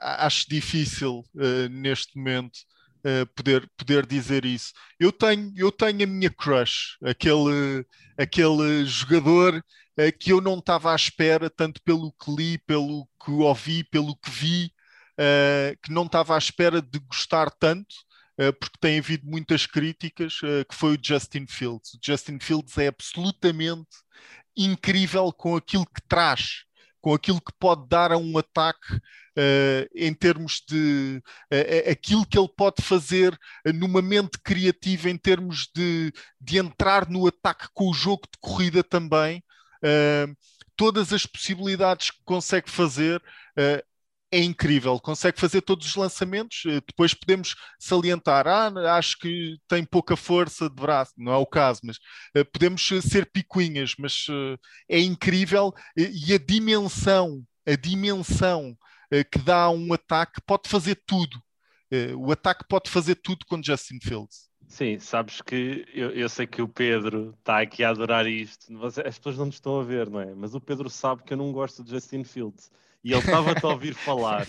acho 0.00 0.48
difícil 0.48 1.24
uh, 1.34 1.68
neste 1.68 2.16
momento 2.16 2.60
uh, 3.04 3.26
poder, 3.34 3.68
poder 3.76 4.06
dizer 4.06 4.44
isso. 4.44 4.72
Eu 5.00 5.10
tenho, 5.10 5.52
eu 5.56 5.72
tenho 5.72 6.04
a 6.04 6.06
minha 6.06 6.30
crush, 6.30 6.96
aquele, 7.02 7.84
aquele 8.16 8.86
jogador 8.86 9.56
uh, 9.56 10.18
que 10.20 10.32
eu 10.32 10.40
não 10.40 10.58
estava 10.58 10.92
à 10.92 10.94
espera, 10.94 11.50
tanto 11.50 11.82
pelo 11.82 12.12
que 12.12 12.30
li, 12.30 12.56
pelo 12.58 13.04
que 13.24 13.32
ouvi, 13.32 13.82
pelo 13.82 14.16
que 14.16 14.30
vi, 14.30 14.72
que 15.82 15.92
não 15.92 16.06
estava 16.06 16.36
à 16.36 16.38
espera 16.38 16.80
de 16.82 16.98
gostar 17.00 17.48
tanto. 17.50 17.94
porque 18.58 18.78
tem 18.80 18.98
havido 18.98 19.24
muitas 19.26 19.64
críticas, 19.64 20.40
que 20.40 20.74
foi 20.74 20.96
o 20.96 20.98
Justin 21.00 21.46
Fields. 21.48 21.94
O 21.94 21.98
Justin 22.02 22.40
Fields 22.40 22.76
é 22.78 22.88
absolutamente 22.88 23.96
incrível 24.56 25.32
com 25.32 25.54
aquilo 25.56 25.86
que 25.86 26.02
traz 26.08 26.64
com 27.04 27.12
aquilo 27.12 27.38
que 27.38 27.52
pode 27.60 27.86
dar 27.86 28.12
a 28.12 28.16
um 28.16 28.38
ataque 28.38 28.94
uh, 28.94 29.86
em 29.94 30.14
termos 30.14 30.62
de 30.66 31.22
uh, 31.52 31.90
aquilo 31.90 32.24
que 32.24 32.38
ele 32.38 32.48
pode 32.56 32.82
fazer 32.82 33.38
numa 33.74 34.00
mente 34.00 34.38
criativa 34.42 35.10
em 35.10 35.18
termos 35.18 35.68
de, 35.76 36.10
de 36.40 36.56
entrar 36.56 37.06
no 37.10 37.26
ataque 37.26 37.66
com 37.74 37.90
o 37.90 37.92
jogo 37.92 38.22
de 38.22 38.38
corrida 38.40 38.82
também. 38.82 39.44
Uh, 39.84 40.34
todas 40.74 41.12
as 41.12 41.26
possibilidades 41.26 42.10
que 42.10 42.22
consegue 42.24 42.70
fazer 42.70 43.22
é 44.34 44.42
incrível, 44.42 44.98
consegue 44.98 45.40
fazer 45.40 45.62
todos 45.62 45.86
os 45.86 45.96
lançamentos. 45.96 46.62
Eh, 46.66 46.80
depois 46.86 47.14
podemos 47.14 47.54
salientar, 47.78 48.46
ah, 48.46 48.96
acho 48.96 49.18
que 49.18 49.58
tem 49.68 49.84
pouca 49.84 50.16
força 50.16 50.68
de 50.68 50.74
braço, 50.74 51.12
não 51.16 51.32
é 51.32 51.36
o 51.36 51.46
caso, 51.46 51.80
mas 51.84 51.96
uh, 52.36 52.44
podemos 52.52 52.86
ser 53.02 53.30
picuinhas, 53.30 53.94
mas 53.98 54.26
é 54.88 55.00
incrível 55.00 55.72
e 55.96 56.34
a 56.34 56.38
dimensão, 56.38 57.42
a 57.66 57.76
dimensão 57.76 58.76
que 59.30 59.38
dá 59.38 59.70
um 59.70 59.92
ataque 59.92 60.40
pode 60.46 60.68
fazer 60.68 61.00
tudo. 61.06 61.40
o 62.18 62.32
ataque 62.32 62.64
pode 62.68 62.90
fazer 62.90 63.16
tudo 63.16 63.44
com 63.46 63.62
Justin 63.62 63.98
Fields. 64.02 64.50
Sim, 64.68 64.98
sabes 64.98 65.40
que 65.40 65.86
eu, 65.94 66.10
eu, 66.10 66.28
sei 66.28 66.46
que 66.46 66.60
o 66.60 66.68
Pedro 66.68 67.34
está 67.38 67.60
aqui 67.60 67.84
a 67.84 67.90
adorar 67.90 68.26
isto. 68.26 68.66
As 68.84 69.18
pessoas 69.18 69.38
não 69.38 69.46
nos 69.46 69.56
estão 69.56 69.78
a 69.78 69.84
ver, 69.84 70.10
não 70.10 70.20
é? 70.20 70.34
Mas 70.34 70.54
o 70.54 70.60
Pedro 70.60 70.90
sabe 70.90 71.22
que 71.22 71.32
eu 71.32 71.36
não 71.36 71.52
gosto 71.52 71.84
de 71.84 71.90
Justin 71.90 72.24
Fields. 72.24 72.70
E 73.04 73.12
ele 73.12 73.20
estava-te 73.20 73.64
a 73.64 73.68
ouvir 73.68 73.92
falar 73.92 74.46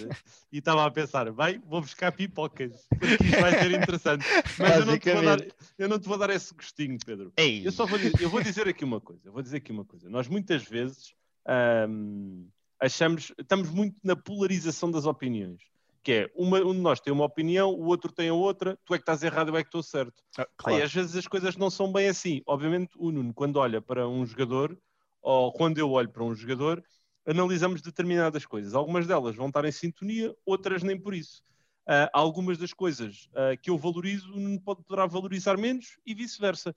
e 0.50 0.60
estava 0.60 0.86
a 0.86 0.90
pensar, 0.90 1.30
bem, 1.34 1.62
vou 1.68 1.82
buscar 1.82 2.10
pipocas, 2.14 2.88
porque 2.88 3.24
isto 3.26 3.42
vai 3.42 3.52
ser 3.52 3.72
interessante. 3.72 4.26
Mas 4.58 4.78
eu 4.78 4.86
não, 4.86 4.98
te 4.98 5.12
vou 5.12 5.24
dar, 5.24 5.40
eu 5.78 5.90
não 5.90 6.00
te 6.00 6.08
vou 6.08 6.18
dar 6.18 6.30
esse 6.30 6.54
gostinho, 6.54 6.98
Pedro. 7.06 7.34
Ei. 7.36 7.68
Eu 7.68 7.72
só 7.74 7.86
vou, 7.86 8.00
eu 8.00 8.30
vou 8.30 8.42
dizer 8.42 8.66
aqui 8.66 8.86
uma 8.86 9.02
coisa, 9.02 9.24
eu 9.26 9.34
vou 9.34 9.42
dizer 9.42 9.58
aqui 9.58 9.74
uma 9.74 9.84
coisa. 9.84 10.10
Nós 10.10 10.30
muitas 10.30 10.64
vezes 10.64 11.14
hum, 11.90 12.48
achamos, 12.80 13.34
estamos 13.38 13.70
muito 13.70 13.98
na 14.02 14.16
polarização 14.16 14.90
das 14.90 15.06
opiniões. 15.06 15.62
Que 16.02 16.12
é, 16.12 16.32
uma, 16.36 16.60
um 16.60 16.72
de 16.72 16.80
nós 16.80 17.02
tem 17.02 17.12
uma 17.12 17.26
opinião, 17.26 17.72
o 17.72 17.86
outro 17.88 18.12
tem 18.12 18.30
a 18.30 18.34
outra, 18.34 18.78
tu 18.86 18.94
é 18.94 18.98
que 18.98 19.02
estás 19.02 19.22
errado, 19.24 19.50
eu 19.50 19.58
é 19.58 19.64
que 19.64 19.68
estou 19.68 19.84
certo. 19.84 20.24
Ah, 20.38 20.48
claro. 20.56 20.78
Aí, 20.78 20.84
às 20.84 20.94
vezes 20.94 21.16
as 21.16 21.28
coisas 21.28 21.58
não 21.58 21.70
são 21.70 21.92
bem 21.92 22.08
assim. 22.08 22.42
Obviamente, 22.46 22.92
o 22.96 23.12
Nuno, 23.12 23.34
quando 23.34 23.58
olha 23.58 23.82
para 23.82 24.08
um 24.08 24.26
jogador, 24.26 24.78
ou 25.20 25.52
quando 25.52 25.80
eu 25.80 25.90
olho 25.90 26.08
para 26.08 26.24
um 26.24 26.36
jogador, 26.36 26.84
analisamos 27.26 27.82
determinadas 27.82 28.46
coisas. 28.46 28.74
Algumas 28.74 29.08
delas 29.08 29.36
vão 29.36 29.48
estar 29.48 29.66
em 29.66 29.72
sintonia, 29.72 30.36
outras 30.46 30.84
nem 30.84 31.00
por 31.00 31.14
isso. 31.14 31.44
Uh, 31.88 32.10
algumas 32.14 32.58
das 32.58 32.74
coisas 32.74 33.30
uh, 33.32 33.60
que 33.62 33.70
eu 33.70 33.78
valorizo 33.78 34.32
não 34.36 34.58
poderá 34.58 35.06
valorizar 35.06 35.58
menos 35.58 35.98
e 36.06 36.14
vice-versa. 36.14 36.74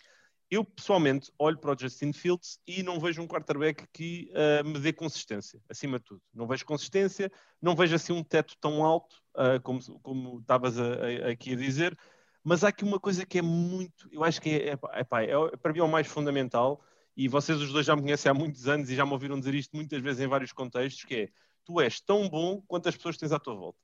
Eu, 0.51 0.65
pessoalmente, 0.65 1.31
olho 1.39 1.59
para 1.59 1.73
o 1.73 1.79
Justin 1.79 2.13
Fields 2.13 2.59
e 2.67 2.83
não 2.83 2.99
vejo 2.99 3.21
um 3.21 3.27
quarterback 3.27 3.87
que 3.93 4.31
uh, 4.33 4.67
me 4.67 4.79
dê 4.79 4.93
consistência, 4.93 5.61
acima 5.69 5.99
de 5.99 6.05
tudo. 6.05 6.23
Não 6.33 6.47
vejo 6.47 6.65
consistência, 6.65 7.31
não 7.61 7.75
vejo 7.75 7.95
assim 7.95 8.13
um 8.13 8.25
teto 8.25 8.55
tão 8.61 8.85
alto, 8.85 9.17
como, 9.63 9.81
como 10.01 10.41
estavas 10.41 10.77
aqui 11.31 11.53
a 11.53 11.57
dizer, 11.57 11.97
mas 12.43 12.65
há 12.65 12.69
aqui 12.69 12.83
uma 12.83 12.99
coisa 12.99 13.27
que 13.27 13.39
é 13.39 13.43
muito, 13.43 14.09
eu 14.11 14.25
acho 14.25 14.41
que 14.41 14.51
é, 14.51 14.71
é, 14.71 14.73
é, 14.73 15.33
é 15.53 15.57
para 15.57 15.73
mim 15.73 15.81
é 15.81 15.83
o 15.83 15.89
mais 15.89 16.07
fundamental, 16.07 16.83
e 17.19 17.27
vocês 17.27 17.61
os 17.61 17.73
dois 17.73 17.85
já 17.85 17.97
me 17.97 18.03
conhecem 18.03 18.31
há 18.31 18.35
muitos 18.35 18.69
anos 18.69 18.89
e 18.89 18.95
já 18.95 19.05
me 19.05 19.11
ouviram 19.11 19.41
dizer 19.41 19.53
isto 19.53 19.75
muitas 19.75 20.01
vezes 20.01 20.21
em 20.21 20.29
vários 20.29 20.53
contextos, 20.53 21.05
que 21.05 21.15
é 21.17 21.29
tu 21.65 21.81
és 21.81 22.01
tão 22.01 22.29
bom 22.29 22.63
quanto 22.69 22.89
as 22.89 22.97
pessoas 22.97 23.17
que 23.17 23.21
tens 23.21 23.33
à 23.33 23.41
tua 23.41 23.57
volta. 23.57 23.81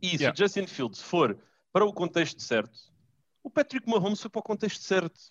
E 0.00 0.08
se 0.08 0.22
yeah. 0.22 0.34
Justin 0.34 0.66
Fields 0.66 1.02
for 1.02 1.38
para 1.70 1.84
o 1.84 1.92
contexto 1.92 2.42
certo, 2.42 2.72
o 3.42 3.50
Patrick 3.50 3.86
Mahomes 3.86 4.18
foi 4.18 4.30
para 4.30 4.38
o 4.38 4.42
contexto 4.42 4.82
certo. 4.82 5.30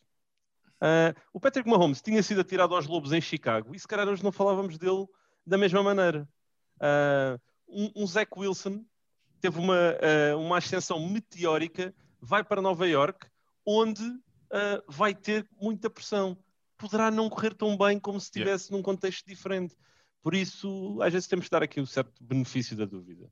Uh, 0.76 1.19
o 1.34 1.39
Patrick 1.39 1.67
Mahomes 1.67 2.04
tinha 2.04 2.21
sido 2.21 2.41
atirado 2.41 2.76
aos 2.76 2.86
lobos 2.86 3.12
em 3.13 3.19
Chicago 3.19 3.74
e 3.74 3.80
se 3.80 3.88
calhar 3.88 4.08
hoje 4.08 4.24
não 4.24 4.32
falávamos 4.32 4.78
dele 4.78 5.08
da 5.43 5.58
mesma 5.58 5.82
maneira. 5.82 6.30
Uh, 6.78 7.41
um, 7.67 8.04
um 8.04 8.06
Zach 8.06 8.30
Wilson 8.38 8.86
teve 9.41 9.58
uma, 9.58 9.74
uh, 9.74 10.39
uma 10.39 10.60
ascensão 10.60 11.00
meteórica, 11.10 11.95
vai 12.21 12.43
para 12.43 12.62
Nova 12.62 12.88
York, 12.88 13.26
onde 13.65 14.04
vai 14.88 15.13
ter 15.13 15.45
muita 15.60 15.89
pressão. 15.89 16.38
Poderá 16.77 17.09
não 17.09 17.29
correr 17.29 17.53
tão 17.53 17.77
bem 17.77 17.99
como 17.99 18.19
se 18.19 18.27
estivesse 18.27 18.65
yeah. 18.65 18.77
num 18.77 18.83
contexto 18.83 19.25
diferente. 19.25 19.75
Por 20.21 20.33
isso, 20.33 20.99
às 21.01 21.13
vezes 21.13 21.27
temos 21.27 21.45
de 21.45 21.51
dar 21.51 21.63
aqui 21.63 21.79
o 21.79 21.85
certo 21.85 22.11
benefício 22.23 22.75
da 22.75 22.85
dúvida. 22.85 23.29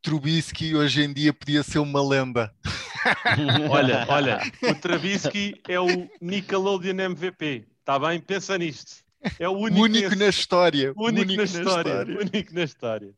Trubisky 0.00 0.74
hoje 0.74 1.02
em 1.02 1.12
dia 1.12 1.32
podia 1.32 1.62
ser 1.62 1.78
uma 1.78 2.02
lenda. 2.06 2.54
olha, 3.70 4.06
olha, 4.08 4.40
o 4.62 4.74
Trubisky 4.74 5.60
é 5.68 5.78
o 5.78 6.08
Nickelodeon 6.20 6.98
MVP. 6.98 7.66
Está 7.80 7.98
bem? 7.98 8.20
Pensa 8.20 8.56
nisto. 8.56 9.04
É 9.38 9.48
o 9.48 9.52
único, 9.52 9.82
único 9.82 10.16
na 10.16 10.28
história. 10.28 10.92
Único, 10.96 11.22
único 11.22 11.36
na, 11.36 11.44
história. 11.44 11.90
história. 11.90 12.18
Único 12.20 12.54
na 12.54 12.62
história. 12.64 13.14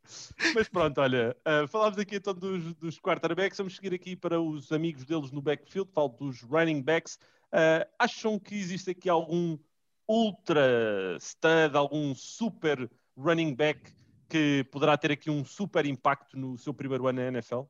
Mas 0.55 0.69
pronto, 0.69 1.01
olha, 1.01 1.37
uh, 1.47 1.67
falámos 1.69 1.99
aqui 1.99 2.17
então 2.17 2.35
dos, 2.35 2.75
dos 2.75 2.99
quarterbacks. 2.99 3.59
Vamos 3.59 3.77
seguir 3.77 3.95
aqui 3.95 4.15
para 4.15 4.41
os 4.41 4.71
amigos 4.71 5.05
deles 5.05 5.31
no 5.31 5.41
backfield. 5.41 5.91
Falo 5.93 6.09
dos 6.09 6.43
running 6.43 6.83
backs. 6.83 7.19
Uh, 7.47 7.89
acham 7.99 8.39
que 8.39 8.55
existe 8.55 8.91
aqui 8.91 9.09
algum 9.09 9.57
ultra 10.09 11.17
stud, 11.19 11.75
algum 11.75 12.15
super 12.15 12.91
running 13.17 13.55
back 13.55 13.93
que 14.29 14.65
poderá 14.71 14.97
ter 14.97 15.13
aqui 15.13 15.31
um 15.31 15.45
super 15.45 15.87
impacto 15.87 16.37
no 16.37 16.59
seu 16.59 16.75
primeiro 16.75 17.07
ano 17.07 17.21
na 17.21 17.29
NFL? 17.29 17.63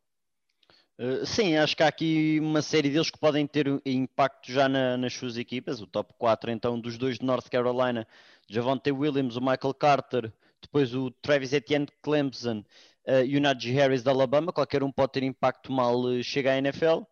Uh, 0.97 1.27
sim, 1.27 1.57
acho 1.57 1.77
que 1.77 1.83
há 1.83 1.89
aqui 1.89 2.39
uma 2.41 2.63
série 2.63 2.89
deles 2.89 3.11
que 3.11 3.19
podem 3.19 3.47
ter 3.47 3.67
impacto 3.85 4.53
já 4.53 4.69
na, 4.69 4.97
nas 4.97 5.13
suas 5.13 5.37
equipas. 5.37 5.81
O 5.81 5.87
top 5.87 6.15
4, 6.19 6.51
então, 6.51 6.79
dos 6.79 6.97
dois 6.97 7.19
de 7.19 7.25
North 7.25 7.49
Carolina, 7.49 8.07
Javonte 8.49 8.93
Williams, 8.93 9.37
o 9.37 9.41
Michael 9.41 9.75
Carter, 9.75 10.33
depois 10.63 10.95
o 10.95 11.11
Travis 11.11 11.53
Etienne 11.53 11.89
Clemson 12.01 12.65
uh, 13.09 13.25
e 13.25 13.37
o 13.37 13.41
Najee 13.41 13.73
Harris 13.73 14.03
da 14.03 14.13
Alabama. 14.13 14.53
Qualquer 14.53 14.83
um 14.85 14.93
pode 14.93 15.13
ter 15.13 15.23
impacto 15.25 15.73
mal 15.73 16.01
uh, 16.01 16.23
chega 16.23 16.53
à 16.53 16.59
NFL. 16.59 17.03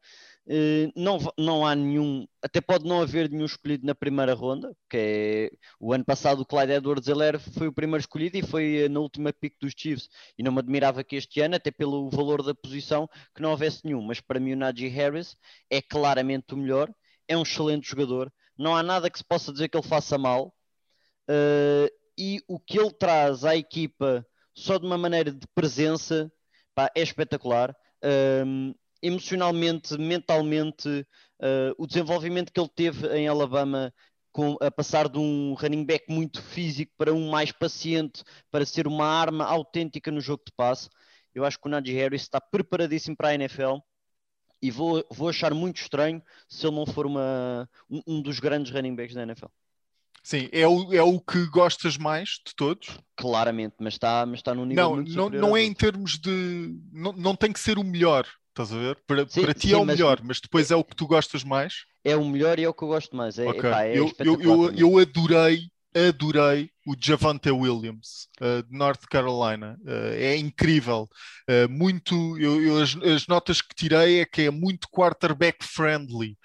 Eh, 0.49 0.91
não, 0.97 1.19
não 1.39 1.65
há 1.65 1.75
nenhum, 1.75 2.27
até 2.43 2.61
pode 2.61 2.85
não 2.85 3.01
haver 3.01 3.31
nenhum 3.31 3.45
escolhido 3.45 3.87
na 3.87 3.95
primeira 3.95 4.35
ronda, 4.35 4.77
que 4.91 4.97
é 4.97 5.51
o 5.79 5.93
ano 5.93 6.05
passado 6.05 6.41
o 6.41 6.47
Clyde 6.47 6.73
Edwards 6.73 7.07
Heller 7.09 7.39
foi 7.39 7.69
o 7.69 7.73
primeiro 7.73 8.01
escolhido 8.01 8.37
e 8.37 8.43
foi 8.43 8.85
eh, 8.85 8.89
na 8.89 8.99
última 9.01 9.33
pick 9.33 9.55
dos 9.61 9.73
Chiefs. 9.77 10.09
E 10.37 10.43
não 10.43 10.53
me 10.53 10.59
admirava 10.59 11.05
que 11.05 11.17
este 11.17 11.41
ano, 11.41 11.55
até 11.57 11.71
pelo 11.71 12.11
valor 12.11 12.43
da 12.43 12.55
posição, 12.55 13.09
que 13.35 13.43
não 13.43 13.51
houvesse 13.51 13.85
nenhum. 13.85 14.03
Mas 14.03 14.21
para 14.21 14.41
mim 14.41 14.55
o 14.55 14.57
Najee 14.57 14.89
Harris 14.89 15.37
é 15.71 15.81
claramente 15.81 16.55
o 16.55 16.57
melhor, 16.57 16.93
é 17.29 17.37
um 17.37 17.43
excelente 17.43 17.89
jogador, 17.89 18.33
não 18.59 18.77
há 18.77 18.83
nada 18.83 19.11
que 19.11 19.19
se 19.19 19.25
possa 19.25 19.53
dizer 19.53 19.69
que 19.69 19.77
ele 19.77 19.87
faça 19.87 20.19
mal. 20.19 20.55
Uh, 21.29 21.89
e 22.19 22.43
o 22.49 22.59
que 22.59 22.79
ele 22.79 22.91
traz 22.93 23.45
à 23.45 23.57
equipa 23.57 24.27
só 24.55 24.77
de 24.79 24.87
uma 24.87 24.99
maneira 24.99 25.33
de 25.33 25.47
presença 25.55 26.31
pá, 26.75 26.91
é 26.95 27.03
espetacular. 27.03 27.75
Um, 28.45 28.75
emocionalmente, 29.03 29.99
mentalmente, 29.99 30.89
uh, 30.89 31.75
o 31.77 31.87
desenvolvimento 31.87 32.53
que 32.53 32.61
ele 32.61 32.71
teve 32.75 33.09
em 33.17 33.27
Alabama 33.27 33.93
com, 34.31 34.57
a 34.61 34.71
passar 34.71 35.09
de 35.09 35.19
um 35.19 35.55
running 35.55 35.85
back 35.85 36.07
muito 36.09 36.43
físico 36.43 36.93
para 36.97 37.13
um 37.13 37.31
mais 37.31 37.53
paciente, 37.53 38.25
para 38.51 38.65
ser 38.65 38.87
uma 38.87 39.07
arma 39.07 39.45
autêntica 39.45 40.11
no 40.11 40.21
jogo 40.21 40.43
de 40.47 40.53
passe. 40.57 40.89
Eu 41.35 41.45
acho 41.45 41.59
que 41.59 41.67
o 41.67 41.71
Najee 41.71 41.95
Harris 41.95 42.23
está 42.23 42.41
preparadíssimo 42.41 43.17
para 43.17 43.29
a 43.29 43.35
NFL 43.35 43.77
e 44.61 44.71
vou, 44.71 45.05
vou 45.11 45.29
achar 45.29 45.53
muito 45.53 45.81
estranho 45.81 46.23
se 46.49 46.67
ele 46.67 46.77
não 46.77 46.87
for 46.87 47.05
uma, 47.05 47.69
um, 47.91 48.01
um 48.07 48.23
dos 48.23 48.39
grandes 48.39 48.73
running 48.73 48.95
backs 48.95 49.15
da 49.15 49.23
NFL. 49.23 49.49
Sim, 50.23 50.49
é 50.53 50.67
o, 50.69 50.95
é 50.95 51.03
o 51.03 51.21
que 51.21 51.45
gostas 51.47 51.97
mais 51.99 52.41
de 52.47 52.55
todos? 52.55 52.97
Claramente, 53.17 53.75
mas 53.81 53.95
está, 53.95 54.25
mas 54.25 54.39
está 54.39 54.55
num 54.55 54.65
nível 54.65 54.85
não, 54.85 54.95
muito 54.95 55.17
não, 55.17 55.29
não 55.29 55.57
é 55.57 55.65
em 55.65 55.75
termos 55.75 56.17
de. 56.17 56.79
Não, 56.93 57.13
não 57.13 57.35
tem 57.35 57.53
que 57.53 57.59
ser 57.59 57.77
o 57.77 57.83
melhor, 57.83 58.25
Estás 58.53 58.71
a 58.71 58.77
ver? 58.79 58.99
Para, 59.07 59.27
sim, 59.27 59.41
para 59.41 59.55
ti 59.55 59.69
sim, 59.69 59.75
é 59.75 59.77
o 59.79 59.85
mas... 59.85 59.97
melhor, 59.97 60.21
mas 60.23 60.39
depois 60.39 60.71
é 60.71 60.77
o 60.77 60.85
que 60.85 60.95
tu 60.95 61.07
gostas 61.07 61.43
mais. 61.43 61.87
É 62.05 62.15
o 62.15 62.25
melhor 62.25 62.59
e 62.59 62.65
é 62.65 62.69
o 62.69 62.75
que 62.75 62.83
eu 62.85 62.89
gosto 62.89 63.17
mais. 63.17 63.39
É, 63.39 63.49
okay. 63.49 63.71
epá, 63.71 63.85
é 63.85 63.99
eu, 63.99 64.13
eu, 64.19 64.41
eu, 64.43 64.73
eu, 64.75 64.99
adorei, 64.99 65.71
adorei 65.95 66.71
o 66.87 66.95
Javante 66.99 67.51
Williams 67.51 68.29
uh, 68.43 68.63
de 68.63 68.77
North 68.77 69.05
Carolina. 69.11 69.79
Uh, 69.83 70.13
é 70.17 70.37
incrível. 70.37 71.09
Uh, 71.49 71.67
muito. 71.71 72.39
Eu, 72.39 72.79
as, 72.83 72.95
as, 72.97 73.27
notas 73.27 73.63
que 73.63 73.75
tirei 73.75 74.21
é 74.21 74.27
que 74.27 74.43
é 74.43 74.51
muito 74.51 74.87
quarterback 74.91 75.65
friendly. 75.65 76.37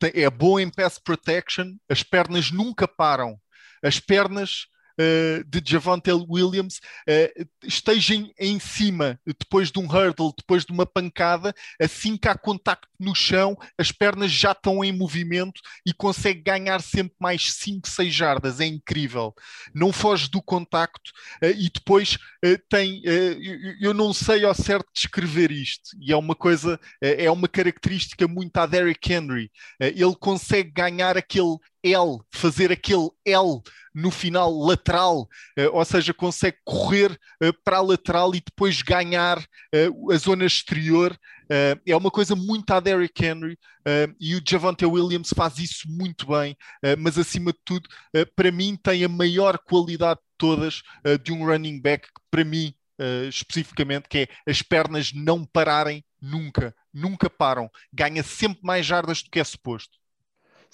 Tem, 0.00 0.22
é 0.22 0.28
bom 0.28 0.58
em 0.58 0.68
pass 0.68 0.98
protection. 0.98 1.76
As 1.88 2.02
pernas 2.02 2.50
nunca 2.50 2.88
param. 2.88 3.36
As 3.84 4.00
pernas 4.00 4.66
uh, 5.00 5.44
de 5.44 5.62
Javante 5.64 6.10
Williams 6.12 6.78
uh, 7.08 7.46
esteja 7.62 8.14
em, 8.14 8.32
em, 8.38 8.58
cima 8.58 9.18
depois 9.26 9.70
de 9.70 9.78
um 9.78 9.86
hurdle, 9.86 10.32
depois 10.36 10.64
de 10.64 10.72
uma 10.72 10.86
pancada, 10.86 11.54
assim 11.80 12.16
que 12.16 12.28
há 12.28 12.36
contacto 12.36 12.88
no 12.98 13.14
chão, 13.14 13.56
as 13.78 13.90
pernas 13.90 14.30
já 14.30 14.52
estão 14.52 14.84
em 14.84 14.92
movimento 14.92 15.60
e 15.86 15.92
consegue 15.92 16.42
ganhar 16.42 16.80
sempre 16.80 17.14
mais 17.20 17.52
5, 17.54 17.88
6 17.88 18.14
jardas. 18.14 18.60
É 18.60 18.66
incrível. 18.66 19.34
Não 19.74 19.92
foge 19.92 20.28
do 20.30 20.42
contacto 20.42 21.10
uh, 21.42 21.46
e 21.46 21.70
depois 21.70 22.18
tem. 22.68 23.00
Eu, 23.04 23.78
eu, 23.80 23.94
não 23.94 24.12
sei 24.12 24.44
ao 24.44 24.54
certo 24.54 24.86
descrever 24.94 25.50
isto, 25.50 25.96
e 25.98 26.12
é 26.12 26.16
uma 26.16 26.34
coisa, 26.34 26.78
é 27.00 27.30
uma 27.30 27.48
característica 27.48 28.28
muito 28.28 28.54
a 28.58 28.66
Derrick 28.66 29.10
Henry. 29.10 29.50
ele 29.80 30.14
consegue 30.14 30.70
ganhar 30.70 31.16
aquele 31.16 31.56
L, 31.84 32.20
fazer 32.32 32.72
aquele 32.72 33.10
L 33.26 33.60
no 33.94 34.10
final 34.10 34.52
lateral, 34.58 35.28
eh, 35.56 35.68
ou 35.68 35.84
seja, 35.84 36.12
consegue 36.12 36.56
correr 36.64 37.16
eh, 37.40 37.52
para 37.64 37.76
a 37.76 37.82
lateral 37.82 38.34
e 38.34 38.40
depois 38.40 38.82
ganhar 38.82 39.38
eh, 39.72 39.88
a 40.10 40.16
zona 40.16 40.44
exterior. 40.44 41.16
é 41.86 41.94
uma 41.94 42.10
coisa 42.10 42.34
muito 42.34 42.70
a 42.72 42.80
Derrick 42.80 43.22
Henry 43.22 43.58
e 44.18 44.34
o 44.34 44.42
Javante 44.48 44.86
Williams 44.86 45.28
faz 45.36 45.58
isso 45.58 45.86
muito 45.86 46.26
bem, 46.26 46.56
mas 46.98 47.18
acima 47.18 47.52
de 47.52 47.58
tudo, 47.62 47.86
para 48.34 48.50
mim, 48.50 48.78
tem 48.82 49.04
a 49.04 49.08
maior 49.08 49.58
qualidade 49.58 50.20
de 50.20 50.26
todas 50.38 50.82
de 51.22 51.32
um 51.32 51.44
running 51.44 51.80
back, 51.80 52.06
que 52.08 52.20
para 52.30 52.44
mim 52.44 52.74
Uh, 52.96 53.26
especificamente, 53.28 54.08
que 54.08 54.18
é 54.18 54.28
as 54.48 54.62
pernas 54.62 55.12
não 55.12 55.44
pararem 55.44 56.04
nunca, 56.22 56.72
nunca 56.92 57.28
param, 57.28 57.68
ganha 57.92 58.22
sempre 58.22 58.60
mais 58.62 58.86
jardas 58.86 59.20
do 59.20 59.30
que 59.30 59.40
é 59.40 59.44
suposto. 59.44 59.98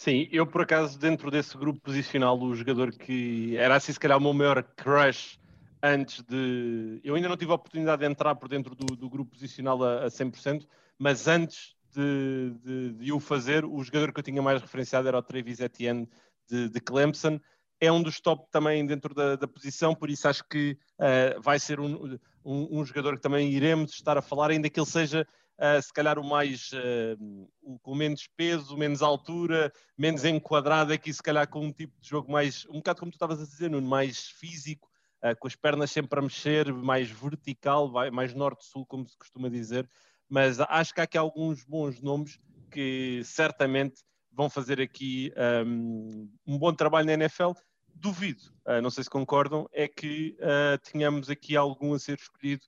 Sim, 0.01 0.27
eu 0.33 0.47
por 0.47 0.63
acaso, 0.63 0.99
dentro 0.99 1.31
desse 1.31 1.55
grupo 1.59 1.79
posicional, 1.79 2.41
o 2.41 2.55
jogador 2.55 2.91
que 2.91 3.55
era 3.59 3.77
assim, 3.77 3.93
se 3.93 4.01
calhar, 4.01 4.17
o 4.17 4.21
meu 4.21 4.33
maior 4.33 4.63
crush 4.63 5.39
antes 5.83 6.23
de. 6.23 6.99
Eu 7.05 7.17
ainda 7.17 7.29
não 7.29 7.37
tive 7.37 7.53
a 7.53 7.57
oportunidade 7.57 8.01
de 8.01 8.07
entrar 8.11 8.35
por 8.35 8.49
dentro 8.49 8.75
do, 8.75 8.97
do 8.97 9.11
grupo 9.11 9.33
posicional 9.33 9.85
a, 9.85 10.07
a 10.07 10.11
100%, 10.11 10.67
mas 10.99 11.29
antes 11.29 11.77
de, 11.95 12.51
de, 12.65 12.93
de, 12.95 13.13
o 13.13 13.21
fazer, 13.21 13.63
o 13.63 13.85
jogador 13.85 14.11
que 14.11 14.21
eu 14.21 14.25
tinha 14.25 14.41
mais 14.41 14.63
referenciado 14.63 15.07
era 15.07 15.19
o 15.19 15.23
Travis 15.23 15.61
Etienne 15.61 16.09
de, 16.49 16.71
de 16.71 16.81
Clemson. 16.81 17.39
É 17.79 17.93
um 17.93 18.03
dos 18.03 18.21
top 18.23 18.51
também 18.51 18.87
dentro 18.87 19.15
da, 19.15 19.37
da 19.37 19.47
posição, 19.47 19.95
por 19.95 20.09
isso 20.09 20.27
acho 20.27 20.43
que 20.49 20.79
uh, 20.99 21.43
vai 21.43 21.59
ser 21.59 21.79
um, 21.79 22.19
um, 22.43 22.81
um, 22.81 22.85
jogador 22.87 23.17
que 23.17 23.23
também 23.23 23.53
iremos 23.53 23.93
estar 23.93 24.17
a 24.17 24.23
falar, 24.23 24.51
ainda 24.51 24.71
que 24.71 24.81
ele 24.81 24.87
seja 24.87 25.27
uh, 25.61 25.81
se 25.81 25.93
calhar 25.93 26.19
o 26.19 26.25
mais 26.25 26.71
uh, 26.73 27.79
com 27.83 27.95
menos 27.95 28.27
peso, 28.37 28.77
menos 28.77 29.03
altura, 29.03 29.73
menos 29.97 30.25
enquadrado, 30.25 30.93
aqui 30.93 31.13
se 31.13 31.23
calhar 31.23 31.47
com 31.49 31.67
um 31.67 31.73
tipo 31.73 31.93
de 32.01 32.09
jogo 32.09 32.33
mais, 32.33 32.67
um 32.71 32.75
bocado 32.75 33.01
como 33.01 33.13
tu 33.13 33.17
estavas 33.17 33.41
a 33.41 33.45
dizer, 33.45 33.71
Nuno, 33.71 33.87
mais 33.87 34.29
físico, 34.29 34.89
uh, 35.23 35.37
com 35.39 35.47
as 35.47 35.55
pernas 35.55 35.91
sempre 35.91 36.19
a 36.19 36.23
mexer, 36.23 36.73
mais 36.73 37.11
vertical, 37.11 37.93
mais 38.11 38.35
norte-sul, 38.35 38.87
como 38.87 39.07
se 39.07 39.17
costuma 39.17 39.51
dizer. 39.51 39.89
Mas 40.29 40.59
acho 40.61 40.95
que 40.95 41.01
há 41.01 41.05
aqui 41.05 41.19
alguns 41.19 41.65
bons 41.65 42.01
nomes 42.01 42.39
que 42.71 43.21
certamente 43.25 44.03
vão 44.33 44.49
fazer 44.49 44.81
aqui 44.81 45.33
um, 45.67 46.31
um 46.47 46.57
bom 46.57 46.73
trabalho 46.73 47.05
na 47.05 47.15
NFL. 47.15 47.51
Duvido, 47.93 48.41
não 48.81 48.91
sei 48.91 49.03
se 49.03 49.11
concordam, 49.11 49.69
é 49.73 49.89
que 49.89 50.37
uh, 50.39 50.79
tenhamos 50.91 51.29
aqui 51.29 51.57
algum 51.57 51.93
a 51.93 51.99
ser 51.99 52.17
escolhido 52.17 52.63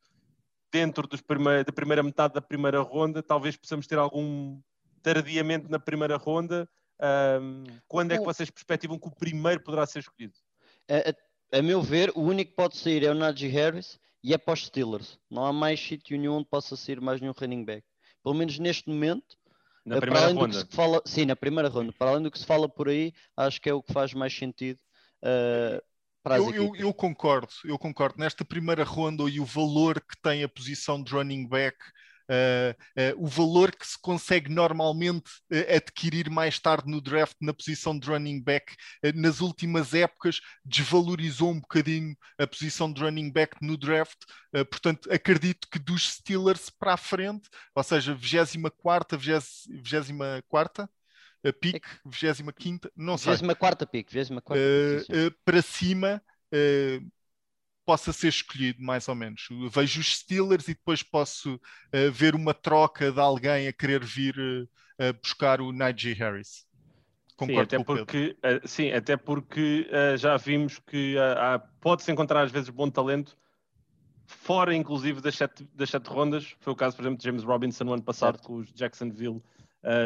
dentro 0.73 1.07
da 1.07 1.73
primeira 1.73 2.03
metade 2.03 2.35
da 2.35 2.41
primeira 2.41 2.81
ronda, 2.81 3.23
talvez 3.23 3.57
possamos 3.57 3.87
ter 3.87 3.99
algum 3.99 4.59
tardiamente 5.03 5.71
na 5.71 5.79
primeira 5.79 6.17
ronda. 6.17 6.69
Um, 7.01 7.65
quando 7.87 8.13
é 8.13 8.19
que 8.19 8.25
vocês 8.25 8.49
perspectivam 8.49 8.99
que 8.99 9.09
o 9.09 9.15
primeiro 9.15 9.63
poderá 9.63 9.85
ser 9.85 9.99
escolhido? 9.99 10.35
A, 10.89 11.11
a, 11.11 11.59
a, 11.59 11.63
meu 11.63 11.83
ver, 11.83 12.11
o 12.15 12.23
único 12.23 12.51
que 12.51 12.57
pode 12.57 12.77
sair 12.77 13.05
é 13.05 13.11
o 13.11 13.15
Najee 13.15 13.49
Harris 13.49 13.99
e 14.25 14.33
é 14.33 14.39
para 14.39 14.55
os 14.55 14.67
Steelers. 14.67 15.19
Não 15.31 15.45
há 15.45 15.53
mais 15.53 15.81
sítio 15.81 16.17
nenhum 16.17 16.37
onde 16.37 16.49
possa 16.49 16.77
sair 16.77 17.01
mais 17.01 17.21
nenhum 17.21 17.35
running 17.39 17.65
back. 17.65 17.85
Pelo 18.23 18.35
menos 18.35 18.59
neste 18.59 18.89
momento. 18.89 19.37
Na 19.85 19.97
eh, 19.97 20.01
primeira 20.01 20.33
ronda. 20.33 20.67
Fala, 20.71 21.03
sim, 21.05 21.27
na 21.27 21.37
primeira 21.37 21.69
ronda. 21.69 21.93
Para 21.93 22.13
além 22.13 22.23
do 22.23 22.31
que 22.31 22.39
se 22.39 22.47
fala 22.47 22.69
por 22.69 22.89
aí, 22.89 23.13
acho 23.37 23.61
que 23.61 23.69
é 23.69 23.75
o 23.75 23.83
que 23.83 23.93
faz 23.93 24.15
mais 24.15 24.33
sentido. 24.33 24.79
Uh, 25.23 25.83
eu, 26.25 26.55
eu, 26.55 26.77
eu, 26.77 26.95
concordo, 26.95 27.53
eu 27.65 27.79
concordo. 27.79 28.19
Nesta 28.19 28.45
primeira 28.45 28.85
ronda 28.85 29.25
e 29.25 29.41
o 29.41 29.45
valor 29.45 30.01
que 30.01 30.17
tem 30.23 30.45
a 30.45 30.49
posição 30.49 31.03
de 31.03 31.13
running 31.13 31.49
back, 31.49 31.77
uh, 32.31 32.73
uh, 33.19 33.25
o 33.25 33.27
valor 33.27 33.75
que 33.75 33.87
se 33.87 34.01
consegue 34.01 34.49
normalmente 34.49 35.31
uh, 35.53 35.77
adquirir 35.77 36.31
mais 36.31 36.61
tarde 36.61 36.89
no 36.89 37.01
draft 37.01 37.37
na 37.41 37.53
posição 37.53 37.99
de 37.99 38.09
running 38.09 38.41
back, 38.41 38.75
nas 39.15 39.41
últimas 39.41 39.95
épocas 39.95 40.41
desvalorizou 40.65 41.51
um 41.51 41.61
bocadinho 41.61 42.17
a 42.39 42.47
posição 42.47 42.93
de 42.93 43.03
running 43.03 43.31
back 43.31 43.57
no 43.61 43.77
draft. 43.77 44.19
portanto, 44.71 45.13
acredito 45.13 45.67
que 45.69 45.79
dos 45.79 46.15
Steelers 46.15 46.71
para 46.71 46.95
a 46.95 46.97
frente, 46.97 47.49
ou 47.75 47.83
seja, 47.83 48.15
24, 48.15 49.19
24 49.19 50.89
a 51.45 51.53
pique, 51.53 51.89
25 52.05 52.89
não 52.97 53.19
sei. 53.19 53.35
24 53.35 53.87
pique, 53.89 54.13
24 54.13 54.61
uh, 54.61 55.27
uh, 55.27 55.31
para 55.45 55.63
cima 55.63 56.23
uh, 56.53 57.13
possa 57.85 58.13
ser 58.13 58.29
escolhido, 58.29 58.83
mais 58.83 59.09
ou 59.09 59.15
menos. 59.15 59.49
Vejo 59.71 60.01
os 60.01 60.17
Steelers 60.19 60.69
e 60.69 60.75
depois 60.75 61.03
posso 61.03 61.55
uh, 61.55 62.13
ver 62.13 62.35
uma 62.35 62.55
troca 62.55 63.11
de 63.11 63.21
alguém 63.21 63.69
a 63.69 63.73
querer 63.73 64.05
vir 64.05 64.39
uh, 64.39 65.13
buscar 65.21 65.61
o 65.61 65.73
Najee 65.73 66.15
Harris. 66.15 66.67
Concordo 67.37 67.71
sim, 67.71 67.77
até 67.77 67.85
porque, 67.85 68.37
uh, 68.39 68.69
sim, 68.69 68.93
até 68.93 69.17
porque 69.17 69.89
já 70.17 70.37
vimos 70.37 70.79
que 70.79 71.17
pode-se 71.81 72.11
encontrar 72.13 72.43
às 72.43 72.53
vezes 72.53 72.69
bom 72.69 72.89
talento 72.89 73.37
fora 74.25 74.75
inclusive 74.75 75.21
das 75.21 75.37
sete, 75.37 75.69
das 75.75 75.91
sete 75.91 76.07
rondas. 76.09 76.55
Foi 76.61 76.73
o 76.73 76.77
caso, 76.77 76.95
por 76.95 77.03
exemplo, 77.03 77.19
de 77.19 77.25
James 77.25 77.43
Robinson 77.43 77.85
no 77.85 77.95
ano 77.95 78.03
passado 78.03 78.37
certo. 78.37 78.47
com 78.47 78.57
os 78.57 78.73
Jacksonville 78.73 79.43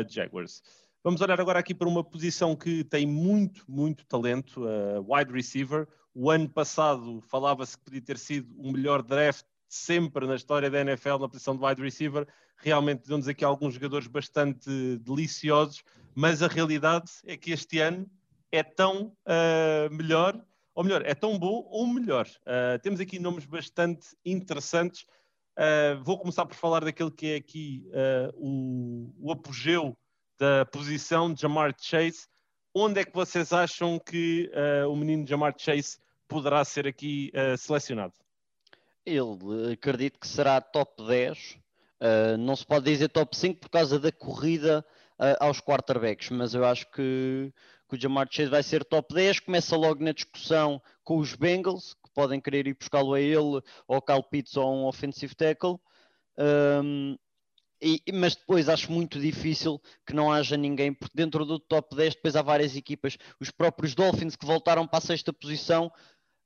Jaguars. 0.09 0.63
Vamos 1.07 1.21
olhar 1.21 1.41
agora 1.41 1.61
aqui 1.61 1.73
para 1.73 1.89
uma 1.89 2.03
posição 2.03 2.57
que 2.57 2.83
tem 2.83 3.07
muito, 3.07 3.65
muito 3.69 4.05
talento, 4.07 4.65
uh, 4.65 5.07
wide 5.07 5.33
receiver. 5.33 5.87
O 6.13 6.29
ano 6.33 6.49
passado 6.49 7.21
falava-se 7.21 7.79
que 7.79 7.85
podia 7.85 8.01
ter 8.03 8.19
sido 8.19 8.53
o 8.59 8.73
melhor 8.73 9.05
draft 9.05 9.47
sempre 9.69 10.27
na 10.27 10.35
história 10.35 10.69
da 10.69 10.81
NFL 10.81 11.19
na 11.21 11.29
posição 11.29 11.57
de 11.57 11.65
wide 11.65 11.81
receiver. 11.81 12.27
Realmente 12.57 13.07
deu-nos 13.07 13.29
aqui 13.29 13.45
alguns 13.45 13.75
jogadores 13.75 14.09
bastante 14.09 14.97
deliciosos, 14.97 15.85
mas 16.13 16.43
a 16.43 16.49
realidade 16.49 17.13
é 17.25 17.37
que 17.37 17.53
este 17.53 17.79
ano 17.79 18.11
é 18.51 18.65
tão 18.65 19.17
uh, 19.29 19.95
melhor, 19.95 20.45
ou 20.75 20.83
melhor, 20.83 21.03
é 21.07 21.15
tão 21.15 21.39
bom 21.39 21.69
ou 21.71 21.87
melhor. 21.87 22.27
Uh, 22.41 22.81
temos 22.83 22.99
aqui 22.99 23.21
nomes 23.21 23.45
bastante 23.45 24.09
interessantes. 24.25 25.07
Uh, 25.57 26.03
vou 26.03 26.19
começar 26.19 26.45
por 26.47 26.57
falar 26.57 26.83
daquele 26.83 27.13
que 27.13 27.27
é 27.29 27.37
aqui 27.37 27.89
o, 28.35 29.09
o 29.21 29.31
apogeu 29.31 29.97
da 30.39 30.65
posição 30.67 31.33
de 31.33 31.41
Jamar 31.41 31.75
Chase. 31.79 32.27
Onde 32.75 33.01
é 33.01 33.05
que 33.05 33.15
vocês 33.15 33.53
acham 33.53 33.99
que 33.99 34.51
uh, 34.53 34.91
o 34.91 34.97
menino 34.97 35.27
Jamar 35.27 35.55
Chase 35.57 35.99
poderá 36.29 36.65
ser 36.65 36.87
aqui 36.87 37.33
uh, 37.35 37.57
selecionado? 37.57 38.13
Ele 39.05 39.73
acredito 39.73 40.19
que 40.19 40.27
será 40.27 40.61
top 40.61 41.07
10. 41.07 41.39
Uh, 41.39 41.57
eh, 42.01 42.37
não 42.37 42.55
se 42.55 42.67
pode 42.67 42.85
dizer 42.85 43.09
top 43.09 43.35
5 43.37 43.61
por 43.61 43.71
causa 43.71 43.99
da 43.99 44.13
corrida 44.13 44.85
aos 45.41 45.63
quarterbacks, 45.63 46.29
mas 46.29 46.53
eu 46.53 46.63
acho 46.63 46.91
que, 46.91 47.51
que 47.89 47.97
o 47.97 47.99
Jamar 47.99 48.29
Chase 48.31 48.51
vai 48.51 48.63
ser 48.63 48.85
top 48.85 49.15
10. 49.15 49.41
Começa 49.41 49.75
logo 49.77 50.05
na 50.05 50.13
discussão 50.13 50.83
com 51.03 51.17
os 51.19 51.35
Bengals, 51.35 51.95
que 51.95 52.11
podem 52.13 52.39
querer 52.39 52.67
ir 52.67 52.75
buscá-lo 52.75 53.15
a 53.15 53.21
ele, 53.21 53.63
ou 53.89 54.03
Cal 54.03 54.23
Pitts 54.23 54.57
ou 54.57 54.75
um 54.75 54.85
offensive 54.85 55.35
tackle. 55.35 55.79
Um, 56.37 57.13
ehm, 57.13 57.17
e, 57.81 58.03
mas 58.13 58.35
depois 58.35 58.69
acho 58.69 58.91
muito 58.91 59.21
difícil 59.21 59.81
que 60.07 60.15
não 60.15 60.33
haja 60.33 60.57
ninguém, 60.57 60.93
porque 60.93 61.15
dentro 61.15 61.45
do 61.45 61.59
top 61.59 61.95
10 61.95 62.15
depois 62.15 62.37
há 62.37 62.43
várias 62.43 62.77
equipas, 62.77 63.17
os 63.41 63.51
próprios 63.51 63.95
Dolphins 63.95 64.37
que 64.37 64.47
voltaram 64.47 64.87
para 64.87 64.99
a 64.99 65.03
sexta 65.03 65.33
posição 65.33 65.93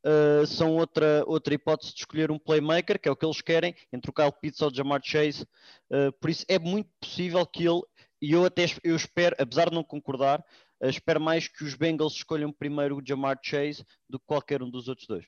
uh, 0.04 0.46
são 0.46 0.76
outra, 0.76 1.24
outra 1.26 1.54
hipótese 1.54 1.92
de 1.92 2.00
escolher 2.00 2.30
um 2.30 2.38
playmaker, 2.38 2.98
que 2.98 3.08
é 3.08 3.12
o 3.12 3.16
que 3.16 3.24
eles 3.24 3.40
querem, 3.40 3.74
entre 3.92 4.10
o 4.10 4.14
Kyle 4.14 4.32
Pitts 4.40 4.60
ou 4.62 4.70
o 4.70 4.74
Jamar 4.74 5.00
Chase, 5.04 5.42
uh, 5.92 6.12
por 6.20 6.30
isso 6.30 6.44
é 6.48 6.58
muito 6.58 6.90
possível 7.00 7.46
que 7.46 7.66
ele, 7.66 7.82
e 8.20 8.32
eu 8.32 8.44
até 8.44 8.66
eu 8.82 8.96
espero, 8.96 9.36
apesar 9.38 9.70
de 9.70 9.74
não 9.74 9.84
concordar, 9.84 10.40
uh, 10.82 10.88
espero 10.88 11.20
mais 11.20 11.46
que 11.46 11.64
os 11.64 11.74
Bengals 11.74 12.14
escolham 12.14 12.52
primeiro 12.52 12.98
o 12.98 13.02
Jamar 13.06 13.38
Chase 13.42 13.84
do 14.08 14.18
que 14.18 14.26
qualquer 14.26 14.62
um 14.62 14.70
dos 14.70 14.88
outros 14.88 15.06
dois. 15.06 15.24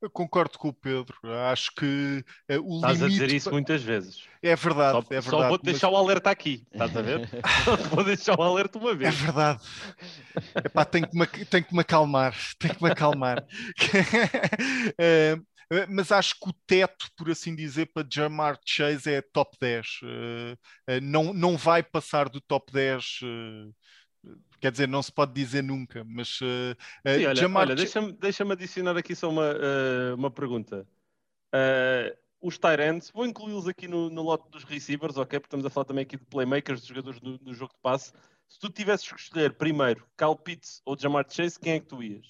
Eu 0.00 0.10
concordo 0.10 0.58
com 0.58 0.68
o 0.68 0.72
Pedro. 0.72 1.16
Acho 1.50 1.74
que 1.74 2.24
uh, 2.50 2.60
o 2.62 2.76
Estás 2.76 2.98
limite... 2.98 3.04
a 3.04 3.08
dizer 3.08 3.34
isso 3.34 3.50
muitas 3.50 3.82
vezes. 3.82 4.24
É 4.42 4.54
verdade, 4.54 4.92
só, 4.92 4.98
é 4.98 5.20
verdade. 5.20 5.30
Só 5.30 5.48
vou 5.48 5.58
deixar 5.58 5.86
mas... 5.88 5.96
o 5.96 5.98
alerta 5.98 6.30
aqui, 6.30 6.66
estás 6.70 6.96
a 6.96 7.02
ver? 7.02 7.28
vou 7.90 8.04
deixar 8.04 8.38
o 8.38 8.42
alerta 8.42 8.78
uma 8.78 8.94
vez. 8.94 9.14
É 9.14 9.24
verdade. 9.24 9.62
Epá, 10.64 10.84
tenho, 10.84 11.08
que 11.08 11.18
me, 11.18 11.26
tenho 11.26 11.64
que 11.64 11.74
me 11.74 11.80
acalmar. 11.80 12.34
Tenho 12.58 12.74
que 12.74 12.84
me 12.84 12.90
acalmar. 12.90 13.44
uh, 14.92 15.46
mas 15.88 16.12
acho 16.12 16.38
que 16.38 16.48
o 16.48 16.52
teto, 16.66 17.08
por 17.16 17.30
assim 17.30 17.54
dizer, 17.54 17.90
para 17.92 18.06
Jamar 18.08 18.58
Chase 18.64 19.10
é 19.10 19.20
top 19.20 19.56
10. 19.60 19.86
Uh, 19.86 20.06
uh, 20.06 21.00
não, 21.02 21.32
não 21.32 21.56
vai 21.56 21.82
passar 21.82 22.28
do 22.28 22.40
top 22.40 22.72
10 22.72 23.20
quer 24.60 24.72
dizer, 24.72 24.88
não 24.88 25.02
se 25.02 25.12
pode 25.12 25.32
dizer 25.32 25.62
nunca, 25.62 26.04
mas 26.04 26.40
uh, 26.40 26.76
Sim, 27.06 27.26
olha, 27.26 27.34
Jamar... 27.34 27.66
olha 27.66 27.74
deixa-me 27.74 28.12
deixa 28.12 28.44
adicionar 28.44 28.96
aqui 28.96 29.14
só 29.14 29.28
uma, 29.28 29.52
uh, 29.52 30.14
uma 30.14 30.30
pergunta. 30.30 30.86
Uh, 31.54 32.16
os 32.40 32.58
Tyrants, 32.58 33.10
vou 33.10 33.26
incluí-los 33.26 33.66
aqui 33.66 33.88
no, 33.88 34.10
no 34.10 34.22
lote 34.22 34.50
dos 34.50 34.64
receivers, 34.64 35.16
ok? 35.16 35.40
Porque 35.40 35.46
estamos 35.46 35.66
a 35.66 35.70
falar 35.70 35.84
também 35.84 36.02
aqui 36.02 36.16
de 36.16 36.24
playmakers, 36.24 36.82
de 36.82 36.88
jogadores 36.88 37.20
no, 37.20 37.38
no 37.42 37.54
jogo 37.54 37.72
de 37.72 37.80
passe. 37.80 38.12
Se 38.48 38.58
tu 38.58 38.68
tivesses 38.70 39.10
que 39.10 39.20
escolher 39.20 39.54
primeiro 39.54 40.06
Kyle 40.16 40.36
Pitts 40.36 40.80
ou 40.84 40.96
Jamar 40.98 41.26
Chase, 41.28 41.58
quem 41.58 41.74
é 41.74 41.80
que 41.80 41.86
tu 41.86 42.02
ias? 42.02 42.26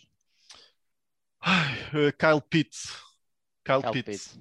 Kyle 2.19 2.41
Pitts. 2.49 2.97
Kyle, 3.65 3.83
Kyle 3.83 3.93
Pitts. 3.93 4.29
Pitts. 4.29 4.41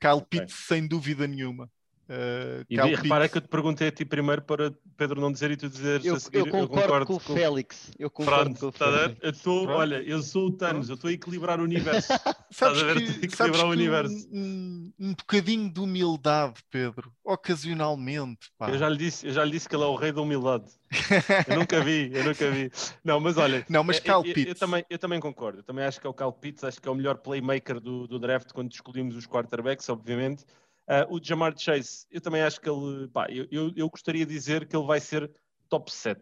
Kyle 0.00 0.12
okay. 0.16 0.40
Pitts, 0.40 0.54
sem 0.66 0.86
dúvida 0.86 1.26
nenhuma. 1.26 1.70
Uh, 2.10 2.66
e 2.68 2.76
vi, 2.76 2.94
repara 2.96 3.28
que 3.28 3.38
eu 3.38 3.40
te 3.40 3.46
perguntei 3.46 3.86
a 3.86 3.92
ti 3.92 4.04
primeiro 4.04 4.42
para 4.42 4.74
Pedro 4.96 5.20
não 5.20 5.30
dizer 5.30 5.52
e 5.52 5.56
tu 5.56 5.68
dizeres 5.68 6.04
eu, 6.04 6.16
a 6.16 6.18
seguir. 6.18 6.38
Eu 6.38 6.46
concordo, 6.46 6.74
eu 6.74 6.82
concordo 6.82 7.06
com, 7.06 7.20
com 7.20 7.32
o 7.32 7.36
Félix. 7.36 7.92
Eu 7.96 8.10
concordo 8.10 8.42
Pronto, 8.42 8.58
com 8.58 8.66
o 8.66 8.72
tá 8.72 8.92
Félix. 8.92 9.18
Eu 9.22 9.32
tô, 9.32 9.66
olha, 9.68 10.02
eu 10.02 10.20
sou 10.20 10.48
o 10.48 10.50
Thanos, 10.50 10.88
eu 10.88 10.96
estou 10.96 11.08
a 11.08 11.12
equilibrar 11.12 11.60
o 11.60 11.62
universo. 11.62 12.08
sabes 12.50 12.82
a 12.82 12.84
ver? 12.84 12.96
Que, 12.96 13.26
equilibrar 13.26 13.64
o 13.64 13.70
universo. 13.70 14.28
Um, 14.32 14.92
um, 14.98 15.14
bocadinho 15.14 15.72
de 15.72 15.78
humildade, 15.78 16.54
Pedro, 16.68 17.12
ocasionalmente. 17.22 18.50
Pá. 18.58 18.70
Eu, 18.70 18.78
já 18.78 18.88
lhe 18.88 18.96
disse, 18.96 19.28
eu 19.28 19.32
já 19.32 19.44
lhe 19.44 19.52
disse 19.52 19.68
que 19.68 19.76
ele 19.76 19.84
é 19.84 19.86
o 19.86 19.94
rei 19.94 20.10
da 20.10 20.20
humildade. 20.20 20.64
eu 21.46 21.56
nunca 21.60 21.80
vi, 21.80 22.10
eu 22.12 22.24
nunca 22.24 22.50
vi. 22.50 22.72
Não, 23.04 23.20
mas 23.20 23.38
olha, 23.38 23.64
não, 23.68 23.84
mas 23.84 24.02
eu, 24.04 24.24
eu, 24.24 24.44
eu, 24.48 24.54
também, 24.56 24.84
eu 24.90 24.98
também 24.98 25.20
concordo. 25.20 25.60
Eu 25.60 25.62
também 25.62 25.84
acho 25.84 26.00
que 26.00 26.08
é 26.08 26.10
o 26.10 26.14
Cal 26.14 26.32
Pitts, 26.32 26.64
acho 26.64 26.82
que 26.82 26.88
é 26.88 26.90
o 26.90 26.94
melhor 26.96 27.18
playmaker 27.18 27.78
do, 27.78 28.08
do 28.08 28.18
draft 28.18 28.50
quando 28.52 28.72
escolhemos 28.72 29.14
os 29.14 29.28
quarterbacks, 29.28 29.88
obviamente. 29.88 30.44
Uh, 30.90 31.14
o 31.14 31.20
Jamar 31.22 31.56
Chase, 31.56 32.04
eu 32.10 32.20
também 32.20 32.42
acho 32.42 32.60
que 32.60 32.68
ele, 32.68 33.06
pá, 33.08 33.28
eu, 33.30 33.46
eu, 33.48 33.72
eu, 33.76 33.88
gostaria 33.88 34.26
de 34.26 34.32
dizer 34.32 34.66
que 34.66 34.74
ele 34.74 34.86
vai 34.86 34.98
ser 34.98 35.30
top 35.68 35.88
7. 35.92 36.20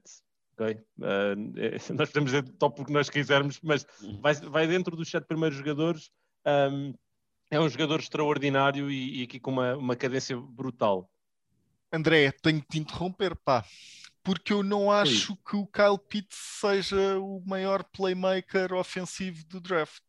Okay? 0.52 0.74
Uh, 0.98 1.94
nós 1.96 2.10
podemos 2.10 2.32
dizer 2.32 2.42
top 2.58 2.82
o 2.82 2.84
que 2.84 2.92
nós 2.92 3.08
quisermos, 3.08 3.58
mas 3.62 3.86
uhum. 4.02 4.20
vai, 4.20 4.34
vai 4.34 4.66
dentro 4.66 4.94
dos 4.94 5.08
sete 5.08 5.26
primeiros 5.26 5.56
jogadores. 5.56 6.10
Um, 6.46 6.92
é 7.50 7.58
um 7.58 7.66
jogador 7.66 7.98
extraordinário 7.98 8.90
e, 8.90 9.20
e 9.20 9.22
aqui 9.22 9.40
com 9.40 9.52
uma, 9.52 9.74
uma 9.74 9.96
cadência 9.96 10.36
brutal. 10.36 11.10
André, 11.90 12.30
tenho 12.30 12.60
que 12.60 12.68
te 12.68 12.78
interromper, 12.78 13.34
pá, 13.36 13.64
porque 14.22 14.52
eu 14.52 14.62
não 14.62 14.92
acho 14.92 15.28
Sim. 15.28 15.38
que 15.48 15.56
o 15.56 15.66
Kyle 15.66 15.98
Pitts 15.98 16.36
seja 16.60 17.18
o 17.18 17.42
maior 17.46 17.82
playmaker 17.84 18.74
ofensivo 18.74 19.46
do 19.46 19.62
draft. 19.62 20.02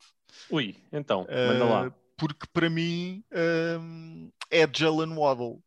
Ui, 0.49 0.75
então, 0.91 1.25
manda 1.29 1.65
uh, 1.65 1.69
lá 1.69 1.95
porque 2.19 2.45
para 2.51 2.69
mim 2.69 3.23
um, 3.79 4.31
é 4.51 4.67
Jalen 4.71 5.15
Waddle. 5.15 5.63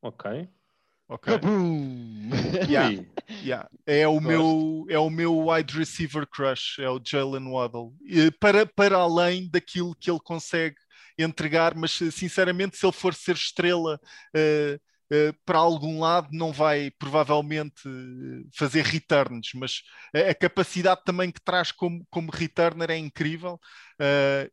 Ok. 0.00 0.48
Ok. 1.08 1.32
yeah, 2.70 3.04
yeah. 3.42 3.68
É, 3.84 4.06
o 4.06 4.20
meu, 4.20 4.86
é 4.88 4.98
o 4.98 5.10
meu 5.10 5.48
wide 5.48 5.76
receiver 5.76 6.24
crush, 6.24 6.78
é 6.78 6.88
o 6.88 7.00
Jalen 7.04 7.50
Waddle. 7.50 7.92
Para, 8.38 8.64
para 8.64 8.96
além 8.96 9.50
daquilo 9.50 9.94
que 9.96 10.08
ele 10.08 10.20
consegue 10.20 10.76
entregar, 11.18 11.74
mas 11.74 11.90
sinceramente, 12.12 12.76
se 12.76 12.86
ele 12.86 12.92
for 12.92 13.12
ser 13.12 13.34
estrela 13.34 14.00
uh, 14.36 14.74
uh, 15.12 15.34
para 15.44 15.58
algum 15.58 15.98
lado, 15.98 16.28
não 16.30 16.52
vai 16.52 16.92
provavelmente 16.92 17.82
fazer 18.54 18.84
returns, 18.84 19.50
mas 19.54 19.82
a, 20.14 20.30
a 20.30 20.34
capacidade 20.34 21.02
também 21.04 21.32
que 21.32 21.40
traz 21.40 21.72
como, 21.72 22.06
como 22.08 22.30
returner 22.30 22.90
é 22.90 22.96
incrível. 22.96 23.60
Uh, 24.00 24.48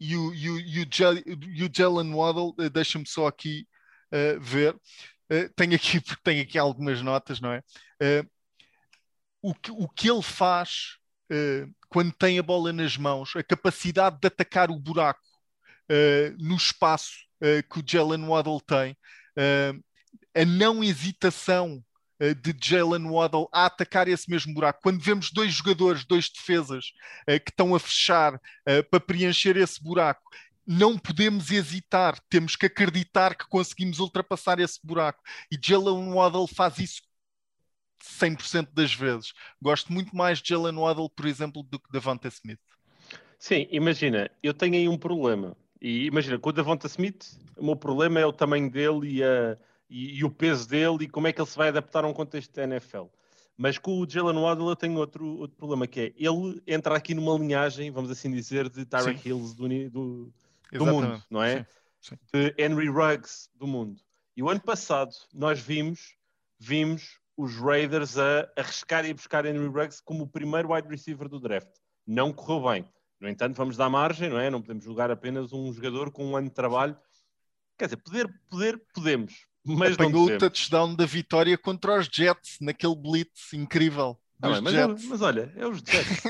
e 0.00 0.16
o, 0.16 0.34
e 0.34 0.50
o, 0.50 0.58
e 0.58 1.64
o, 1.64 1.70
Jalen 1.70 2.14
Waddle, 2.14 2.54
uh, 2.58 2.70
deixa-me 2.70 3.06
só 3.06 3.26
aqui 3.26 3.68
uh, 4.12 4.40
ver, 4.40 4.74
uh, 4.74 5.48
tenho, 5.54 5.74
aqui, 5.74 6.00
tenho 6.24 6.42
aqui 6.42 6.58
algumas 6.58 7.02
notas, 7.02 7.40
não 7.40 7.52
é? 7.52 7.62
o, 9.42 9.54
que, 9.54 9.70
o 9.70 9.86
que 9.88 10.10
ele 10.10 10.22
faz 10.22 10.98
quando 11.88 12.12
tem 12.12 12.38
a 12.38 12.42
bola 12.42 12.72
nas 12.72 12.96
mãos, 12.96 13.36
a 13.36 13.42
capacidade 13.42 14.18
de 14.18 14.26
atacar 14.26 14.70
o 14.70 14.80
buraco 14.80 15.20
no 16.38 16.56
espaço 16.56 17.12
que 17.70 17.78
o 17.78 17.84
Jalen 17.86 18.26
Waddle 18.26 18.60
tem, 18.60 18.96
a 20.34 20.44
não 20.44 20.82
hesitação 20.82 21.76
uh, 21.76 21.84
de 22.42 22.54
Jalen 22.60 23.08
Waddle 23.08 23.48
a 23.52 23.66
atacar 23.66 24.08
esse 24.08 24.30
mesmo 24.30 24.52
buraco. 24.52 24.80
Quando 24.82 25.00
vemos 25.00 25.30
dois 25.30 25.52
jogadores, 25.52 26.04
dois 26.04 26.28
defesas 26.28 26.92
uh, 27.22 27.40
que 27.42 27.50
estão 27.50 27.74
a 27.74 27.80
fechar 27.80 28.40
para 28.90 29.00
preencher 29.00 29.56
esse 29.56 29.82
buraco, 29.82 30.22
não 30.66 30.96
podemos 30.96 31.50
hesitar, 31.50 32.20
temos 32.28 32.54
que 32.54 32.66
acreditar 32.66 33.34
que 33.34 33.48
conseguimos 33.48 33.98
ultrapassar 33.98 34.60
esse 34.60 34.78
buraco. 34.84 35.20
E 35.50 35.58
Jalen 35.60 36.12
Waddle 36.12 36.46
faz 36.46 36.78
isso 36.78 37.02
100% 38.00 38.68
das 38.72 38.94
vezes. 38.94 39.32
Gosto 39.60 39.92
muito 39.92 40.14
mais 40.14 40.40
de 40.40 40.50
Jalen 40.50 40.76
Waddle, 40.76 41.10
por 41.10 41.26
exemplo, 41.26 41.62
do 41.62 41.78
que 41.78 41.90
Davante 41.92 42.28
Smith. 42.28 42.60
Sim, 43.38 43.66
imagina, 43.70 44.30
eu 44.42 44.54
tenho 44.54 44.74
aí 44.74 44.88
um 44.88 44.98
problema. 44.98 45.56
E 45.80 46.06
imagina, 46.06 46.38
com 46.38 46.50
o 46.50 46.52
Davante 46.52 46.86
Smith, 46.86 47.26
o 47.56 47.64
meu 47.64 47.76
problema 47.76 48.20
é 48.20 48.26
o 48.26 48.32
tamanho 48.32 48.70
dele 48.70 49.16
e, 49.16 49.24
a, 49.24 49.56
e, 49.90 50.18
e, 50.18 50.24
o 50.24 50.30
peso 50.30 50.68
dele 50.68 51.04
e 51.04 51.08
como 51.08 51.26
é 51.26 51.32
que 51.32 51.40
ele 51.40 51.48
se 51.48 51.58
vai 51.58 51.68
adaptar 51.68 52.04
a 52.04 52.06
um 52.08 52.12
contexto 52.14 52.54
da 52.54 52.64
NFL. 52.64 53.04
Mas 53.56 53.76
com 53.76 54.00
o 54.00 54.08
Jalen 54.08 54.40
Waddle 54.40 54.70
eu 54.70 54.76
tenho 54.76 54.96
outro, 54.96 55.26
outro 55.36 55.56
problema, 55.56 55.86
que 55.86 56.00
é 56.00 56.04
ele 56.16 56.62
entra 56.66 56.96
aqui 56.96 57.14
numa 57.14 57.36
linhagem, 57.36 57.90
vamos 57.90 58.10
assim 58.10 58.30
dizer, 58.30 58.70
de 58.70 58.86
Tyreek 58.86 59.28
Hills 59.28 59.54
do, 59.54 59.68
do, 59.90 60.32
do 60.72 60.86
mundo, 60.86 61.22
não 61.28 61.42
é? 61.42 61.66
Sim, 62.00 62.16
sim. 62.16 62.18
De 62.32 62.54
Henry 62.56 62.88
Ruggs 62.88 63.50
do 63.54 63.66
mundo. 63.66 64.00
E 64.34 64.42
o 64.42 64.48
ano 64.48 64.60
passado 64.60 65.10
nós 65.34 65.60
vimos, 65.60 66.14
vimos 66.58 67.20
os 67.36 67.56
Raiders 67.56 68.16
a 68.16 68.48
arriscar 68.56 69.04
e 69.04 69.12
buscar 69.12 69.44
Henry 69.44 69.66
Ruggs 69.66 70.00
como 70.02 70.24
o 70.24 70.28
primeiro 70.28 70.72
wide 70.72 70.88
receiver 70.88 71.28
do 71.28 71.40
draft. 71.40 71.68
Não 72.06 72.32
correu 72.32 72.70
bem. 72.70 72.84
No 73.20 73.28
entanto, 73.28 73.56
vamos 73.56 73.76
dar 73.76 73.90
margem, 73.90 74.30
não 74.30 74.38
é? 74.38 74.48
Não 74.48 74.62
podemos 74.62 74.82
julgar 74.82 75.10
apenas 75.10 75.52
um 75.52 75.70
jogador 75.72 76.10
com 76.10 76.24
um 76.24 76.36
ano 76.36 76.48
de 76.48 76.54
trabalho. 76.54 76.96
Quer 77.76 77.84
dizer, 77.84 77.98
poder, 77.98 78.40
poder, 78.48 78.82
podemos. 78.94 79.46
Mas 79.64 79.94
Apanhou 79.94 80.26
o 80.26 80.38
touchdown 80.38 80.94
da 80.94 81.04
vitória 81.04 81.56
contra 81.58 81.98
os 81.98 82.06
Jets 82.06 82.56
naquele 82.60 82.96
blitz 82.96 83.52
incrível. 83.52 84.18
Ah, 84.40 84.60
mas, 84.60 84.72
Jets. 84.72 85.04
mas 85.04 85.22
olha, 85.22 85.52
é 85.56 85.66
os 85.66 85.78
Jets. 85.78 86.22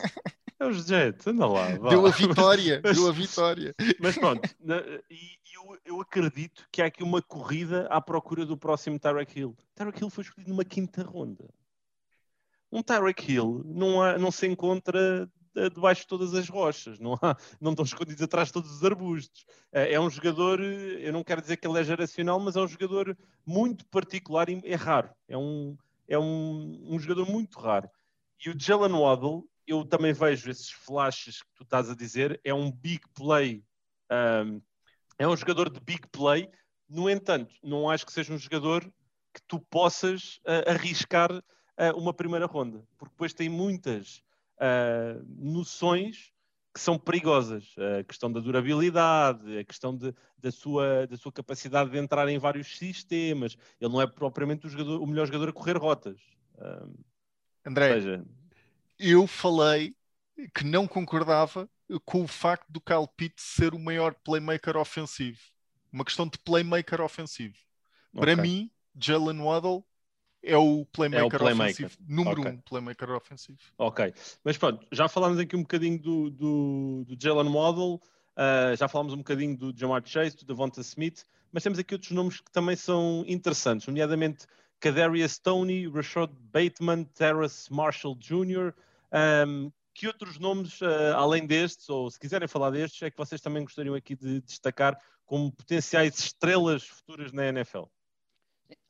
É 0.59 0.67
os 0.67 0.85
Jets, 0.85 1.27
anda 1.27 1.47
lá. 1.47 1.75
Vá. 1.77 1.89
Deu 1.89 2.07
a 2.07 2.11
vitória, 2.11 2.83
deu 2.95 3.09
a 3.09 3.13
vitória. 3.13 3.75
Mas 3.99 4.19
pronto, 4.19 4.47
e 5.09 5.39
eu, 5.55 5.79
eu, 5.87 6.01
acredito 6.03 6.67
que 6.71 6.83
há 6.83 6.87
aqui 6.87 7.03
uma 7.03 7.23
corrida 7.23 7.87
à 7.87 7.99
procura 7.99 8.45
do 8.45 8.59
próximo 8.59 8.99
Tyreek 8.99 9.39
Hill. 9.39 9.57
Tyreek 9.75 10.03
Hill 10.03 10.11
foi 10.11 10.25
escolhido 10.25 10.51
numa 10.51 10.65
quinta 10.65 11.03
ronda. 11.03 11.49
Um 12.71 12.83
Tyreek 12.83 13.33
Hill 13.33 13.63
não, 13.65 14.03
há, 14.03 14.19
não 14.19 14.31
se 14.31 14.47
encontra 14.47 15.27
debaixo 15.73 16.03
de 16.03 16.07
todas 16.07 16.35
as 16.35 16.49
rochas, 16.49 16.99
não, 16.99 17.15
há, 17.15 17.37
não 17.61 17.73
estão 17.73 17.85
escondidos 17.85 18.23
atrás 18.23 18.49
de 18.49 18.55
todos 18.55 18.71
os 18.71 18.85
arbustos. 18.85 19.45
É, 19.73 19.95
é 19.95 20.01
um 20.01 20.11
jogador, 20.11 20.61
eu 20.61 21.13
não 21.13 21.25
quero 21.25 21.41
dizer 21.41 21.57
que 21.57 21.67
ele 21.67 21.79
é 21.79 21.85
geracional, 21.85 22.39
mas 22.39 22.57
é 22.57 22.61
um 22.61 22.69
jogador 22.69 23.17
muito 23.45 23.85
particular 23.87 24.49
e 24.49 24.61
é 24.65 24.75
raro. 24.75 25.11
É 25.29 25.37
um, 25.37 25.77
é 26.09 26.19
um, 26.19 26.81
um 26.89 26.99
jogador 26.99 27.29
muito 27.29 27.59
raro. 27.59 27.89
E 28.45 28.51
o 28.51 28.59
Jalen 28.59 28.93
Waddle, 28.93 29.45
eu 29.67 29.85
também 29.85 30.13
vejo 30.13 30.51
esses 30.51 30.71
flashes 30.71 31.43
que 31.43 31.55
tu 31.55 31.63
estás 31.63 31.91
a 31.91 31.95
dizer, 31.95 32.41
é 32.45 32.55
um 32.55 32.71
big 32.71 33.03
play, 33.15 33.63
um, 34.11 34.61
é 35.19 35.29
um 35.29 35.37
jogador 35.37 35.71
de 35.71 35.79
big 35.81 36.07
play, 36.09 36.51
no 36.89 37.09
entanto, 37.09 37.55
não 37.63 37.89
acho 37.89 38.05
que 38.05 38.13
seja 38.13 38.33
um 38.33 38.39
jogador 38.39 38.83
que 39.33 39.41
tu 39.47 39.61
possas 39.61 40.39
uh, 40.39 40.71
arriscar 40.71 41.31
uh, 41.33 41.97
uma 41.97 42.13
primeira 42.13 42.47
ronda, 42.47 42.85
porque 42.99 43.15
depois 43.15 43.33
tem 43.33 43.49
muitas 43.49 44.23
uh, 44.61 45.25
noções 45.39 46.33
que 46.73 46.81
são 46.81 46.99
perigosas. 46.99 47.75
A 47.99 48.05
questão 48.05 48.31
da 48.31 48.39
durabilidade, 48.39 49.59
a 49.59 49.65
questão 49.65 49.97
de, 49.97 50.15
da, 50.39 50.53
sua, 50.53 51.07
da 51.07 51.17
sua 51.17 51.33
capacidade 51.33 51.91
de 51.91 51.99
entrar 51.99 52.29
em 52.29 52.39
vários 52.39 52.79
sistemas. 52.79 53.57
Ele 53.81 53.93
não 53.93 54.01
é 54.01 54.07
propriamente 54.07 54.67
o, 54.67 54.71
jogador, 54.71 55.03
o 55.03 55.07
melhor 55.07 55.27
jogador 55.27 55.49
a 55.49 55.53
correr 55.53 55.77
rotas. 55.77 56.21
Uh, 56.55 56.95
André, 57.67 57.95
seja... 57.95 58.25
eu 58.99 59.27
falei 59.27 59.97
que 60.55 60.65
não 60.65 60.87
concordava 60.87 61.69
com 62.05 62.23
o 62.23 62.29
facto 62.29 62.71
do 62.71 62.81
Kyle 62.81 63.09
Pitts 63.17 63.45
ser 63.45 63.75
o 63.75 63.79
maior 63.79 64.15
playmaker 64.15 64.77
ofensivo. 64.77 65.41
Uma 65.93 66.05
questão 66.05 66.27
de 66.27 66.39
playmaker 66.39 67.01
ofensivo. 67.01 67.57
Okay. 68.13 68.21
Para 68.21 68.37
mim, 68.41 68.71
Jalen 68.95 69.41
Waddle 69.41 69.85
é 70.43 70.57
o 70.57 70.87
playmaker, 70.87 71.23
é 71.23 71.27
o 71.27 71.31
playmaker. 71.31 71.87
ofensivo. 71.87 71.97
Número 72.09 72.41
okay. 72.41 72.53
um 72.53 72.57
playmaker 72.59 73.11
ofensivo. 73.11 73.59
Ok. 73.79 74.15
Mas 74.43 74.57
pronto, 74.57 74.87
já 74.91 75.09
falámos 75.09 75.39
aqui 75.39 75.57
um 75.57 75.63
bocadinho 75.63 75.99
do, 75.99 76.31
do, 76.31 77.05
do 77.09 77.17
Jalen 77.23 77.53
Waddle, 77.53 77.95
uh, 77.95 78.77
já 78.77 78.89
falámos 78.89 79.13
um 79.13 79.19
bocadinho 79.19 79.57
do 79.57 79.73
Jamar 79.77 80.03
Chase, 80.05 80.37
do 80.37 80.45
Devonta 80.45 80.81
Smith, 80.81 81.25
mas 81.53 81.63
temos 81.63 81.79
aqui 81.79 81.95
outros 81.95 82.13
nomes 82.13 82.41
que 82.41 82.51
também 82.51 82.77
são 82.77 83.25
interessantes, 83.27 83.87
nomeadamente 83.87 84.47
Kadarius 84.79 85.33
Stoney, 85.33 85.89
Rashad 85.89 86.33
Bateman, 86.53 87.05
Terrace 87.05 87.73
Marshall 87.73 88.17
Jr., 88.17 88.73
um, 89.47 89.71
que 89.93 90.07
outros 90.07 90.39
nomes, 90.39 90.81
uh, 90.81 91.15
além 91.17 91.47
destes, 91.47 91.89
ou 91.91 92.11
se 92.11 92.19
quiserem 92.19 92.49
falar 92.49 92.71
destes, 92.71 93.03
é 93.03 93.11
que 93.11 93.19
vocês 93.19 93.41
também 93.41 93.63
gostariam 93.63 93.95
aqui 93.95 94.15
de 94.15 94.41
destacar 94.41 94.99
como 95.27 95.53
potenciais 95.53 96.19
estrelas 96.19 96.85
futuras 96.85 97.33
na 97.33 97.47
NFL? 97.49 97.85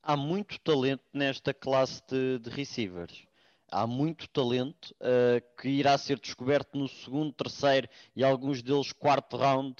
Há 0.03 0.17
muito 0.17 0.59
talento 0.61 1.03
nesta 1.13 1.53
classe 1.55 2.03
de, 2.09 2.39
de 2.39 2.51
receivers. 2.51 3.25
Há 3.71 3.87
muito 3.87 4.29
talento 4.29 4.93
uh, 5.01 5.61
que 5.61 5.69
irá 5.69 5.97
ser 5.97 6.19
descoberto 6.19 6.77
no 6.77 6.89
segundo, 6.89 7.33
terceiro 7.33 7.89
e 8.17 8.25
alguns 8.25 8.63
deles 8.63 8.93
quarto 8.93 9.37
round, 9.37 9.77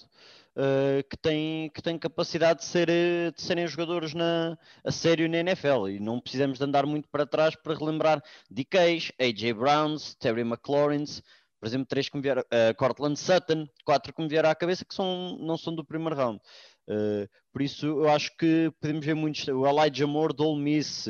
uh, 0.55 1.03
que, 1.09 1.17
têm, 1.17 1.71
que 1.71 1.99
capacidade 1.99 2.61
de, 2.61 2.67
ser, 2.67 2.87
de 2.87 3.43
serem 3.43 3.67
jogadores 3.67 4.15
na, 4.15 4.57
a 4.85 4.93
sério 4.93 5.29
na 5.29 5.39
NFL. 5.39 5.89
E 5.89 5.99
não 5.99 6.21
precisamos 6.21 6.59
de 6.59 6.65
andar 6.65 6.87
muito 6.87 7.09
para 7.09 7.27
trás 7.27 7.57
para 7.57 7.75
relembrar 7.75 8.23
DKs, 8.49 9.13
AJ 9.19 9.53
Browns, 9.55 10.15
Terry 10.15 10.43
McLaurins, 10.43 11.21
por 11.61 11.67
exemplo, 11.67 11.87
três 11.87 12.09
que 12.09 12.17
me 12.17 12.23
vieram, 12.23 12.43
uh, 12.43 12.75
Cortland 12.77 13.19
Sutton, 13.19 13.69
quatro 13.85 14.15
que 14.15 14.23
me 14.23 14.29
vieram 14.29 14.49
à 14.49 14.55
cabeça 14.55 14.83
que 14.83 14.95
são, 14.95 15.37
não 15.39 15.59
são 15.59 15.75
do 15.75 15.85
primeiro 15.85 16.17
round. 16.17 16.41
Uh, 16.91 17.29
por 17.53 17.63
isso, 17.63 17.87
eu 17.87 18.09
acho 18.09 18.37
que 18.37 18.73
podemos 18.81 19.07
ver 19.07 19.15
muitos. 19.15 19.47
O 19.47 19.65
Elijah 19.65 20.09
Moore 20.09 20.35
de 20.35 20.43
Ole 20.43 20.61
Miss, 20.61 21.07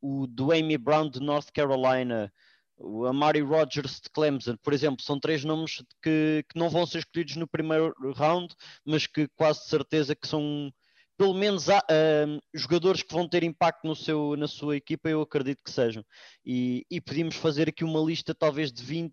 o 0.00 0.26
Dwayne 0.26 0.78
Brown 0.78 1.10
de 1.10 1.20
North 1.20 1.50
Carolina, 1.52 2.32
o 2.78 3.04
Amari 3.04 3.40
Rogers 3.40 4.00
de 4.00 4.08
Clemson, 4.10 4.56
por 4.62 4.72
exemplo, 4.72 5.02
são 5.02 5.20
três 5.20 5.44
nomes 5.44 5.82
que, 6.02 6.44
que 6.48 6.58
não 6.58 6.70
vão 6.70 6.86
ser 6.86 6.98
escolhidos 7.00 7.36
no 7.36 7.46
primeiro 7.46 7.94
round, 8.14 8.54
mas 8.86 9.06
que 9.06 9.28
quase 9.36 9.68
certeza 9.68 10.14
que 10.16 10.26
são 10.26 10.72
pelo 11.18 11.34
menos 11.34 11.68
há, 11.68 11.78
uh, 11.78 12.40
jogadores 12.54 13.02
que 13.02 13.12
vão 13.12 13.28
ter 13.28 13.42
impacto 13.42 13.86
no 13.86 13.96
seu, 13.96 14.36
na 14.36 14.46
sua 14.46 14.76
equipa, 14.76 15.10
eu 15.10 15.20
acredito 15.20 15.62
que 15.64 15.70
sejam. 15.70 16.04
E, 16.46 16.86
e 16.88 17.00
podíamos 17.00 17.34
fazer 17.34 17.68
aqui 17.68 17.82
uma 17.82 18.00
lista 18.00 18.34
talvez 18.34 18.72
de 18.72 18.82
20 18.84 19.12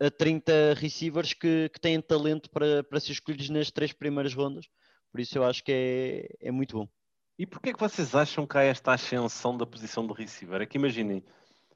a 0.00 0.10
30 0.10 0.74
receivers 0.76 1.32
que, 1.32 1.68
que 1.72 1.80
têm 1.80 2.00
talento 2.00 2.50
para, 2.50 2.82
para 2.82 2.98
ser 2.98 3.12
escolhidos 3.12 3.48
nas 3.48 3.70
três 3.70 3.92
primeiras 3.92 4.34
rondas. 4.34 4.66
Por 5.10 5.20
isso 5.20 5.36
eu 5.36 5.44
acho 5.44 5.62
que 5.64 5.72
é, 5.72 6.48
é 6.48 6.50
muito 6.50 6.76
bom. 6.78 6.88
E 7.38 7.46
porquê 7.46 7.70
é 7.70 7.72
que 7.72 7.80
vocês 7.80 8.14
acham 8.14 8.46
que 8.46 8.58
há 8.58 8.62
esta 8.62 8.92
ascensão 8.92 9.56
da 9.56 9.66
posição 9.66 10.06
de 10.06 10.12
receiver? 10.12 10.60
É 10.60 10.66
que 10.66 10.76
imaginem, 10.76 11.24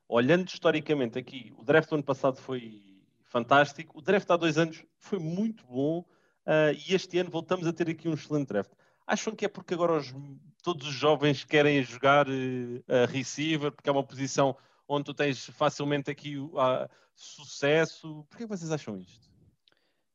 olhando 0.08 0.46
historicamente 0.46 1.18
aqui, 1.18 1.52
o 1.56 1.64
draft 1.64 1.88
do 1.88 1.94
ano 1.94 2.04
passado 2.04 2.36
foi 2.36 3.00
fantástico, 3.22 3.98
o 3.98 4.02
draft 4.02 4.30
há 4.30 4.36
dois 4.36 4.58
anos 4.58 4.84
foi 4.98 5.18
muito 5.18 5.66
bom 5.66 6.00
uh, 6.00 6.72
e 6.86 6.94
este 6.94 7.18
ano 7.18 7.30
voltamos 7.30 7.66
a 7.66 7.72
ter 7.72 7.88
aqui 7.88 8.08
um 8.08 8.14
excelente 8.14 8.48
draft. 8.48 8.72
Acham 9.06 9.34
que 9.34 9.44
é 9.44 9.48
porque 9.48 9.74
agora 9.74 9.94
os, 9.94 10.14
todos 10.62 10.86
os 10.86 10.94
jovens 10.94 11.44
querem 11.44 11.82
jogar 11.82 12.28
uh, 12.28 13.06
receiver, 13.08 13.72
porque 13.72 13.88
é 13.88 13.92
uma 13.92 14.04
posição 14.04 14.56
onde 14.86 15.04
tu 15.04 15.14
tens 15.14 15.46
facilmente 15.46 16.10
aqui 16.10 16.36
uh, 16.38 16.88
sucesso? 17.14 18.24
Porquê 18.28 18.44
que 18.44 18.50
vocês 18.50 18.70
acham 18.70 18.98
isto? 18.98 19.28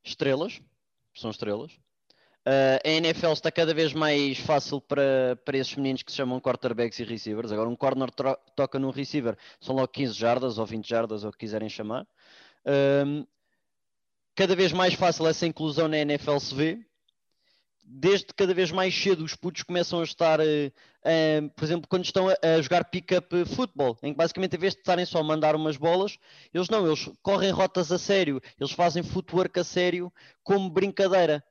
Estrelas, 0.03 0.62
são 1.13 1.29
estrelas. 1.32 1.79
Uh, 2.45 2.80
a 2.84 2.89
NFL 2.89 3.34
está 3.34 3.52
cada 3.52 3.73
vez 3.73 3.93
mais 3.93 4.39
fácil 4.39 4.80
para, 4.80 5.38
para 5.43 5.58
esses 5.58 5.75
meninos 5.75 6.04
que 6.04 6.12
se 6.12 6.17
chamam 6.17 6.39
quarterbacks 6.39 6.97
e 6.99 7.04
receivers. 7.04 7.52
Agora, 7.52 7.69
um 7.69 7.75
corner 7.75 8.10
toca 8.56 8.80
num 8.80 8.91
receiver, 8.91 9.38
são 9.60 9.75
logo 9.75 9.89
15 9.89 10.13
jardas 10.13 10.58
ou 10.58 10.65
20 10.65 10.88
jardas, 10.88 11.23
ou 11.23 11.30
o 11.30 11.34
que 11.34 11.39
quiserem 11.39 11.69
chamar. 11.69 12.08
Uh, 12.65 13.28
cada 14.36 14.56
vez 14.56 14.71
mais 14.71 14.93
fácil 14.93 15.28
essa 15.28 15.45
inclusão 15.45 15.88
na 15.88 15.97
NFL 15.97 16.38
se 16.39 16.56
vê. 16.56 16.80
Desde 17.84 18.28
cada 18.28 18.54
vez 18.54 18.71
mais 18.71 18.95
cedo 18.95 19.23
os 19.23 19.36
putos 19.36 19.63
começam 19.63 19.99
a 19.99 20.04
estar, 20.04 20.39
uh, 20.39 21.49
por 21.56 21.65
exemplo, 21.65 21.89
quando 21.89 22.06
estão 22.06 22.30
a, 22.30 22.38
a 22.41 22.62
jogar 22.62 22.86
pick-up 22.86 23.45
futebol, 23.45 23.97
em 24.02 24.13
que 24.13 24.17
basicamente, 24.17 24.56
em 24.56 24.60
vez 24.60 24.73
de 24.73 24.80
estarem 24.80 25.06
só 25.06 25.19
a 25.19 25.23
mandar 25.23 25.56
umas 25.56 25.75
bolas, 25.75 26.17
eles 26.54 26.69
não, 26.69 26.88
eles 26.88 27.10
correm 27.21 27.52
rotas 27.52 27.91
a 27.91 27.99
sério, 27.99 28.41
eles 28.58 28.71
fazem 28.71 29.04
footwork 29.04 29.59
a 29.59 29.64
sério 29.64 30.11
como 30.41 30.70
brincadeira 30.70 31.43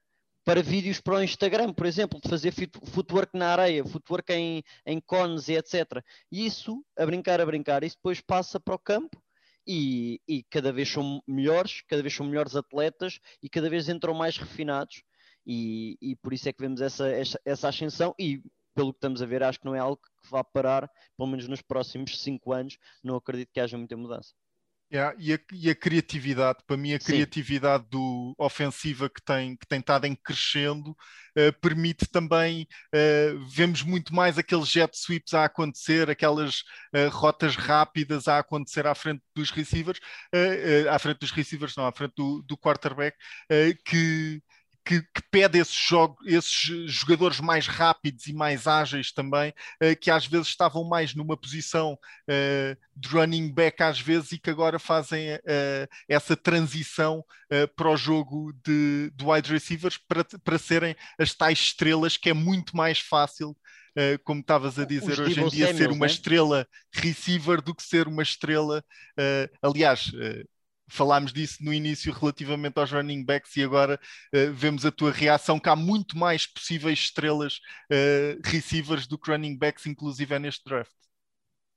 para 0.45 0.62
vídeos 0.62 1.01
para 1.01 1.16
o 1.16 1.22
Instagram, 1.22 1.72
por 1.72 1.86
exemplo, 1.86 2.20
de 2.20 2.28
fazer 2.28 2.53
footwork 2.53 3.36
na 3.36 3.49
areia, 3.49 3.84
footwork 3.84 4.32
em, 4.32 4.62
em 4.86 5.01
cones 5.01 5.49
e 5.49 5.55
etc. 5.55 6.03
E 6.32 6.47
isso, 6.47 6.84
a 6.97 7.05
brincar, 7.05 7.41
a 7.41 7.47
brincar, 7.47 7.84
isso 7.84 7.97
depois 7.97 8.20
passa 8.20 8.59
para 8.59 8.74
o 8.74 8.78
campo 8.78 9.22
e, 9.66 10.20
e, 10.26 10.43
cada 10.45 10.72
vez 10.72 10.89
são 10.89 11.22
melhores, 11.26 11.82
cada 11.86 12.01
vez 12.01 12.14
são 12.14 12.24
melhores 12.24 12.57
atletas 12.57 13.20
e 13.43 13.51
cada 13.51 13.68
vez 13.68 13.89
entram 13.89 14.14
mais 14.14 14.39
refinados. 14.39 15.03
E, 15.47 15.99
e 16.01 16.16
por 16.16 16.32
isso 16.32 16.49
é 16.49 16.53
que 16.53 16.61
vemos 16.61 16.80
essa, 16.80 17.07
essa, 17.09 17.41
essa 17.45 17.68
ascensão. 17.68 18.14
E 18.18 18.43
pelo 18.74 18.93
que 18.93 18.99
estamos 18.99 19.20
a 19.20 19.26
ver, 19.26 19.43
acho 19.43 19.59
que 19.59 19.66
não 19.66 19.74
é 19.74 19.78
algo 19.78 19.97
que 19.97 20.30
vá 20.30 20.43
parar, 20.43 20.91
pelo 21.16 21.28
menos 21.28 21.47
nos 21.49 21.61
próximos 21.61 22.22
cinco 22.22 22.53
anos, 22.53 22.78
não 23.03 23.16
acredito 23.16 23.51
que 23.53 23.61
haja 23.61 23.76
muita 23.76 23.97
mudança. 23.97 24.32
Yeah, 24.91 25.14
e, 25.18 25.34
a, 25.34 25.39
e, 25.53 25.68
a, 25.68 25.74
criatividade, 25.74 26.61
para 26.66 26.76
mim 26.78 26.95
a 26.95 26.99
criatividade 26.99 27.84
Sim. 27.84 27.91
do 27.91 28.34
ofensiva 28.39 29.11
que 29.11 29.20
tem, 29.20 29.55
que 29.55 29.66
tem 29.66 29.80
estado 29.80 30.07
em 30.07 30.14
crescendo 30.14 30.97
uh, 31.36 31.53
permite 31.61 32.07
também, 32.07 32.66
uh, 32.95 33.45
vemos 33.51 33.82
muito 33.82 34.14
mais 34.14 34.39
aqueles 34.39 34.66
jet 34.66 34.97
sweeps 34.97 35.34
a 35.34 35.45
acontecer, 35.45 36.09
aquelas 36.09 36.61
uh, 36.95 37.11
rotas 37.11 37.55
rápidas 37.55 38.28
a 38.28 38.39
acontecer 38.39 38.86
à 38.86 38.95
frente 38.95 39.22
dos 39.34 39.51
receivers, 39.51 40.01
à 40.91 40.99
frente 40.99 41.18
dos 41.18 41.32
receivers, 41.32 41.76
não, 41.76 41.86
à 41.86 41.93
frente 41.93 42.14
do, 42.16 42.43
do 42.43 42.57
quarterback, 42.57 43.16
que 43.84 44.43
que, 44.89 45.03
que 45.03 45.22
pede 45.30 45.59
esses, 45.59 45.74
jogo, 45.74 46.16
esses, 46.24 46.91
jogadores 46.91 47.41
mais 47.41 47.66
rápidos 47.66 48.26
e 48.26 48.32
mais 48.32 48.66
ágeis 48.66 49.12
também, 49.12 49.53
uh, 49.82 49.95
que 50.01 50.11
às 50.11 50.26
vezes 50.26 50.49
estavam 50.49 50.82
mais 50.82 51.14
numa 51.14 51.36
posição 51.36 51.93
uh, 51.93 52.76
de 52.97 53.09
running 53.09 53.53
back 53.53 53.82
às 53.82 54.01
vezes 54.01 54.32
e 54.32 54.39
que 54.39 54.49
agora 54.49 54.78
fazem 54.78 55.34
uh, 55.34 55.89
essa 56.09 56.34
transição 56.34 57.22
para 57.76 57.91
o 57.91 57.97
jogo 57.97 58.53
de, 58.62 59.11
de 59.14 59.24
wide 59.24 59.51
receivers 59.51 59.97
para, 59.97 60.22
para 60.45 60.59
serem 60.59 60.95
as 61.18 61.32
tais 61.34 61.59
estrelas 61.59 62.16
que 62.16 62.28
é 62.28 62.34
muito 62.34 62.76
mais 62.76 62.99
fácil 62.99 63.57
como 64.22 64.41
estavas 64.41 64.78
a 64.78 64.84
dizer 64.84 65.12
Os 65.12 65.18
hoje 65.18 65.41
em 65.41 65.49
dia, 65.49 65.66
Samuels, 65.66 65.76
ser 65.76 65.91
uma 65.91 66.07
né? 66.07 66.12
estrela 66.12 66.68
receiver 66.93 67.61
do 67.61 67.74
que 67.74 67.82
ser 67.82 68.07
uma 68.07 68.22
estrela. 68.22 68.84
Uh, 69.18 69.51
aliás, 69.61 70.07
uh, 70.09 70.49
falámos 70.89 71.32
disso 71.32 71.59
no 71.62 71.72
início 71.72 72.12
relativamente 72.12 72.78
aos 72.78 72.91
running 72.91 73.24
backs 73.24 73.57
e 73.57 73.62
agora 73.62 74.01
uh, 74.34 74.53
vemos 74.53 74.84
a 74.84 74.91
tua 74.91 75.12
reação 75.12 75.59
que 75.59 75.68
há 75.68 75.76
muito 75.76 76.16
mais 76.16 76.47
possíveis 76.47 76.99
estrelas 76.99 77.61
uh, 77.91 78.41
receivers 78.45 79.07
do 79.07 79.18
que 79.18 79.30
running 79.30 79.57
backs, 79.57 79.86
inclusive 79.86 80.34
é 80.34 80.39
neste 80.39 80.64
draft. 80.64 80.93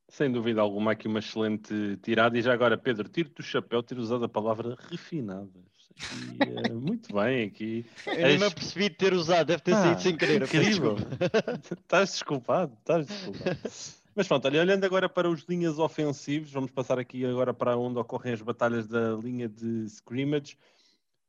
Sem 0.09 0.29
dúvida 0.29 0.59
alguma, 0.59 0.91
aqui 0.91 1.07
uma 1.07 1.19
excelente 1.19 1.97
tirada. 2.03 2.37
E 2.37 2.41
já 2.41 2.51
agora, 2.51 2.77
Pedro, 2.77 3.07
tiro-te 3.07 3.39
o 3.39 3.43
chapéu, 3.43 3.81
ter 3.81 3.97
usado 3.97 4.25
a 4.25 4.29
palavra 4.29 4.75
refinadas. 4.89 5.63
Aqui, 5.91 6.71
uh, 6.71 6.75
muito 6.79 7.13
bem, 7.13 7.45
aqui. 7.45 7.85
Eu 8.05 8.27
nem 8.27 8.37
me 8.37 8.45
apercebi 8.45 8.89
de 8.89 8.95
ter 8.95 9.13
usado, 9.13 9.47
deve 9.47 9.61
ter 9.61 9.73
ah, 9.73 9.83
saído 9.83 10.01
sem 10.01 10.17
querer. 10.17 10.41
Incrível. 10.41 10.97
estás 11.79 12.11
desculpado, 12.11 12.73
estás 12.79 13.07
desculpado. 13.07 13.59
Mas 14.13 14.27
pronto, 14.27 14.45
olhando 14.45 14.83
agora 14.83 15.07
para 15.07 15.29
os 15.29 15.43
linhas 15.43 15.79
ofensivos, 15.79 16.51
vamos 16.51 16.69
passar 16.69 16.99
aqui 16.99 17.25
agora 17.25 17.53
para 17.53 17.77
onde 17.77 17.97
ocorrem 17.97 18.33
as 18.33 18.41
batalhas 18.41 18.85
da 18.85 19.15
linha 19.15 19.47
de 19.47 19.85
scrimmage. 19.85 20.57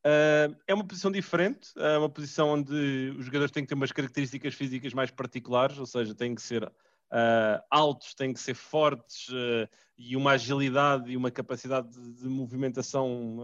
Uh, 0.04 0.56
é 0.66 0.74
uma 0.74 0.84
posição 0.84 1.12
diferente, 1.12 1.70
é 1.76 1.96
uma 1.96 2.08
posição 2.08 2.48
onde 2.48 3.14
os 3.16 3.24
jogadores 3.24 3.52
têm 3.52 3.62
que 3.62 3.68
ter 3.68 3.76
umas 3.76 3.92
características 3.92 4.54
físicas 4.54 4.92
mais 4.92 5.12
particulares, 5.12 5.78
ou 5.78 5.86
seja, 5.86 6.12
têm 6.12 6.34
que 6.34 6.42
ser 6.42 6.64
uh, 6.64 7.62
altos, 7.70 8.14
têm 8.14 8.32
que 8.32 8.40
ser 8.40 8.54
fortes 8.54 9.28
uh, 9.28 9.68
e 9.96 10.16
uma 10.16 10.32
agilidade 10.32 11.12
e 11.12 11.16
uma 11.16 11.30
capacidade 11.30 11.88
de, 11.88 12.14
de 12.14 12.28
movimentação 12.28 13.38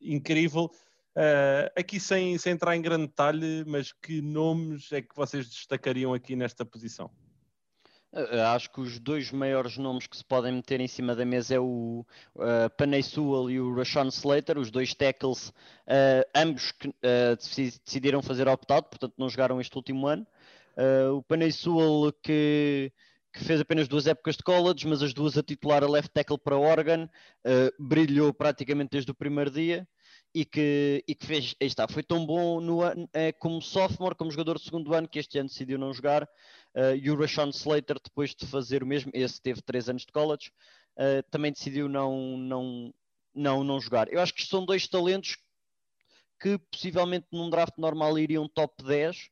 incrível. 0.00 0.70
aqui 1.74 1.98
sem, 1.98 2.38
sem 2.38 2.52
entrar 2.52 2.76
em 2.76 2.82
grande 2.82 3.08
detalhe, 3.08 3.64
mas 3.66 3.92
que 3.92 4.22
nomes 4.22 4.92
é 4.92 5.02
que 5.02 5.16
vocês 5.16 5.48
destacariam 5.48 6.14
aqui 6.14 6.36
nesta 6.36 6.64
posição? 6.64 7.10
Eh, 8.14 8.40
acho 8.40 8.70
que 8.70 8.80
os 8.80 9.00
dois 9.00 9.32
maiores 9.32 9.76
nomes 9.76 10.06
que 10.06 10.16
se 10.16 10.24
podem 10.24 10.52
meter 10.52 10.80
em 10.80 10.86
cima 10.86 11.16
da 11.16 11.24
mesa 11.24 11.56
é 11.56 11.58
o 11.58 12.06
uh, 12.36 12.70
Panay 12.76 13.02
Sewell 13.02 13.50
e 13.50 13.60
o 13.60 13.74
Rashawn 13.74 14.06
Slater, 14.08 14.56
os 14.56 14.70
dois 14.70 14.94
tackles, 14.94 15.48
uh, 15.48 16.24
ambos 16.32 16.70
que 16.70 16.88
uh, 16.88 17.36
decidiram 17.36 18.22
fazer 18.22 18.46
opt-out, 18.46 18.88
portanto 18.88 19.14
não 19.18 19.28
jogaram 19.28 19.60
este 19.60 19.74
último 19.76 20.06
ano. 20.06 20.24
Uh, 20.76 21.16
o 21.16 21.22
Panay 21.24 21.50
Sewell 21.50 22.12
que, 22.22 22.92
que, 23.32 23.44
fez 23.44 23.60
apenas 23.60 23.88
duas 23.88 24.06
épocas 24.06 24.36
de 24.36 24.44
college, 24.44 24.86
mas 24.86 25.02
as 25.02 25.12
duas 25.12 25.36
a 25.36 25.42
titular 25.42 25.82
a 25.82 25.88
left 25.88 26.10
tackle 26.12 26.38
para 26.38 26.56
Oregon, 26.56 27.08
brilhou 27.78 28.32
praticamente 28.32 28.90
desde 28.92 29.10
o 29.10 29.14
primeiro 29.14 29.50
dia 29.50 29.86
e 30.34 30.44
que, 30.44 31.04
e 31.06 31.14
que 31.14 31.24
fez, 31.24 31.54
aí 31.60 31.66
está, 31.68 31.86
foi 31.86 32.02
tão 32.02 32.26
bom 32.26 32.60
no, 32.60 32.80
como 33.38 33.62
sophomore, 33.62 34.16
como 34.16 34.32
jogador 34.32 34.58
de 34.58 34.64
segundo 34.64 34.92
ano, 34.92 35.08
que 35.08 35.20
este 35.20 35.38
ano 35.38 35.48
decidiu 35.48 35.78
não 35.78 35.92
jogar. 35.92 36.24
Uh, 36.74 36.96
e 37.00 37.08
o 37.08 37.16
Rashawn 37.16 37.50
Slater, 37.50 37.98
depois 38.02 38.34
de 38.34 38.44
fazer 38.46 38.82
o 38.82 38.86
mesmo, 38.86 39.12
esse 39.14 39.40
teve 39.40 39.62
três 39.62 39.88
anos 39.88 40.02
de 40.04 40.10
college, 40.10 40.50
uh, 40.98 41.22
também 41.30 41.52
decidiu 41.52 41.88
não, 41.88 42.36
não, 42.36 42.94
não, 43.32 43.62
não 43.62 43.80
jogar. 43.80 44.12
Eu 44.12 44.20
acho 44.20 44.34
que 44.34 44.44
são 44.44 44.64
dois 44.64 44.88
talentos 44.88 45.36
que 46.40 46.58
possivelmente 46.58 47.26
num 47.30 47.48
draft 47.48 47.78
normal 47.78 48.18
iriam 48.18 48.48
top 48.48 48.82
10, 48.82 49.28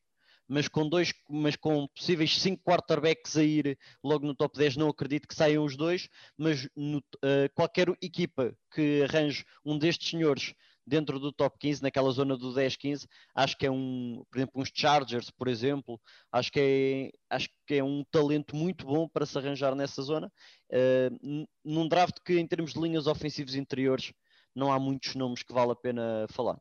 mas 0.46 0.68
com 0.68 0.88
dois, 0.88 1.12
mas 1.28 1.56
com 1.56 1.88
possíveis 1.88 2.40
cinco 2.40 2.62
quarterbacks 2.62 3.36
a 3.36 3.42
ir 3.42 3.76
logo 4.04 4.24
no 4.24 4.36
top 4.36 4.56
10, 4.56 4.76
não 4.76 4.88
acredito 4.88 5.26
que 5.26 5.34
saiam 5.34 5.64
os 5.64 5.76
dois, 5.76 6.08
mas 6.38 6.68
no, 6.76 6.98
uh, 6.98 7.52
qualquer 7.54 7.88
equipa 8.00 8.56
que 8.72 9.02
arranje 9.02 9.44
um 9.64 9.76
destes 9.76 10.10
senhores 10.10 10.54
dentro 10.86 11.18
do 11.18 11.32
top 11.32 11.56
15, 11.58 11.82
naquela 11.82 12.10
zona 12.10 12.36
do 12.36 12.52
10-15, 12.52 13.06
acho 13.34 13.56
que 13.56 13.66
é 13.66 13.70
um, 13.70 14.22
por 14.30 14.38
exemplo, 14.38 14.60
uns 14.60 14.70
Chargers, 14.74 15.30
por 15.30 15.48
exemplo, 15.48 16.00
acho 16.30 16.50
que 16.50 16.60
é, 16.60 17.34
acho 17.34 17.48
que 17.66 17.74
é 17.74 17.84
um 17.84 18.04
talento 18.10 18.56
muito 18.56 18.86
bom 18.86 19.08
para 19.08 19.26
se 19.26 19.36
arranjar 19.38 19.74
nessa 19.74 20.02
zona. 20.02 20.30
Uh, 20.70 21.46
num 21.64 21.88
draft 21.88 22.16
que, 22.24 22.38
em 22.38 22.46
termos 22.46 22.72
de 22.72 22.80
linhas 22.80 23.06
ofensivas 23.06 23.54
interiores, 23.54 24.12
não 24.54 24.72
há 24.72 24.78
muitos 24.78 25.14
nomes 25.14 25.42
que 25.42 25.52
vale 25.52 25.72
a 25.72 25.76
pena 25.76 26.26
falar. 26.30 26.58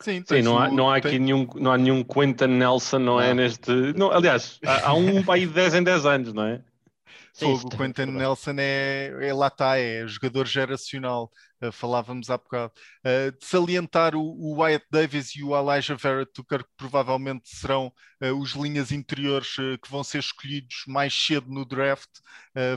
Sim, 0.00 0.24
Sim 0.26 0.42
não, 0.42 0.58
há, 0.58 0.70
não 0.70 0.90
há 0.90 0.96
aqui 0.96 1.18
nenhum, 1.18 1.46
não 1.54 1.72
há 1.72 1.78
nenhum 1.78 2.02
Quentin 2.02 2.46
Nelson, 2.46 2.98
não, 2.98 3.20
é, 3.20 3.26
não. 3.26 3.30
é 3.30 3.34
neste. 3.34 3.70
Não, 3.96 4.10
aliás, 4.10 4.58
há, 4.64 4.88
há 4.88 4.94
um 4.94 5.22
para 5.24 5.34
aí 5.34 5.46
de 5.46 5.52
10 5.52 5.74
em 5.74 5.84
10 5.84 6.06
anos, 6.06 6.32
não 6.32 6.44
é? 6.44 6.64
Fogo, 7.36 7.66
o 7.66 7.76
Quentin 7.76 8.06
Nelson 8.12 8.54
é, 8.58 9.10
é 9.20 9.34
lá 9.34 9.48
está, 9.48 9.76
é 9.76 10.06
jogador 10.06 10.46
geracional. 10.46 11.30
Uh, 11.64 11.72
falávamos 11.72 12.30
há 12.30 12.36
bocado. 12.36 12.72
Uh, 13.00 13.30
de 13.38 13.44
salientar 13.44 14.14
o, 14.14 14.20
o, 14.20 14.60
Wyatt 14.60 14.84
Davis 14.90 15.34
e 15.34 15.42
o 15.42 15.56
Elijah 15.56 15.96
Vera 15.96 16.26
Tucker, 16.26 16.64
que 16.64 16.70
provavelmente 16.76 17.48
serão 17.48 17.92
uh, 18.22 18.34
os 18.34 18.52
linhas 18.52 18.92
interiores 18.92 19.54
que 19.82 19.90
vão 19.90 20.04
ser 20.04 20.18
escolhidos 20.18 20.84
mais 20.86 21.14
cedo 21.14 21.50
no 21.50 21.64
draft. 21.64 22.08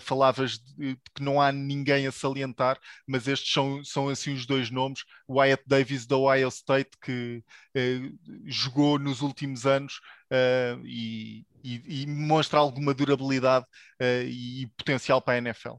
falavas 0.01 0.57
de, 0.57 0.93
de, 0.93 0.99
que 1.13 1.23
não 1.23 1.39
há 1.41 1.51
ninguém 1.51 2.07
a 2.07 2.11
salientar, 2.11 2.79
mas 3.05 3.27
estes 3.27 3.51
são, 3.51 3.83
são 3.83 4.09
assim 4.09 4.33
os 4.33 4.45
dois 4.45 4.69
nomes. 4.69 5.03
Wyatt 5.29 5.63
Davis 5.67 6.05
da 6.05 6.17
Ohio 6.17 6.47
State, 6.49 6.91
que 7.01 7.43
jogou 8.45 8.97
nos 8.97 9.21
últimos 9.21 9.65
anos 9.65 9.99
e, 10.83 11.45
e, 11.63 12.03
e, 12.03 12.07
mostra 12.07 12.59
alguma 12.59 12.93
durabilidade 12.93 13.65
e 14.01 14.46
potencial 14.77 15.21
para 15.21 15.35
a 15.35 15.37
NFL. 15.37 15.75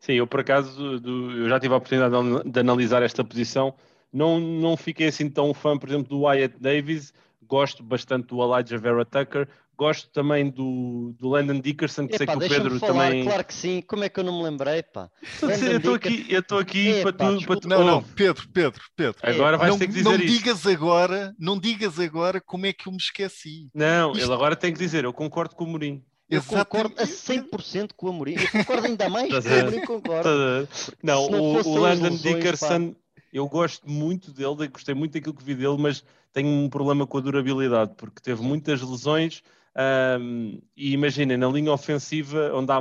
Sim, 0.00 0.14
eu 0.14 0.26
por 0.26 0.40
acaso 0.40 0.98
do, 1.00 1.32
eu 1.32 1.48
já 1.48 1.58
tive 1.58 1.74
a 1.74 1.76
oportunidade 1.76 2.14
de, 2.44 2.50
de, 2.50 2.60
analisar 2.60 3.02
esta 3.02 3.24
posição. 3.24 3.74
Não, 4.12 4.38
não 4.38 4.76
fiquei 4.76 5.08
assim 5.08 5.28
tão 5.28 5.52
fã, 5.52 5.76
por 5.76 5.88
exemplo, 5.88 6.08
do 6.08 6.20
Wyatt 6.22 6.56
Davis. 6.60 7.12
Gosto 7.42 7.82
bastante 7.82 8.28
do 8.28 8.42
Elijah 8.42 8.78
Vera 8.78 9.04
Tucker. 9.04 9.48
Gosto 9.76 10.10
também 10.10 10.50
do, 10.50 11.14
do 11.16 11.28
Landon 11.28 11.60
Dickerson, 11.60 12.08
que 12.08 12.16
Epa, 12.16 12.18
sei 12.18 12.26
que 12.26 12.36
o 12.36 12.48
Pedro 12.48 12.80
falar, 12.80 13.10
também. 13.10 13.24
Claro 13.24 13.44
que 13.44 13.54
sim, 13.54 13.80
como 13.80 14.02
é 14.02 14.08
que 14.08 14.18
eu 14.18 14.24
não 14.24 14.38
me 14.38 14.42
lembrei, 14.42 14.82
pá? 14.82 15.08
eu 15.40 15.76
estou 15.76 15.94
aqui, 15.94 16.26
eu 16.28 16.40
estou 16.40 16.58
aqui 16.58 16.88
Epa, 16.88 17.12
para 17.12 17.30
tu. 17.30 17.46
Para 17.46 17.60
tu... 17.60 17.68
Não, 17.68 17.84
não, 17.84 18.02
Pedro, 18.02 18.48
Pedro, 18.52 18.82
Pedro. 18.96 19.20
Agora 19.22 19.56
vais 19.56 19.70
não, 19.70 19.78
ter 19.78 19.86
que 19.86 19.92
dizer 19.92 20.04
não 20.04 20.16
isso. 20.16 20.26
digas 20.26 20.66
agora, 20.66 21.32
não 21.38 21.56
digas 21.56 22.00
agora 22.00 22.40
como 22.40 22.66
é 22.66 22.72
que 22.72 22.88
eu 22.88 22.92
me 22.92 22.98
esqueci. 22.98 23.70
Não, 23.72 24.10
Isto... 24.10 24.24
ele 24.24 24.34
agora 24.34 24.56
tem 24.56 24.72
que 24.72 24.80
dizer, 24.80 25.04
eu 25.04 25.12
concordo 25.12 25.54
com 25.54 25.62
o 25.62 25.68
Mourinho. 25.68 26.02
Eu 26.30 26.42
concordo 26.42 26.94
a 26.98 27.04
100% 27.04 27.92
com 27.96 28.06
o 28.06 28.10
Amorim. 28.10 28.34
Eu 28.34 28.50
concordo 28.50 28.86
ainda 28.86 29.08
mais 29.08 29.32
com 29.44 29.48
o 29.48 29.60
Amorim 29.60 29.80
concordo. 29.86 30.28
Não, 31.02 31.30
não 31.30 31.40
o, 31.40 31.66
o 31.66 31.78
Landon 31.78 32.16
Dickerson, 32.16 32.92
pá. 32.92 32.96
eu 33.32 33.48
gosto 33.48 33.88
muito 33.88 34.32
dele, 34.32 34.68
gostei 34.68 34.94
muito 34.94 35.12
daquilo 35.12 35.34
que 35.34 35.44
vi 35.44 35.54
dele, 35.54 35.76
mas 35.78 36.04
tenho 36.32 36.48
um 36.48 36.68
problema 36.68 37.06
com 37.06 37.18
a 37.18 37.20
durabilidade, 37.20 37.94
porque 37.96 38.20
teve 38.20 38.42
muitas 38.42 38.82
lesões 38.82 39.42
um, 40.20 40.60
e 40.76 40.92
imaginem, 40.92 41.36
na 41.36 41.48
linha 41.48 41.72
ofensiva, 41.72 42.52
onde 42.54 42.72
há 42.72 42.80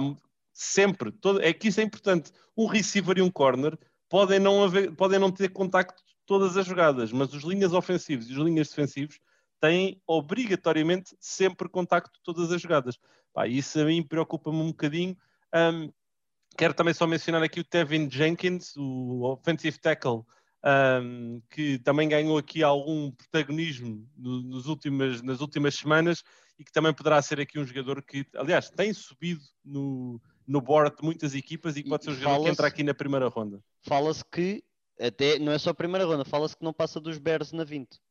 sempre, 0.52 1.12
todo, 1.12 1.42
é 1.42 1.54
que 1.54 1.68
isso 1.68 1.80
é 1.80 1.84
importante, 1.84 2.32
um 2.58 2.66
receiver 2.66 3.18
e 3.18 3.22
um 3.22 3.30
corner 3.30 3.78
podem 4.10 4.40
não, 4.40 4.64
haver, 4.64 4.92
podem 4.96 5.20
não 5.20 5.32
ter 5.32 5.50
contacto 5.50 6.02
todas 6.26 6.58
as 6.58 6.66
jogadas, 6.66 7.12
mas 7.12 7.34
os 7.34 7.44
linhas 7.44 7.74
ofensivos 7.74 8.30
e 8.30 8.34
os 8.34 8.40
linhas 8.40 8.70
defensivos 8.70 9.20
têm 9.60 10.02
obrigatoriamente 10.06 11.16
sempre 11.20 11.70
contacto 11.70 12.20
todas 12.24 12.52
as 12.52 12.62
jogadas. 12.62 12.98
Pá, 13.38 13.48
isso 13.48 13.80
a 13.80 13.86
mim 13.86 14.02
preocupa-me 14.02 14.58
um 14.58 14.70
bocadinho. 14.70 15.16
Um, 15.54 15.94
quero 16.58 16.74
também 16.74 16.92
só 16.92 17.06
mencionar 17.06 17.44
aqui 17.44 17.60
o 17.60 17.64
Tevin 17.64 18.10
Jenkins, 18.10 18.76
o 18.76 19.22
offensive 19.32 19.78
tackle, 19.78 20.24
um, 21.04 21.40
que 21.48 21.78
também 21.78 22.10
ganhou 22.10 22.36
aqui 22.40 22.64
algum 22.64 23.12
protagonismo 23.12 24.10
no, 24.18 24.42
nos 24.42 24.66
últimas, 24.66 25.22
nas 25.22 25.40
últimas 25.40 25.76
semanas 25.76 26.24
e 26.58 26.64
que 26.64 26.72
também 26.72 26.92
poderá 26.92 27.22
ser 27.22 27.40
aqui 27.40 27.60
um 27.60 27.64
jogador 27.64 28.02
que, 28.02 28.26
aliás, 28.34 28.72
tem 28.72 28.92
subido 28.92 29.44
no, 29.64 30.20
no 30.48 30.60
board 30.60 30.96
de 30.98 31.04
muitas 31.04 31.36
equipas 31.36 31.78
e 31.78 31.84
que 31.84 31.90
pode 31.90 32.06
ser 32.06 32.10
um 32.10 32.16
jogador 32.16 32.44
que 32.44 32.50
entra 32.50 32.66
aqui 32.66 32.82
na 32.82 32.96
primeira 32.96 33.28
ronda. 33.28 33.64
Fala-se 33.84 34.26
que, 34.26 34.64
até 35.00 35.38
não 35.38 35.52
é 35.52 35.60
só 35.60 35.70
a 35.70 35.76
primeira 35.76 36.08
ronda, 36.08 36.26
fala-se 36.26 36.58
que 36.58 36.64
não 36.64 36.74
passa 36.74 37.00
dos 37.00 37.20
Bears 37.20 37.52
na 37.52 37.64
20. 37.64 38.02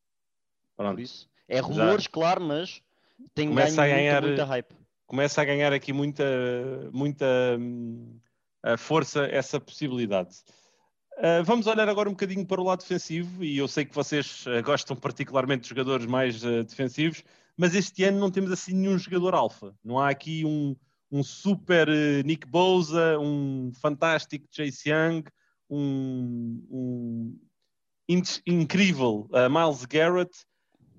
Pronto. 0.77 0.95
Por 0.95 1.01
isso, 1.01 1.29
é 1.49 1.59
rumores, 1.59 2.05
Já. 2.05 2.11
claro, 2.11 2.41
mas 2.45 2.81
tem 3.35 3.49
começa 3.49 3.83
a 3.83 3.89
ganhar 3.89 4.23
muita, 4.23 4.29
muita 4.29 4.45
hype. 4.45 4.86
Começa 5.07 5.41
a 5.41 5.45
ganhar 5.45 5.73
aqui 5.73 5.93
muita, 5.93 6.25
muita 6.93 7.27
uh, 7.57 8.77
força 8.77 9.27
essa 9.27 9.61
possibilidade. 9.61 10.37
Uh, 11.19 11.45
vamos 11.45 11.67
olhar 11.67 11.89
agora 11.89 12.09
um 12.09 12.13
bocadinho 12.13 12.45
para 12.45 12.61
o 12.61 12.65
lado 12.65 12.81
defensivo, 12.81 13.43
e 13.45 13.57
eu 13.57 13.69
sei 13.69 13.85
que 13.85 13.95
vocês 13.95 14.45
uh, 14.47 14.63
gostam 14.63 14.97
particularmente 14.97 15.63
de 15.63 15.69
jogadores 15.69 16.07
mais 16.07 16.41
defensivos, 16.41 17.23
mas 17.57 17.75
este 17.75 18.05
ano 18.05 18.19
não 18.19 18.31
temos 18.31 18.51
assim 18.51 18.75
nenhum 18.75 18.99
jogador 18.99 19.35
alfa. 19.35 19.75
Não 19.83 19.99
há 19.99 20.11
aqui 20.11 20.45
um, 20.45 20.77
um 21.11 21.23
super 21.23 21.89
Nick 22.25 22.47
Bosa, 22.47 23.19
um 23.19 23.73
fantástico 23.81 24.47
Chase 24.51 24.91
Young, 24.91 25.25
um, 25.71 26.63
um 26.69 27.39
incrível 28.47 29.29
Miles 29.51 29.85
Garrett 29.87 30.31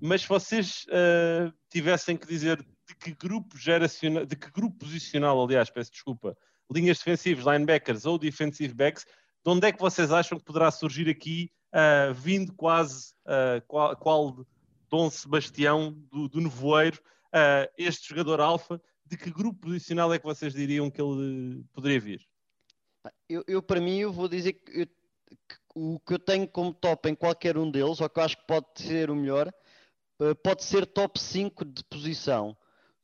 mas 0.00 0.22
se 0.22 0.28
vocês 0.28 0.86
uh, 0.88 1.52
tivessem 1.70 2.16
que 2.16 2.26
dizer 2.26 2.64
de 2.88 2.94
que 2.94 3.12
grupo 3.14 3.56
geracional, 3.58 4.24
de 4.24 4.34
que 4.34 4.50
grupo 4.50 4.78
posicional, 4.78 5.42
aliás, 5.44 5.68
peço 5.68 5.92
desculpa, 5.92 6.36
linhas 6.72 6.98
defensivas, 6.98 7.44
linebackers 7.44 8.06
ou 8.06 8.18
defensive 8.18 8.72
backs, 8.72 9.04
de 9.04 9.50
onde 9.50 9.68
é 9.68 9.72
que 9.72 9.78
vocês 9.78 10.10
acham 10.10 10.38
que 10.38 10.44
poderá 10.44 10.70
surgir 10.70 11.08
aqui, 11.08 11.52
uh, 11.74 12.14
vindo 12.14 12.52
quase 12.54 13.12
uh, 13.26 13.64
qual, 13.66 13.94
qual 13.96 14.46
Dom 14.88 15.10
Sebastião 15.10 15.92
do, 16.10 16.28
do 16.28 16.40
Nevoeiro, 16.40 16.98
uh, 17.26 17.70
este 17.76 18.08
jogador 18.08 18.40
alfa, 18.40 18.80
de 19.04 19.18
que 19.18 19.30
grupo 19.30 19.60
posicional 19.60 20.12
é 20.12 20.18
que 20.18 20.24
vocês 20.24 20.54
diriam 20.54 20.90
que 20.90 21.00
ele 21.00 21.62
poderia 21.74 22.00
vir? 22.00 22.26
Eu, 23.28 23.44
eu 23.46 23.62
para 23.62 23.80
mim, 23.80 23.98
eu 23.98 24.12
vou 24.12 24.28
dizer 24.28 24.54
que, 24.54 24.80
eu, 24.80 24.86
que 24.86 25.56
o 25.74 26.00
que 26.00 26.14
eu 26.14 26.18
tenho 26.18 26.48
como 26.48 26.72
top 26.72 27.08
em 27.08 27.14
qualquer 27.14 27.56
um 27.58 27.70
deles, 27.70 28.00
ou 28.00 28.08
que 28.08 28.18
eu 28.18 28.24
acho 28.24 28.36
que 28.36 28.46
pode 28.46 28.66
ser 28.76 29.10
o 29.10 29.16
melhor, 29.16 29.50
pode 30.42 30.64
ser 30.64 30.84
top 30.84 31.18
5 31.18 31.64
de 31.64 31.84
posição. 31.84 32.56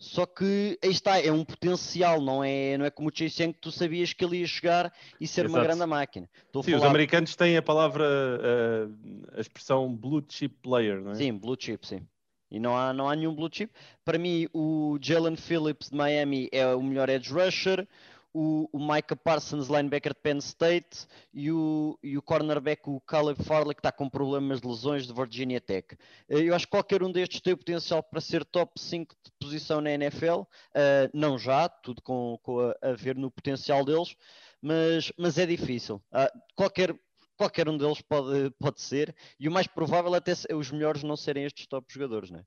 Só 0.05 0.27
que 0.27 0.79
aí 0.83 0.91
está, 0.91 1.19
é 1.19 1.33
um 1.33 1.45
potencial, 1.45 2.21
não 2.21 2.45
é, 2.45 2.77
não 2.77 2.85
é 2.85 2.91
como 2.91 3.09
o 3.09 3.13
Chase 3.13 3.43
Young 3.43 3.53
que 3.55 3.59
tu 3.59 3.73
sabias 3.73 4.13
que 4.13 4.23
ele 4.23 4.39
ia 4.39 4.47
chegar 4.47 4.93
e 5.19 5.27
ser 5.27 5.47
Exato. 5.47 5.59
uma 5.59 5.65
grande 5.65 5.87
máquina. 5.87 6.29
Sim, 6.53 6.63
falar... 6.63 6.77
os 6.77 6.85
americanos 6.85 7.35
têm 7.35 7.57
a 7.57 7.63
palavra, 7.63 8.05
uh, 8.05 9.37
a 9.37 9.41
expressão 9.41 9.95
blue 9.97 10.23
chip 10.29 10.55
player, 10.63 11.01
não 11.01 11.13
é? 11.13 11.15
Sim, 11.15 11.33
blue 11.33 11.57
chip, 11.59 11.87
sim. 11.87 12.07
E 12.51 12.61
não 12.61 12.77
há, 12.77 12.93
não 12.93 13.09
há 13.09 13.17
nenhum 13.17 13.35
blue 13.35 13.49
chip. 13.51 13.73
Para 14.05 14.19
mim, 14.19 14.47
o 14.53 14.99
Jalen 15.01 15.37
Phillips 15.37 15.89
de 15.91 15.97
Miami 15.97 16.49
é 16.53 16.67
o 16.75 16.83
melhor 16.83 17.09
edge 17.09 17.33
rusher 17.33 17.89
o, 18.35 18.69
o 18.73 18.79
Micah 18.81 19.15
Parsons, 19.15 19.69
linebacker 19.69 20.13
de 20.13 20.21
Penn 20.21 20.39
State, 20.39 21.07
e 21.33 21.53
o, 21.53 21.97
e 22.03 22.19
o 22.19 22.23
cornerback, 22.23 22.83
o 22.91 23.01
Caleb 23.01 23.43
Farley, 23.45 23.75
que 23.75 23.79
está 23.79 23.93
com 23.93 24.09
problemas 24.11 24.61
de 24.61 24.67
lesões 24.67 25.07
de 25.07 25.15
Virginia 25.15 25.61
Tech. 25.61 25.97
Eh, 26.29 26.41
eu 26.41 26.55
acho 26.55 26.67
que 26.67 26.73
qualquer 26.73 27.03
um 27.05 27.13
destes 27.13 27.41
tem 27.41 27.53
o 27.53 27.57
potencial 27.57 28.03
para 28.03 28.21
ser 28.21 28.45
top 28.45 28.79
5 28.79 29.15
de 29.25 29.31
posição 29.39 29.81
na 29.81 29.93
NFL, 29.93 30.41
uh, 30.41 30.47
eh, 30.75 31.11
não 31.15 31.39
já, 31.39 31.69
tudo 31.69 32.03
com, 32.03 32.37
com 32.43 32.59
a, 32.61 32.75
a, 32.83 32.93
ver 32.93 33.15
no 33.17 33.31
potencial 33.31 33.85
deles, 33.85 34.17
mas, 34.61 35.13
mas 35.17 35.39
é 35.39 35.47
difícil. 35.47 36.03
Uh, 36.13 36.41
qualquer, 36.57 36.93
qualquer 37.37 37.69
um 37.69 37.79
deles 37.79 38.03
pode, 38.03 38.51
pode 38.59 38.81
ser, 38.81 39.15
e 39.39 39.49
o 39.49 39.53
mais 39.53 39.69
provável 39.69 40.13
é 40.13 40.19
até 40.19 40.33
os 40.53 40.73
melhores 40.73 41.05
não 41.05 41.17
serem 41.17 41.45
estes 41.45 41.69
top 41.69 41.87
jogadores, 41.93 42.31
não 42.31 42.41
é? 42.41 42.45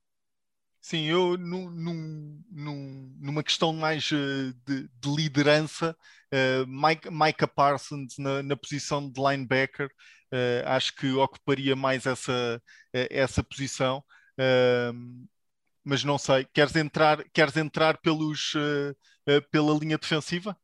Sim, 0.88 1.04
eu 1.04 1.36
num, 1.36 1.68
num, 1.68 2.42
num, 2.50 3.16
numa 3.20 3.42
questão 3.42 3.74
mais 3.74 4.10
uh, 4.10 4.54
de, 4.66 4.88
de, 4.88 5.14
liderança, 5.14 5.94
uh, 6.32 6.66
Mike, 6.66 7.10
Micah 7.10 7.46
Parsons 7.46 8.16
na, 8.16 8.42
na, 8.42 8.56
posição 8.56 9.06
de 9.06 9.20
linebacker, 9.20 9.88
uh, 10.32 10.66
acho 10.68 10.94
que 10.96 11.12
ocuparia 11.12 11.76
mais 11.76 12.06
essa, 12.06 12.58
essa 12.90 13.44
posição. 13.44 14.02
mas 15.84 16.04
não 16.04 16.16
sei, 16.16 16.46
queres 16.54 16.74
entrar, 16.74 17.22
queres 17.34 17.58
entrar 17.58 17.98
pelos, 17.98 18.54
pela 19.50 19.78
linha 19.78 19.98
defensiva? 19.98 20.56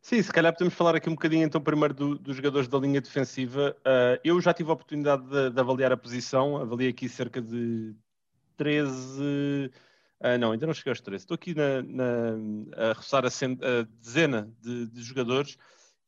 Sim, 0.00 0.22
se 0.22 0.32
calhar 0.32 0.52
podemos 0.52 0.74
falar 0.74 0.94
aqui 0.94 1.08
um 1.10 1.14
bocadinho 1.14 1.44
então 1.44 1.60
primeiro 1.60 1.94
do, 1.94 2.16
dos 2.16 2.36
jogadores 2.36 2.68
da 2.68 2.78
linha 2.78 3.00
defensiva. 3.00 3.76
eu 4.22 4.40
já 4.40 4.54
tive 4.54 4.70
a 4.70 4.74
oportunidade 4.74 5.28
de, 5.28 5.50
de 5.50 5.60
avaliar 5.60 5.90
a 5.90 5.96
posição, 5.96 6.58
avaliei 6.58 6.90
aqui 6.90 7.08
cerca 7.08 7.42
de 7.42 7.96
13. 8.58 9.22
Uh, 9.22 9.70
ah, 10.20 10.36
não, 10.36 10.52
ainda 10.52 10.66
não 10.66 10.74
cheguei 10.74 10.90
aos 10.90 11.00
13. 11.00 11.22
Estou 11.22 11.34
aqui 11.36 11.54
na, 11.54 11.82
na, 11.82 12.90
a 12.90 12.92
roçar 12.92 13.24
a, 13.24 13.28
a 13.28 13.82
dezena 14.00 14.52
de, 14.60 14.86
de, 14.88 15.02
jogadores. 15.02 15.56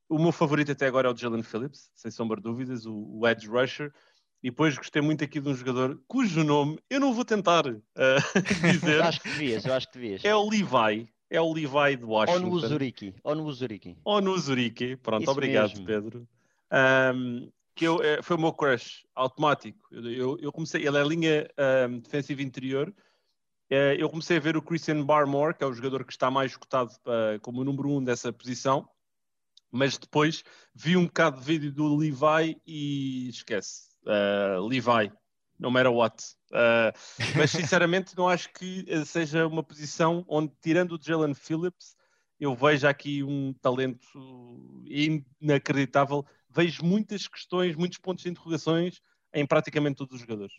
O 0.08 0.18
meu 0.18 0.32
favorito 0.32 0.72
até 0.72 0.86
agora 0.86 1.08
é 1.08 1.12
o 1.12 1.16
Jalen 1.16 1.42
Phillips, 1.42 1.90
sem 1.94 2.10
sombra 2.10 2.36
de 2.36 2.42
dúvidas, 2.42 2.84
o, 2.84 2.94
o 2.94 3.26
Edge 3.26 3.46
Rusher. 3.46 3.92
E 4.42 4.50
depois 4.50 4.76
gostei 4.76 5.00
muito 5.00 5.22
aqui 5.22 5.38
de 5.38 5.48
um 5.48 5.54
jogador 5.54 6.02
cujo 6.08 6.42
nome 6.42 6.78
eu 6.88 6.98
não 6.98 7.12
vou 7.12 7.24
tentar 7.24 7.66
uh, 7.66 7.80
dizer. 8.72 8.96
eu 8.96 9.04
acho 9.04 9.20
que 9.20 9.28
devias, 9.28 9.64
eu 9.64 9.74
acho 9.74 9.86
que 9.88 9.98
devias. 9.98 10.24
É 10.24 10.34
o 10.34 10.48
Levi. 10.48 11.08
É 11.28 11.40
o 11.40 11.52
Levi 11.52 11.96
de 11.96 12.04
Washington. 12.04 12.44
Ou 12.44 12.50
no 12.50 12.56
Uzuriki. 12.56 13.14
Ou 13.22 13.34
no 13.36 13.44
Uzuriki. 13.44 13.96
Ou 14.04 14.20
no 14.20 14.32
Uzuriki. 14.32 14.96
Pronto, 14.96 15.22
Isso 15.22 15.30
obrigado, 15.30 15.70
mesmo. 15.70 15.86
Pedro. 15.86 16.28
Um, 17.14 17.48
que 17.80 17.86
eu, 17.86 18.02
é, 18.02 18.20
foi 18.20 18.36
o 18.36 18.38
meu 18.38 18.52
crush 18.52 19.06
automático. 19.14 19.88
Eu, 19.90 20.12
eu, 20.12 20.38
eu 20.38 20.52
comecei, 20.52 20.86
ele 20.86 20.98
é 20.98 21.02
linha 21.02 21.48
um, 21.88 21.98
defensiva 21.98 22.42
interior. 22.42 22.94
É, 23.70 23.96
eu 23.98 24.10
comecei 24.10 24.36
a 24.36 24.40
ver 24.40 24.54
o 24.54 24.60
Christian 24.60 25.02
Barmore, 25.02 25.54
que 25.54 25.64
é 25.64 25.66
o 25.66 25.72
jogador 25.72 26.04
que 26.04 26.12
está 26.12 26.30
mais 26.30 26.54
cotado 26.54 26.92
para, 27.02 27.38
como 27.40 27.62
o 27.62 27.64
número 27.64 27.88
um 27.88 28.04
dessa 28.04 28.30
posição, 28.30 28.86
mas 29.72 29.96
depois 29.96 30.44
vi 30.74 30.94
um 30.94 31.06
bocado 31.06 31.40
de 31.40 31.46
vídeo 31.46 31.72
do 31.72 31.96
Levi 31.96 32.60
e 32.66 33.30
esquece. 33.30 33.88
Uh, 34.02 34.60
Levi, 34.66 35.10
no 35.58 35.70
matter 35.70 35.90
what. 35.90 36.22
Uh, 36.52 36.92
mas 37.34 37.50
sinceramente 37.50 38.14
não 38.14 38.28
acho 38.28 38.52
que 38.52 38.84
seja 39.06 39.46
uma 39.46 39.62
posição 39.62 40.22
onde, 40.28 40.52
tirando 40.60 40.96
o 40.96 41.02
Jalen 41.02 41.32
Phillips, 41.32 41.96
eu 42.38 42.54
vejo 42.54 42.86
aqui 42.86 43.22
um 43.22 43.54
talento 43.54 44.06
inacreditável 45.40 46.26
vejo 46.50 46.84
muitas 46.84 47.26
questões, 47.26 47.76
muitos 47.76 47.98
pontos 47.98 48.24
de 48.24 48.30
interrogações 48.30 49.00
em 49.32 49.46
praticamente 49.46 49.96
todos 49.96 50.14
os 50.14 50.20
jogadores. 50.20 50.54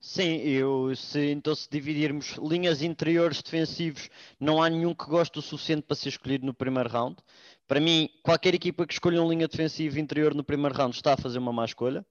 Sim, 0.00 0.36
eu, 0.38 0.96
se, 0.96 1.30
então 1.30 1.54
se 1.54 1.68
dividirmos 1.70 2.38
linhas 2.38 2.80
interiores 2.80 3.42
defensivos, 3.42 4.08
não 4.40 4.62
há 4.62 4.70
nenhum 4.70 4.94
que 4.94 5.04
goste 5.04 5.38
o 5.38 5.42
suficiente 5.42 5.82
para 5.82 5.94
ser 5.94 6.08
escolhido 6.08 6.46
no 6.46 6.54
primeiro 6.54 6.88
round. 6.88 7.16
Para 7.68 7.80
mim, 7.80 8.08
qualquer 8.22 8.54
equipa 8.54 8.86
que 8.86 8.94
escolha 8.94 9.20
uma 9.20 9.30
linha 9.30 9.46
defensiva 9.46 10.00
interior 10.00 10.34
no 10.34 10.42
primeiro 10.42 10.74
round 10.74 10.96
está 10.96 11.12
a 11.12 11.16
fazer 11.18 11.38
uma 11.38 11.52
má 11.52 11.66
escolha. 11.66 12.04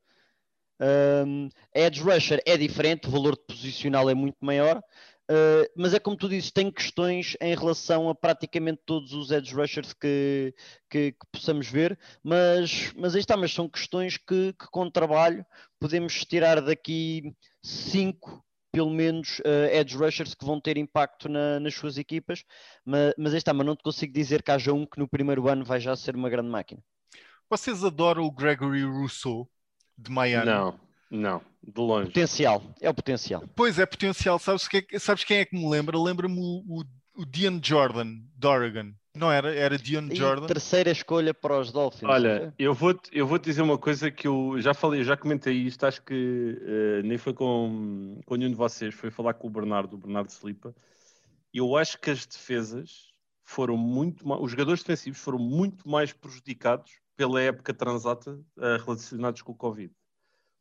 Um, 0.79 1.49
edge 1.73 2.01
rusher 2.01 2.39
é 2.45 2.55
diferente, 2.55 3.07
o 3.07 3.11
valor 3.11 3.35
posicional 3.35 4.07
é 4.07 4.13
muito 4.13 4.37
maior, 4.39 4.81
Uh, 5.29 5.69
mas 5.75 5.93
é 5.93 5.99
como 5.99 6.17
tu 6.17 6.27
dizes, 6.27 6.49
tem 6.49 6.71
questões 6.71 7.37
em 7.39 7.55
relação 7.55 8.09
a 8.09 8.15
praticamente 8.15 8.81
todos 8.83 9.13
os 9.13 9.29
edge 9.29 9.53
rushers 9.53 9.93
que, 9.93 10.55
que, 10.89 11.11
que 11.11 11.27
possamos 11.31 11.67
ver, 11.69 11.99
mas, 12.23 12.91
mas 12.95 13.13
aí 13.13 13.21
está, 13.21 13.37
mas 13.37 13.53
são 13.53 13.69
questões 13.69 14.17
que, 14.17 14.53
que 14.53 14.65
com 14.71 14.89
trabalho 14.89 15.45
podemos 15.79 16.25
tirar 16.25 16.59
daqui 16.61 17.35
cinco 17.61 18.43
pelo 18.71 18.89
menos 18.89 19.37
uh, 19.39 19.69
edge 19.71 19.95
rushers 19.95 20.33
que 20.33 20.45
vão 20.45 20.59
ter 20.59 20.77
impacto 20.77 21.29
na, 21.29 21.59
nas 21.59 21.75
suas 21.75 21.99
equipas, 21.99 22.43
mas, 22.83 23.13
mas 23.15 23.33
aí 23.33 23.37
está, 23.37 23.53
mas 23.53 23.67
não 23.67 23.75
te 23.75 23.83
consigo 23.83 24.11
dizer 24.11 24.41
que 24.41 24.51
haja 24.51 24.73
um 24.73 24.85
que 24.85 24.97
no 24.97 25.07
primeiro 25.07 25.47
ano 25.47 25.63
vai 25.63 25.79
já 25.79 25.95
ser 25.95 26.15
uma 26.15 26.29
grande 26.29 26.49
máquina. 26.49 26.81
Vocês 27.47 27.83
adoram 27.83 28.23
o 28.23 28.31
Gregory 28.31 28.83
Rousseau 28.83 29.47
de 29.95 30.11
Miami? 30.11 30.47
Não. 30.47 30.88
Não, 31.09 31.41
de 31.63 31.81
longe. 31.81 32.07
Potencial, 32.07 32.61
é 32.79 32.89
o 32.89 32.93
potencial. 32.93 33.43
Pois 33.55 33.79
é, 33.79 33.85
potencial. 33.85 34.37
Sabes, 34.37 34.67
que, 34.67 34.85
é 34.91 34.99
sabes 34.99 35.23
quem 35.23 35.37
é 35.37 35.45
que 35.45 35.55
me 35.55 35.67
lembra? 35.67 35.97
Lembra-me 35.97 36.37
o, 36.37 36.63
o, 36.67 36.83
o 37.15 37.25
Dion 37.25 37.59
Jordan, 37.63 38.19
de 38.35 38.47
Oregon. 38.47 38.93
Não 39.15 39.31
era? 39.31 39.53
Era 39.53 39.77
Dion 39.77 40.07
e 40.11 40.15
Jordan. 40.15 40.45
Terceira 40.45 40.91
escolha 40.91 41.33
para 41.33 41.59
os 41.59 41.71
Dolphins. 41.71 42.09
Olha, 42.09 42.53
eu 42.59 42.75
vou, 42.75 42.97
eu 43.11 43.25
vou 43.25 43.39
te 43.39 43.45
dizer 43.45 43.63
uma 43.63 43.77
coisa 43.77 44.11
que 44.11 44.27
eu 44.27 44.55
já 44.59 44.73
falei, 44.73 45.03
já 45.03 45.17
comentei 45.17 45.55
isto, 45.55 45.83
acho 45.85 46.01
que 46.03 46.13
uh, 46.13 47.05
nem 47.05 47.17
foi 47.17 47.33
com, 47.33 48.21
com 48.25 48.35
nenhum 48.35 48.51
de 48.51 48.55
vocês, 48.55 48.93
foi 48.93 49.09
falar 49.09 49.33
com 49.33 49.47
o 49.47 49.49
Bernardo, 49.49 49.95
o 49.95 49.97
Bernardo 49.97 50.29
Slipa. 50.29 50.75
Eu 51.51 51.75
acho 51.75 51.99
que 51.99 52.11
as 52.11 52.23
defesas 52.25 53.09
foram 53.43 53.75
muito 53.75 54.27
mais, 54.27 54.39
os 54.41 54.51
jogadores 54.51 54.83
defensivos 54.83 55.19
foram 55.19 55.39
muito 55.39 55.89
mais 55.89 56.13
prejudicados 56.13 56.91
pela 57.17 57.41
época 57.41 57.73
transata 57.73 58.33
uh, 58.33 58.85
relacionados 58.85 59.41
com 59.41 59.51
o 59.51 59.55
Covid 59.55 59.91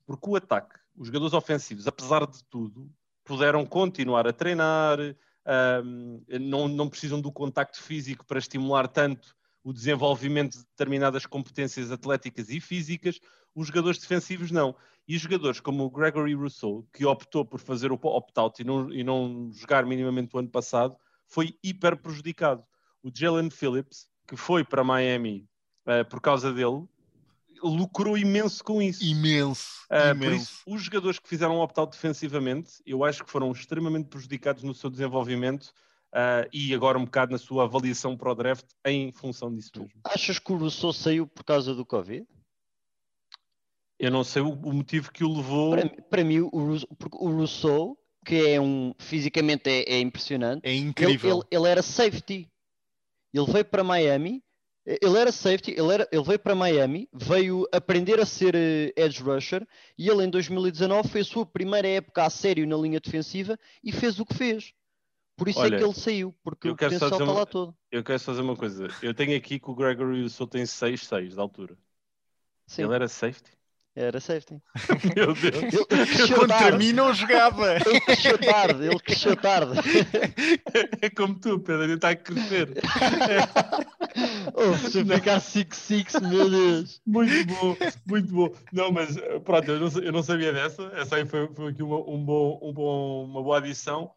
porque 0.09 0.31
o 0.31 0.37
ataque, 0.37 0.75
os 0.97 1.09
jogadores 1.09 1.35
ofensivos, 1.35 1.87
apesar 1.87 2.27
de 2.27 2.43
tudo, 2.45 2.91
puderam 3.23 3.67
continuar 3.67 4.27
a 4.27 4.33
treinar, 4.33 4.99
um, 5.85 6.25
não, 6.41 6.67
não 6.67 6.89
precisam 6.89 7.21
do 7.21 7.31
contacto 7.31 7.83
físico 7.83 8.25
para 8.25 8.39
estimular 8.39 8.89
tanto 8.89 9.37
o 9.63 9.71
desenvolvimento 9.71 10.53
de 10.53 10.65
determinadas 10.65 11.27
competências 11.27 11.93
atléticas 11.93 12.49
e 12.49 12.59
físicas, 12.59 13.21
os 13.55 13.67
jogadores 13.67 13.99
defensivos 13.99 14.51
não. 14.51 14.75
E 15.07 15.19
jogadores 15.19 15.61
como 15.61 15.85
o 15.85 15.91
Gregory 15.91 16.33
Rousseau, 16.33 16.89
que 16.91 17.05
optou 17.05 17.45
por 17.45 17.61
fazer 17.61 17.93
o 17.93 17.99
opt-out 18.03 18.63
e 18.63 18.65
não, 18.65 18.91
e 18.91 19.05
não 19.05 19.51
jogar 19.53 19.85
minimamente 19.85 20.35
o 20.35 20.39
ano 20.39 20.49
passado, 20.49 20.97
foi 21.27 21.55
hiper 21.63 21.99
prejudicado. 21.99 22.65
O 23.03 23.11
Jalen 23.15 23.51
Phillips, 23.51 24.09
que 24.27 24.37
foi 24.37 24.65
para 24.65 24.83
Miami 24.83 25.47
uh, 25.85 26.09
por 26.09 26.23
causa 26.23 26.51
dele, 26.51 26.89
lucrou 27.63 28.17
imenso 28.17 28.63
com 28.63 28.81
isso. 28.81 29.05
Imenso, 29.05 29.87
uh, 29.91 30.11
imenso. 30.11 30.19
Por 30.19 30.33
isso, 30.33 30.63
os 30.67 30.83
jogadores 30.83 31.19
que 31.19 31.29
fizeram 31.29 31.57
um 31.57 31.61
opt-out 31.61 31.93
defensivamente, 31.93 32.73
eu 32.87 33.05
acho 33.05 33.25
que 33.25 33.31
foram 33.31 33.51
extremamente 33.53 34.09
prejudicados 34.09 34.63
no 34.63 34.75
seu 34.75 34.91
desenvolvimento 34.91 35.73
uh, 36.15 36.49
e 36.53 36.75
agora 36.75 36.99
um 36.99 37.05
bocado 37.05 37.33
na 37.33 37.39
sua 37.39 37.65
avaliação 37.65 38.17
para 38.17 38.31
o 38.31 38.35
draft 38.35 38.67
em 38.85 39.13
função 39.13 39.55
disso 39.55 39.71
mesmo. 39.77 40.01
Achas 40.05 40.39
que 40.39 40.53
o 40.53 40.57
Rousseau 40.57 40.93
saiu 40.93 41.27
por 41.27 41.45
causa 41.45 41.75
do 41.75 41.85
Covid? 41.85 42.27
Eu 43.99 44.11
não 44.11 44.23
sei 44.23 44.43
o, 44.43 44.51
o 44.51 44.73
motivo 44.73 45.11
que 45.13 45.25
o 45.25 45.37
levou. 45.37 45.71
Para, 45.71 45.89
para 46.03 46.25
mim, 46.25 46.41
o, 46.41 46.51
o 46.53 47.31
Rousseau, 47.31 47.99
que 48.25 48.49
é 48.49 48.61
um. 48.61 48.95
fisicamente 48.99 49.69
é, 49.69 49.95
é 49.95 50.01
impressionante. 50.01 50.65
É 50.65 50.75
incrível. 50.75 51.39
Ele, 51.39 51.47
ele, 51.51 51.63
ele 51.63 51.69
era 51.69 51.83
safety. 51.83 52.49
Ele 53.35 53.53
veio 53.53 53.65
para 53.65 53.85
Miami 53.85 54.43
ele 55.03 55.19
era 55.19 55.31
safety, 55.31 55.73
ele, 55.73 55.93
era, 55.93 56.09
ele 56.11 56.23
veio 56.23 56.39
para 56.39 56.55
Miami, 56.55 57.09
veio 57.13 57.69
aprender 57.71 58.19
a 58.21 58.25
ser 58.25 58.55
uh, 58.55 58.93
edge 58.97 59.23
rusher 59.23 59.67
e 59.99 60.09
ele 60.09 60.25
em 60.25 60.31
2019 60.31 61.09
fez 61.09 61.27
a 61.27 61.31
sua 61.31 61.45
primeira 61.45 61.87
época 61.87 62.25
a 62.25 62.31
sério 62.31 62.67
na 62.67 62.77
linha 62.77 62.99
defensiva 62.99 63.59
e 63.85 63.93
fez 63.93 64.19
o 64.19 64.25
que 64.25 64.35
fez. 64.35 64.73
Por 65.37 65.47
isso 65.47 65.61
Olha, 65.61 65.75
é 65.75 65.79
que 65.79 65.85
ele 65.85 65.95
saiu, 65.95 66.35
porque 66.43 66.71
o 66.71 66.77
potencial 66.77 67.11
está 67.11 67.25
lá 67.25 67.45
todo. 67.45 67.77
Eu 67.93 68.03
quero 68.03 68.19
fazer 68.19 68.41
uma 68.41 68.57
coisa. 68.57 68.89
Eu 69.03 69.13
tenho 69.13 69.37
aqui 69.37 69.61
que 69.61 69.71
o 69.71 69.75
Gregory 69.75 70.29
só 70.31 70.47
tem 70.47 70.63
6'6 70.63 71.29
de 71.29 71.39
altura. 71.39 71.77
Sim. 72.67 72.85
Ele 72.85 72.95
era 72.95 73.09
safety? 73.09 73.53
Era 73.95 74.21
safety. 74.21 74.63
Meu 75.15 75.35
Deus. 75.35 75.55
Ele, 75.55 76.35
Contra 76.35 76.59
tarde. 76.59 76.79
mim 76.79 76.93
não 76.93 77.13
jogava. 77.13 77.77
Ele 77.77 78.01
cresceu 78.01 78.39
tarde, 78.39 78.87
ele 78.87 79.01
cresceu 79.01 79.37
tarde. 79.37 79.81
É 81.03 81.11
como 81.11 81.39
tu, 81.39 81.59
Pedro, 81.59 81.85
ele 81.85 81.95
está 81.95 82.11
a 82.11 82.17
crescer. 82.17 82.69
oh, 84.55 84.77
se 84.77 85.05
ficar 85.05 85.41
6-6, 85.41 86.21
meu 86.29 86.51
Deus. 86.51 87.01
Muito 87.07 87.47
bom, 87.47 87.77
muito 88.07 88.33
bom. 88.33 88.55
Não, 88.73 88.93
mas 88.93 89.17
pronto, 89.45 89.71
eu 89.71 89.81
não, 89.81 90.03
eu 90.03 90.13
não 90.13 90.23
sabia 90.23 90.53
dessa. 90.53 90.83
Essa 90.95 91.17
aí 91.17 91.27
foi, 91.27 91.49
foi 91.55 91.71
aqui 91.71 91.83
uma, 91.83 91.99
um 91.99 92.25
bom, 92.25 92.59
um 92.63 92.73
bom, 92.73 93.25
uma 93.25 93.43
boa 93.43 93.59
adição. 93.59 94.13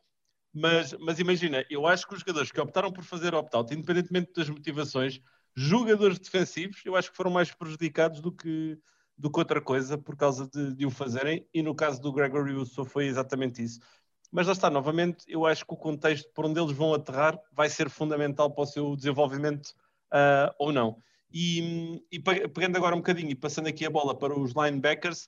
Mas, 0.54 0.94
mas 1.00 1.20
imagina, 1.20 1.66
eu 1.70 1.88
acho 1.88 2.08
que 2.08 2.14
os 2.14 2.20
jogadores 2.20 2.52
que 2.52 2.60
optaram 2.60 2.92
por 2.92 3.04
fazer 3.04 3.34
opt-out, 3.34 3.74
independentemente 3.74 4.32
das 4.36 4.50
motivações, 4.50 5.22
jogadores 5.56 6.20
defensivos, 6.20 6.82
eu 6.86 6.96
acho 6.96 7.10
que 7.10 7.18
foram 7.18 7.32
mais 7.32 7.52
prejudicados 7.52 8.20
do 8.20 8.32
que 8.32 8.78
do 9.18 9.30
que 9.30 9.38
outra 9.38 9.62
coisa 9.62 10.00
por 10.00 10.18
causa 10.18 10.50
de, 10.50 10.74
de 10.74 10.84
o 10.84 10.90
fazerem, 10.90 11.48
e 11.54 11.62
no 11.62 11.76
caso 11.76 12.02
do 12.02 12.12
Gregory 12.12 12.54
Uso 12.54 12.84
foi 12.84 13.06
exatamente 13.06 13.62
isso. 13.62 13.80
Mas 14.32 14.48
lá 14.48 14.54
está, 14.54 14.68
novamente, 14.68 15.24
eu 15.28 15.46
acho 15.46 15.64
que 15.64 15.74
o 15.74 15.78
contexto 15.78 16.32
por 16.34 16.46
onde 16.46 16.60
eles 16.60 16.72
vão 16.72 16.94
aterrar 16.94 17.40
vai 17.52 17.70
ser 17.70 17.88
fundamental 17.88 18.50
para 18.50 18.64
o 18.64 18.66
seu 18.66 18.96
desenvolvimento 18.96 19.76
uh, 20.12 20.54
ou 20.60 20.72
não. 20.72 20.98
E, 21.34 22.04
e, 22.12 22.20
pegando 22.20 22.76
agora 22.76 22.96
um 22.96 23.00
bocadinho 23.00 23.32
e 23.32 23.36
passando 23.36 23.68
aqui 23.68 23.86
a 23.86 23.90
bola 23.90 24.18
para 24.18 24.38
os 24.38 24.54
linebackers, 24.54 25.26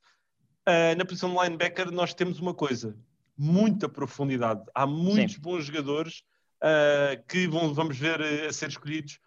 uh, 0.67 0.95
na 0.97 1.05
posição 1.05 1.33
de 1.33 1.41
linebacker 1.41 1.91
nós 1.91 2.13
temos 2.13 2.39
uma 2.39 2.53
coisa, 2.53 2.97
muita 3.37 3.87
profundidade. 3.87 4.63
Há 4.75 4.85
muitos 4.85 5.35
Sim. 5.35 5.41
bons 5.41 5.65
jogadores 5.65 6.23
uh, 6.61 7.23
que 7.27 7.47
vão, 7.47 7.73
vamos 7.73 7.97
ver 7.97 8.21
a 8.21 8.51
ser 8.51 8.69
escolhidos 8.69 9.19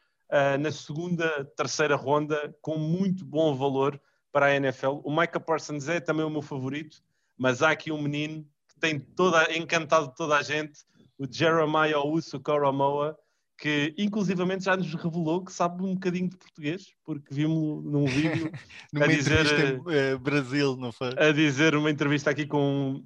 na 0.59 0.73
segunda, 0.73 1.45
terceira 1.57 1.95
ronda 1.95 2.53
com 2.61 2.77
muito 2.77 3.25
bom 3.25 3.55
valor 3.55 4.01
para 4.33 4.47
a 4.47 4.57
NFL. 4.57 5.01
O 5.05 5.17
Micah 5.17 5.39
Parsons 5.39 5.89
é 5.89 6.01
também 6.01 6.27
o 6.27 6.29
meu 6.29 6.43
favorito, 6.43 7.01
mas 7.39 7.63
há 7.63 7.71
aqui 7.71 7.93
um 7.93 8.03
menino 8.03 8.45
que 8.69 8.77
tem 8.81 8.99
toda, 8.99 9.57
encantado 9.57 10.13
toda 10.17 10.37
a 10.37 10.43
gente, 10.43 10.81
o 11.17 11.27
Jeremiah 11.31 12.05
Uso 12.05 12.41
Koromoa, 12.41 13.17
que 13.59 13.95
inclusivamente 13.97 14.65
já 14.65 14.77
nos 14.77 14.93
revelou 14.95 15.45
que 15.45 15.53
sabe 15.53 15.83
um 15.83 15.95
bocadinho 15.95 16.29
de 16.29 16.37
português, 16.37 16.95
porque 17.05 17.33
vimos 17.33 17.85
num 17.85 18.05
vídeo 18.07 18.53
a 18.95 19.07
dizer 19.07 19.47
em, 19.47 20.15
uh, 20.15 20.19
Brasil, 20.19 20.77
não 20.77 20.93
foi? 20.93 21.11
A 21.17 21.33
dizer 21.33 21.75
uma 21.75 21.91
entrevista 21.91 22.31
aqui 22.31 22.47
com 22.47 23.03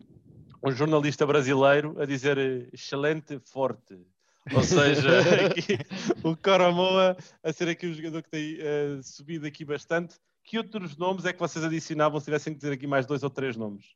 um, 0.63 0.69
um 0.69 0.73
jornalista 0.73 1.27
brasileiro 1.27 2.01
a 2.01 2.05
dizer 2.05 2.69
excelente 2.73 3.41
forte. 3.45 3.99
Ou 4.53 4.63
seja, 4.63 5.11
aqui, 5.47 5.79
o 6.25 6.37
Coromoa 6.37 7.17
a 7.43 7.53
ser 7.53 7.69
aqui 7.69 7.87
um 7.87 7.95
jogador 7.95 8.23
que 8.23 8.31
tem 8.31 8.55
uh, 8.55 9.03
subido 9.03 9.47
aqui 9.47 9.65
bastante 9.65 10.17
que 10.51 10.59
outros 10.59 10.97
nomes 10.97 11.25
é 11.25 11.33
que 11.33 11.39
vocês 11.39 11.65
adicionavam 11.65 12.19
se 12.19 12.25
tivessem 12.25 12.53
que 12.53 12.59
dizer 12.59 12.73
aqui 12.73 12.85
mais 12.85 13.07
dois 13.07 13.23
ou 13.23 13.31
três 13.31 13.57
nomes? 13.57 13.95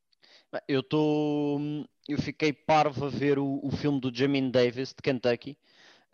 Eu 0.68 0.80
estou. 0.80 1.60
Eu 2.08 2.22
fiquei 2.22 2.52
parvo 2.52 3.06
a 3.06 3.08
ver 3.08 3.40
o, 3.40 3.58
o 3.60 3.72
filme 3.72 4.00
do 4.00 4.14
Jamin 4.14 4.52
Davis 4.52 4.90
de 4.90 5.02
Kentucky. 5.02 5.58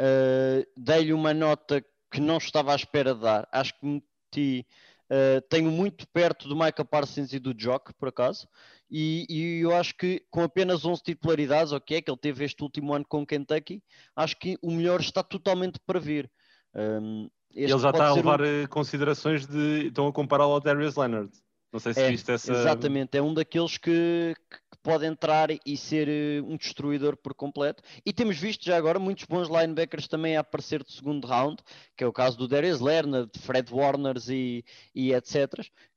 Uh, 0.00 0.66
Dei-lhe 0.74 1.12
uma 1.12 1.34
nota 1.34 1.84
que 2.10 2.20
não 2.20 2.38
estava 2.38 2.72
à 2.72 2.76
espera 2.76 3.14
de 3.14 3.20
dar. 3.20 3.46
Acho 3.52 3.78
que 3.78 3.86
meti. 3.86 4.66
Uh, 5.10 5.40
tenho 5.50 5.70
muito 5.70 6.06
perto 6.08 6.48
do 6.48 6.54
Michael 6.54 6.84
Parsons 6.88 7.32
e 7.32 7.38
do 7.40 7.52
Jock, 7.52 7.92
por 7.94 8.08
acaso, 8.08 8.46
e, 8.88 9.26
e, 9.28 9.60
eu 9.60 9.74
acho 9.74 9.96
que 9.96 10.22
com 10.30 10.42
apenas 10.42 10.84
11 10.84 11.02
titularidades, 11.02 11.72
ok, 11.72 11.96
é 11.96 12.00
que 12.00 12.10
ele 12.10 12.18
teve 12.18 12.44
este 12.44 12.62
último 12.62 12.94
ano 12.94 13.04
com 13.08 13.26
Kentucky, 13.26 13.82
acho 14.14 14.36
que 14.38 14.56
o 14.62 14.70
melhor 14.70 15.00
está 15.00 15.22
totalmente 15.22 15.80
para 15.84 15.98
vir. 15.98 16.30
Um, 16.74 17.28
ele 17.52 17.68
já 17.76 17.90
está 17.90 18.08
a 18.08 18.14
levar 18.14 18.40
um... 18.40 18.44
Eh, 18.44 18.66
considerações 18.68 19.46
de. 19.46 19.88
Estão 19.88 20.06
a 20.06 20.12
compará-lo 20.12 20.52
ao 20.52 20.60
Darius 20.60 20.94
Leonard. 20.94 21.30
Não 21.72 21.80
sei 21.80 21.94
se 21.94 22.00
é, 22.00 22.10
viste 22.10 22.30
essa. 22.30 22.52
Exatamente, 22.52 23.16
é 23.16 23.22
um 23.22 23.34
daqueles 23.34 23.76
que, 23.76 24.34
que 24.48 24.69
pode 24.82 25.06
entrar 25.06 25.48
e 25.50 25.76
ser 25.76 26.08
eh, 26.08 26.40
um 26.42 26.56
destruidor 26.56 27.16
por 27.16 27.34
completo. 27.34 27.82
E 28.04 28.12
temos 28.12 28.38
visto 28.38 28.64
já 28.64 28.76
agora 28.76 28.98
muitos 28.98 29.24
bons 29.24 29.48
linebackers 29.48 30.08
também 30.08 30.36
a 30.36 30.40
aparecer 30.40 30.82
de 30.82 30.92
segundo 30.92 31.26
round, 31.26 31.62
que 31.96 32.04
é 32.04 32.06
o 32.06 32.12
caso 32.12 32.36
do 32.36 32.48
Darius 32.48 32.80
Leonard, 32.80 33.30
Fred 33.38 33.72
Warners 33.72 34.28
e, 34.28 34.64
e 34.94 35.12
etc. 35.12 35.48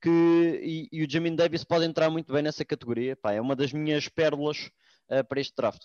Que, 0.01 0.09
e, 0.09 0.89
e, 0.91 1.03
o 1.03 1.09
Jamin 1.09 1.35
Davis 1.35 1.63
pode 1.63 1.85
entrar 1.85 2.09
muito 2.09 2.31
bem 2.31 2.43
nessa 2.43 2.65
categoria. 2.65 3.15
Pá, 3.15 3.33
é 3.33 3.41
uma 3.41 3.55
das 3.55 3.71
minhas 3.71 4.07
pérolas 4.07 4.69
uh, 5.09 5.23
para 5.27 5.39
este 5.39 5.55
draft. 5.55 5.83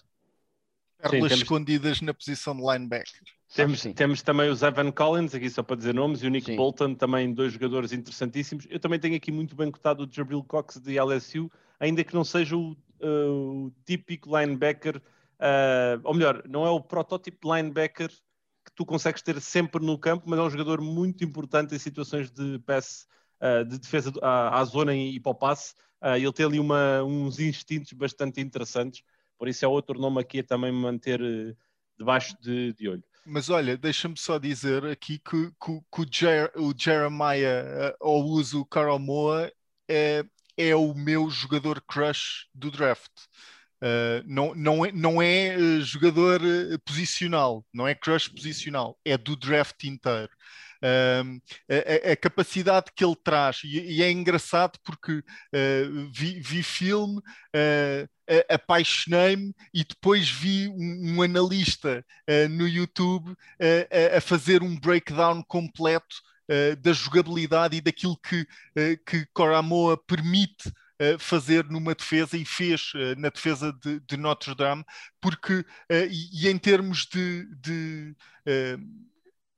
Pérolas 1.01 1.32
Sim, 1.32 1.38
escondidas 1.38 2.01
na 2.01 2.12
posição 2.12 2.57
de 2.57 2.62
linebacker. 2.62 3.22
Temos, 3.55 3.82
temos 3.94 4.22
também 4.22 4.51
os 4.51 4.62
Evan 4.62 4.90
Collins, 4.90 5.34
aqui 5.34 5.49
só 5.49 5.62
para 5.62 5.76
dizer 5.76 5.94
nomes, 5.94 6.22
e 6.22 6.26
o 6.26 6.30
Nick 6.30 6.46
Sim. 6.46 6.57
Bolton, 6.57 6.94
também 6.94 7.32
dois 7.32 7.53
jogadores 7.53 7.92
interessantíssimos. 7.92 8.66
Eu 8.68 8.78
também 8.80 8.99
tenho 8.99 9.16
aqui 9.16 9.32
muito 9.32 9.57
bem 9.57 9.70
cotado 9.70 10.05
o 10.05 10.09
Jabril 10.11 10.42
Cox 10.44 10.78
de 10.78 11.01
LSU, 11.01 11.51
ainda 11.80 12.05
que 12.05 12.14
não 12.14 12.24
seja 12.24 12.57
o, 12.57 12.76
uh, 13.03 13.66
o 13.66 13.72
típico 13.84 14.36
linebacker, 14.36 14.96
uh, 14.96 16.01
ou 16.05 16.14
melhor, 16.14 16.42
não 16.49 16.66
é 16.66 16.70
o 16.70 16.80
protótipo 16.80 17.55
linebacker 17.55 18.09
que 18.09 18.72
tu 18.74 18.84
consegues 18.84 19.22
ter 19.22 19.40
sempre 19.40 19.84
no 19.84 19.99
campo, 19.99 20.24
mas 20.28 20.38
é 20.38 20.42
um 20.42 20.51
jogador 20.51 20.80
muito 20.80 21.24
importante 21.24 21.74
em 21.74 21.78
situações 21.78 22.30
de 22.30 22.59
pass, 22.61 23.07
uh, 23.40 23.64
de 23.64 23.78
defesa 23.78 24.12
à, 24.22 24.61
à, 24.61 24.64
zona 24.64 24.94
e 24.94 25.18
para 25.18 25.32
o 25.32 25.34
passe. 25.34 25.74
ele 26.16 26.32
tem 26.32 26.46
ali 26.46 26.61
uma, 26.61 27.03
uns 27.03 27.40
instintos 27.40 27.92
bastante 27.92 28.40
interessantes, 28.40 29.03
por 29.38 29.49
isso 29.49 29.64
é 29.64 29.68
outro 29.68 29.99
nome 29.99 30.20
aqui 30.20 30.40
a 30.40 30.44
também 30.44 30.72
manter 30.72 31.20
debaixo 31.99 32.36
de, 32.40 32.72
de 32.74 32.88
olho. 32.88 33.05
Mas 33.26 33.51
olha, 33.51 33.76
deixa-me 33.76 34.16
só 34.16 34.38
dizer 34.38 34.86
aqui 34.86 35.18
que, 35.18 35.51
que, 35.51 35.80
que 35.92 36.01
o, 36.01 36.07
Jer, 36.11 36.51
o, 36.57 36.72
Jeremiah 36.76 37.94
ou 38.01 38.24
uso 38.24 38.64
Carl 38.64 38.99
Moa 38.99 39.53
é, 39.86 40.24
é 40.59 40.75
o 40.75 40.93
meu 40.93 41.31
jogador 41.31 41.81
crush 41.81 42.49
do 42.53 42.71
draft. 42.71 43.13
Uh, 43.81 44.27
não, 44.27 44.55
não 44.57 44.85
é, 44.85 44.91
não 44.91 45.23
é 45.23 45.57
uh, 45.57 45.81
jogador 45.83 46.41
uh, 46.43 46.79
posicional, 46.85 47.65
não 47.73 47.87
é 47.87 47.95
crush 47.95 48.29
posicional, 48.29 48.99
é 49.05 49.17
do 49.17 49.37
draft 49.37 49.85
inteiro. 49.85 50.31
A, 50.81 52.13
a, 52.13 52.17
capacidade 52.17 52.93
que 52.95 53.05
ele 53.05 53.17
traz, 53.25 53.63
e, 53.65 53.97
e 53.97 54.01
é 54.01 54.13
engraçado 54.13 54.79
porque 54.85 55.25
vi, 56.13 56.39
vi 56.39 56.63
filme, 56.63 57.21
apaixonei-me 58.49 59.53
e 59.75 59.83
depois 59.83 60.31
vi 60.31 60.69
um, 60.69 61.17
um 61.17 61.23
analista 61.23 62.07
no 62.51 62.69
YouTube 62.69 63.35
a 64.17 64.21
fazer 64.21 64.63
um 64.63 64.79
breakdown 64.79 65.43
completo 65.49 66.23
da 66.80 66.92
jogabilidade 66.92 67.76
e 67.76 67.80
daquilo 67.80 68.16
que, 68.16 68.46
que 69.05 69.26
Coramoa 69.34 69.96
permite 69.96 70.72
fazer 71.18 71.64
numa 71.64 71.94
defesa 71.94 72.36
e 72.36 72.44
fez 72.44 72.92
uh, 72.94 73.18
na 73.18 73.28
defesa 73.28 73.72
de, 73.72 74.01
de 74.01 74.16
Notre 74.16 74.55
Dame, 74.55 74.84
porque, 75.20 75.55
uh, 75.55 75.64
e, 76.11 76.44
e, 76.44 76.49
em 76.49 76.59
termos 76.59 77.07
de, 77.07 77.46
de 77.57 78.16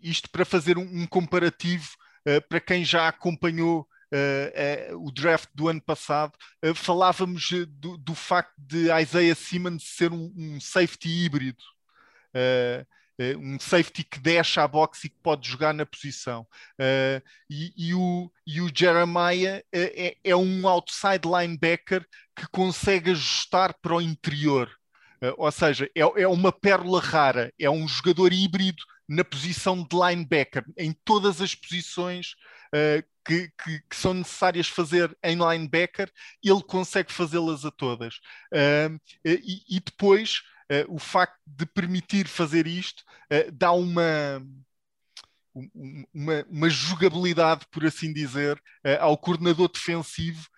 isto 0.01 0.29
para 0.31 0.45
fazer 0.45 0.77
um, 0.77 0.83
um 0.83 1.07
comparativo 1.07 1.89
para 2.49 2.61
quem 2.61 2.85
já 2.85 3.09
acompanhou 3.09 3.89
Uh, 4.13 4.97
uh, 4.97 5.07
o 5.07 5.13
draft 5.13 5.49
do 5.55 5.69
ano 5.69 5.81
passado, 5.81 6.33
uh, 6.65 6.75
falávamos 6.75 7.49
do, 7.69 7.97
do, 7.97 8.13
facto 8.13 8.53
de 8.59 8.91
Isaiah 8.91 9.37
Simmons 9.37 9.85
ser 9.85 10.13
um, 10.13 10.35
um 10.37 10.61
safety 10.61 11.09
híbrido. 11.09 11.63
Eh, 13.21 13.37
um 13.37 13.61
safety 13.61 14.03
que 14.03 14.19
deixa 14.19 14.63
a 14.63 14.69
boxe 14.69 15.07
e 15.07 15.11
que 15.11 15.19
pode 15.23 15.47
jogar 15.47 15.75
na 15.75 15.85
posição. 15.85 16.47
Uh, 16.81 17.21
e, 17.51 17.71
e, 17.77 17.95
o, 17.95 18.33
e 18.47 18.63
o 18.63 18.71
Jeremiah 18.75 19.63
é, 19.71 20.17
é, 20.25 20.35
um 20.35 20.67
outside 20.67 21.29
linebacker 21.29 22.03
que 22.35 22.47
consegue 22.51 23.11
ajustar 23.11 23.75
para 23.83 23.95
o 23.95 24.01
interior. 24.01 24.71
Uh, 25.23 25.35
ou 25.37 25.53
seja, 25.53 25.85
é, 25.95 26.01
é 26.01 26.27
uma 26.27 26.51
pérola 26.51 26.99
rara, 26.99 27.53
é 27.61 27.69
um 27.69 27.87
jogador 27.87 28.33
híbrido 28.33 28.83
na 29.07 29.23
posição 29.23 29.87
de 29.87 29.95
linebacker, 29.95 30.65
em 30.79 30.95
todas 31.05 31.43
as 31.43 31.55
posições 31.55 32.37
uh, 32.75 33.05
que, 33.23 33.51
que, 33.63 33.81
que, 33.81 33.97
são 33.97 34.15
necessárias 34.15 34.67
fazer 34.67 35.15
em 35.23 35.37
linebacker, 35.37 36.11
ele 36.43 36.63
consegue 36.63 37.13
fazê-las 37.13 37.67
a 37.67 37.71
todas. 37.71 38.15
Uh, 38.51 38.99
e, 39.23 39.63
e, 39.69 39.79
depois, 39.79 40.41
o 40.89 40.99
facto 40.99 41.41
de 41.47 41.67
permitir 41.67 42.29
fazer 42.29 42.67
isto 42.67 43.03
uh, 43.33 43.51
dá 43.53 43.73
uma, 43.73 44.41
uma, 46.15 46.47
uma, 46.49 46.71
jogabilidade, 46.71 47.67
por 47.71 47.85
assim 47.85 48.13
dizer, 48.13 48.61
ao 49.01 49.19
coordenador 49.19 49.69
defensivo 49.69 50.49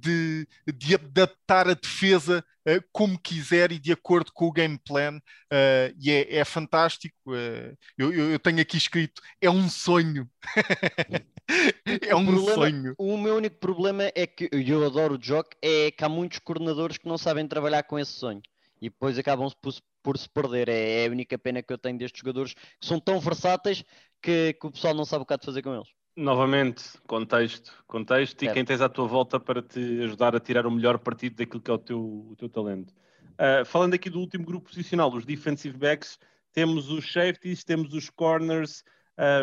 de, 0.00 0.48
de, 0.66 0.94
adaptar 0.96 1.68
a 1.68 1.74
defesa 1.74 2.44
uh, 2.68 2.84
como 2.92 3.18
quiser 3.18 3.72
e 3.72 3.78
de 3.78 3.92
acordo 3.92 4.32
com 4.32 4.46
o 4.46 4.52
game 4.52 4.78
plan, 4.78 5.16
uh, 5.16 5.94
e 5.98 6.10
é, 6.10 6.36
é 6.38 6.44
fantástico. 6.44 7.16
Uh, 7.26 7.76
eu, 7.96 8.12
eu, 8.12 8.38
tenho 8.38 8.60
aqui 8.60 8.76
escrito: 8.76 9.20
é 9.40 9.50
um 9.50 9.68
sonho. 9.68 10.28
é 12.06 12.14
um 12.14 12.26
problema, 12.26 12.54
sonho. 12.54 12.94
O 12.98 13.16
meu 13.16 13.36
único 13.36 13.56
problema 13.58 14.10
é 14.14 14.26
que 14.26 14.48
eu 14.52 14.84
adoro 14.84 15.14
o 15.14 15.18
Jock, 15.18 15.56
é 15.62 15.90
que 15.90 16.04
há 16.04 16.08
muitos 16.08 16.38
coordenadores 16.38 16.98
que 16.98 17.08
não 17.08 17.18
sabem 17.18 17.46
trabalhar 17.46 17.82
com 17.82 17.98
esse 17.98 18.12
sonho 18.12 18.42
e 18.80 18.88
depois 18.88 19.18
acabam 19.18 19.48
por, 19.60 19.74
por 20.02 20.18
se 20.18 20.28
perder. 20.28 20.68
É, 20.68 21.04
é, 21.04 21.06
a 21.06 21.10
única 21.10 21.38
pena 21.38 21.62
que 21.62 21.72
eu 21.72 21.78
tenho 21.78 21.98
destes 21.98 22.20
jogadores 22.20 22.54
que 22.54 22.86
são 22.86 22.98
tão 22.98 23.20
versáteis 23.20 23.84
que, 24.22 24.54
que 24.54 24.66
o 24.66 24.70
pessoal 24.70 24.94
não 24.94 25.04
sabe 25.04 25.22
o 25.22 25.26
que 25.26 25.34
há 25.34 25.36
de 25.36 25.46
fazer 25.46 25.62
com 25.62 25.74
eles. 25.74 25.88
Novamente, 26.16 26.82
contexto, 27.06 27.72
contexto 27.86 28.40
certo. 28.40 28.50
e 28.50 28.54
quem 28.54 28.64
tens 28.64 28.80
à 28.80 28.88
tua 28.88 29.06
volta 29.06 29.38
para 29.38 29.62
te 29.62 30.02
ajudar 30.02 30.34
a 30.34 30.40
tirar 30.40 30.66
o 30.66 30.70
melhor 30.70 30.98
partido 30.98 31.36
daquilo 31.36 31.62
que 31.62 31.70
é 31.70 31.74
o 31.74 31.78
teu, 31.78 32.00
o 32.00 32.34
teu 32.36 32.48
talento. 32.48 32.92
Uh, 33.34 33.64
falando 33.64 33.94
aqui 33.94 34.10
do 34.10 34.20
último 34.20 34.44
grupo 34.44 34.68
posicional, 34.68 35.12
os 35.14 35.24
defensive 35.24 35.76
backs, 35.78 36.18
temos 36.52 36.90
os 36.90 37.10
safeties, 37.10 37.64
temos 37.64 37.94
os 37.94 38.10
corners. 38.10 38.82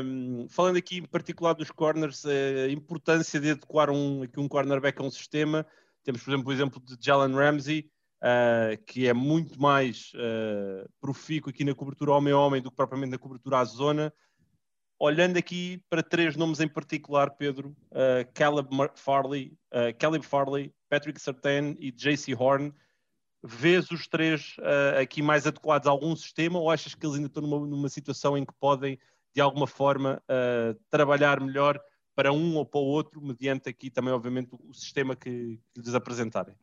Um, 0.03 0.47
falando 0.49 0.77
aqui 0.77 0.97
em 0.97 1.05
particular 1.05 1.53
dos 1.53 1.71
corners, 1.71 2.25
a 2.25 2.69
importância 2.69 3.39
de 3.39 3.51
adequar 3.51 3.89
um, 3.89 4.23
aqui 4.23 4.39
um 4.39 4.47
cornerback 4.47 5.01
a 5.01 5.05
um 5.05 5.11
sistema. 5.11 5.65
Temos, 6.03 6.23
por 6.23 6.31
exemplo, 6.31 6.49
o 6.49 6.53
exemplo 6.53 6.81
de 6.81 6.97
Jalen 6.99 7.33
Ramsey, 7.33 7.89
uh, 8.21 8.83
que 8.85 9.07
é 9.07 9.13
muito 9.13 9.61
mais 9.61 10.11
uh, 10.15 10.89
profícuo 10.99 11.49
aqui 11.49 11.63
na 11.63 11.75
cobertura 11.75 12.11
homem-homem 12.11 12.61
do 12.61 12.69
que 12.69 12.77
propriamente 12.77 13.11
na 13.11 13.17
cobertura 13.17 13.59
à 13.59 13.65
zona 13.65 14.13
olhando 14.99 15.37
aqui 15.37 15.81
para 15.89 16.01
três 16.01 16.35
nomes 16.35 16.59
em 16.59 16.67
particular, 16.67 17.31
Pedro, 17.31 17.75
uh, 17.91 18.31
Caleb 18.33 18.69
Farley, 18.95 19.57
uh, 19.71 19.95
Caleb 19.97 20.25
Farley, 20.25 20.73
Patrick 20.89 21.19
Sertain 21.21 21.75
e 21.79 21.91
JC 21.91 22.33
Horn, 22.33 22.73
vês 23.43 23.91
os 23.91 24.07
três 24.07 24.55
uh, 24.59 24.99
aqui 25.01 25.21
mais 25.21 25.45
adequados 25.45 25.87
a 25.87 25.91
algum 25.91 26.15
sistema 26.15 26.59
ou 26.59 26.71
achas 26.71 26.95
que 26.95 27.05
eles 27.05 27.15
ainda 27.15 27.27
estão 27.27 27.43
numa, 27.43 27.65
numa 27.65 27.89
situação 27.89 28.37
em 28.37 28.45
que 28.45 28.53
podem, 28.59 28.97
de 29.35 29.41
alguma 29.41 29.67
forma, 29.67 30.21
trabalhar 30.89 31.39
melhor 31.39 31.79
para 32.15 32.33
um 32.33 32.55
ou 32.55 32.65
para 32.65 32.79
o 32.79 32.83
outro, 32.83 33.21
mediante 33.21 33.69
aqui 33.69 33.91
também, 33.91 34.11
obviamente, 34.11 34.49
o 34.51 34.73
sistema 34.73 35.15
que, 35.15 35.59
que 35.71 35.81
lhes 35.81 35.93
apresentarem? 35.93 36.55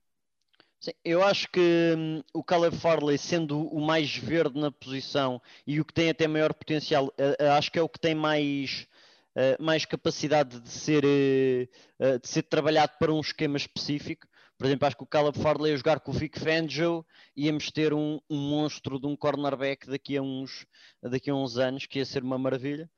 Sim, 0.85 0.93
eu 1.03 1.24
acho 1.24 1.49
que 1.51 1.95
hum, 1.97 2.22
o 2.35 2.45
Caleb 2.45 2.76
Farley, 2.76 3.16
sendo 3.16 3.59
o 3.68 3.80
mais 3.80 4.14
verde 4.18 4.61
na 4.61 4.70
posição 4.70 5.41
e 5.66 5.80
o 5.80 5.85
que 5.85 5.95
tem 5.95 6.11
até 6.11 6.28
maior 6.28 6.53
potencial, 6.53 7.07
uh, 7.07 7.53
acho 7.57 7.72
que 7.72 7.78
é 7.78 7.82
o 7.82 7.89
que 7.89 7.99
tem 7.99 8.14
mais, 8.14 8.87
uh, 9.35 9.64
mais 9.64 9.87
capacidade 9.87 10.61
de 10.61 10.68
ser, 10.68 11.03
uh, 11.03 12.20
de 12.20 12.28
ser 12.28 12.43
trabalhado 12.43 12.93
para 12.99 13.11
um 13.11 13.20
esquema 13.20 13.57
específico. 13.57 14.26
Por 14.59 14.66
exemplo, 14.66 14.87
acho 14.87 14.97
que 14.99 15.05
o 15.05 15.07
Caleb 15.07 15.39
Farley 15.39 15.72
a 15.72 15.76
jogar 15.78 16.01
com 16.01 16.11
o 16.11 16.14
Vic 16.14 16.39
Fangio 16.39 17.03
íamos 17.35 17.70
ter 17.70 17.95
um, 17.95 18.20
um 18.28 18.37
monstro 18.37 19.01
de 19.01 19.07
um 19.07 19.16
cornerback 19.16 19.87
daqui 19.87 20.18
a 20.18 20.22
uns, 20.22 20.66
daqui 21.03 21.30
a 21.30 21.35
uns 21.35 21.57
anos, 21.57 21.87
que 21.87 21.99
ia 21.99 22.05
ser 22.05 22.22
uma 22.22 22.37
maravilha. 22.37 22.91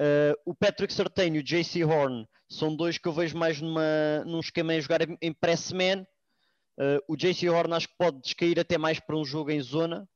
Uh, 0.00 0.32
o 0.46 0.54
Patrick 0.54 0.94
Sertain 0.94 1.34
e 1.34 1.40
o 1.40 1.42
JC 1.42 1.84
Horn 1.84 2.26
são 2.48 2.74
dois 2.74 2.96
que 2.96 3.06
eu 3.06 3.12
vejo 3.12 3.36
mais 3.36 3.60
numa, 3.60 4.24
num 4.24 4.40
esquema 4.40 4.72
a 4.72 4.80
jogar 4.80 5.00
em 5.20 5.32
press 5.34 5.70
man 5.70 6.06
Uh, 6.78 6.98
o 7.06 7.16
JC 7.16 7.48
Horn 7.48 7.72
acho 7.72 7.88
que 7.88 7.96
pode 7.96 8.20
descair 8.20 8.58
até 8.58 8.76
mais 8.76 8.98
para 8.98 9.16
um 9.16 9.24
jogo 9.24 9.50
em 9.50 9.60
zona, 9.60 10.08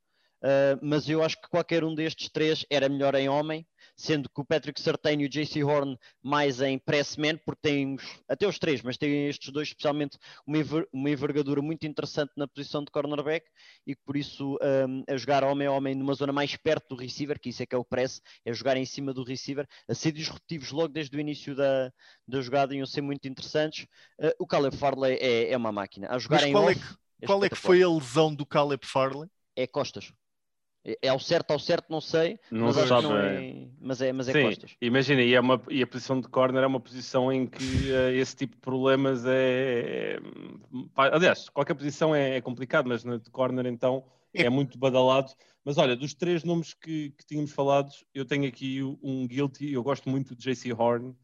uh, 0.43 0.79
mas 0.83 1.09
eu 1.09 1.23
acho 1.23 1.41
que 1.41 1.49
qualquer 1.49 1.85
um 1.85 1.95
destes 1.95 2.29
três 2.29 2.65
era 2.71 2.89
melhor 2.89 3.15
em 3.15 3.29
homem 3.29 3.67
sendo 3.99 4.29
que 4.29 4.41
o 4.41 4.45
Patrick 4.45 4.81
Sartain 4.81 5.21
e 5.21 5.27
o 5.27 5.29
JC 5.29 5.65
Horn 5.65 5.99
mais 6.23 6.61
em 6.61 6.79
pressman, 6.79 7.37
porque 7.37 7.61
temos 7.63 8.03
até 8.29 8.47
os 8.47 8.59
três, 8.59 8.81
mas 8.81 8.97
tem 8.97 9.29
estes 9.29 9.53
dois 9.53 9.69
especialmente 9.69 10.17
uma, 10.47 10.59
uma 10.93 11.11
envergadura 11.11 11.61
muito 11.61 11.85
interessante 11.85 12.33
na 12.37 12.47
posição 12.47 12.85
de 12.85 12.93
cornerback 12.93 13.47
e 13.85 13.97
por 13.97 14.17
isso 14.17 14.57
um, 14.89 15.03
a 15.09 15.17
jogar 15.17 15.43
homem 15.43 15.67
a 15.67 15.73
homem 15.73 15.97
numa 15.97 16.15
zona 16.15 16.33
mais 16.33 16.55
perto 16.55 16.95
do 16.95 17.01
receiver, 17.01 17.41
que 17.41 17.49
isso 17.49 17.63
é 17.63 17.67
que 17.67 17.75
é 17.75 17.79
o 17.79 17.85
press, 17.85 18.23
é 18.45 18.53
jogar 18.53 18.77
em 18.77 18.85
cima 18.85 19.13
do 19.13 19.25
receiver, 19.25 19.67
a 19.89 19.95
ser 19.95 20.13
disruptivos 20.13 20.71
logo 20.71 20.89
desde 20.89 21.17
o 21.17 21.21
início 21.21 21.57
da, 21.57 21.93
da 22.27 22.41
jogada 22.41 22.69
a 22.81 22.87
ser 22.87 23.01
muito 23.01 23.27
interessantes. 23.27 23.87
Uh, 24.21 24.31
o 24.39 24.47
Caleb 24.47 24.77
Farley 24.77 25.17
é, 25.21 25.51
é, 25.51 25.57
uma 25.57 25.73
máquina. 25.73 26.09
A 26.11 26.19
jogar 26.19 26.37
mas 26.37 26.47
em 26.47 26.53
qual 26.53 26.65
off, 26.65 26.73
é 26.73 26.75
que, 26.75 27.27
qual 27.27 27.45
é 27.45 27.49
que 27.49 27.57
foi 27.57 27.83
a 27.83 27.89
lesão 27.89 28.33
do 28.33 28.47
Caleb 28.47 28.87
Farley? 28.87 29.29
É 29.57 29.67
costas. 29.67 30.13
É, 30.85 30.99
é 31.03 31.09
ao 31.09 31.19
certo, 31.19 31.51
ao 31.51 31.59
certo, 31.59 31.91
não 31.91 32.01
sei, 32.01 32.39
não 32.51 32.67
mas 32.67 32.77
sabe, 32.77 33.03
não 33.03 33.17
é, 33.17 33.69
mas 33.81 34.01
é, 34.01 34.13
mas 34.13 34.29
é 34.29 34.33
Sim, 34.33 34.43
costas. 34.43 34.77
Imagina, 34.81 35.23
e, 35.23 35.35
é 35.35 35.41
uma, 35.41 35.61
e 35.69 35.83
a 35.83 35.87
posição 35.87 36.21
de 36.21 36.29
corner 36.29 36.63
é 36.63 36.67
uma 36.67 36.81
posição 36.81 37.33
em 37.33 37.47
que 37.47 37.91
uh, 37.91 38.11
esse 38.15 38.37
tipo 38.37 38.55
de 38.55 38.61
problemas 38.61 39.25
é, 39.27 40.17
é 40.17 40.21
aliás, 40.95 41.49
qualquer 41.49 41.75
posição 41.75 42.15
é, 42.15 42.37
é, 42.37 42.41
complicado, 42.41 42.89
mas 42.89 43.05
na 43.05 43.17
de 43.17 43.31
corner 43.31 43.67
então 43.67 44.05
é. 44.35 44.45
é 44.45 44.51
muito 44.51 44.79
badalado. 44.79 45.33
Mas 45.65 45.77
olha, 45.77 45.95
dos 45.95 46.15
três 46.15 46.45
nomes 46.45 46.73
que, 46.73 47.11
que 47.11 47.27
tínhamos 47.27 47.53
falado, 47.53 47.91
eu 48.15 48.25
tenho 48.25 48.49
aqui 48.49 48.83
um 49.03 49.27
guilty, 49.27 49.73
eu 49.73 49.83
gosto 49.83 50.09
muito 50.09 50.35
de 50.35 50.55
JC 50.55 50.73
Horn. 50.73 51.15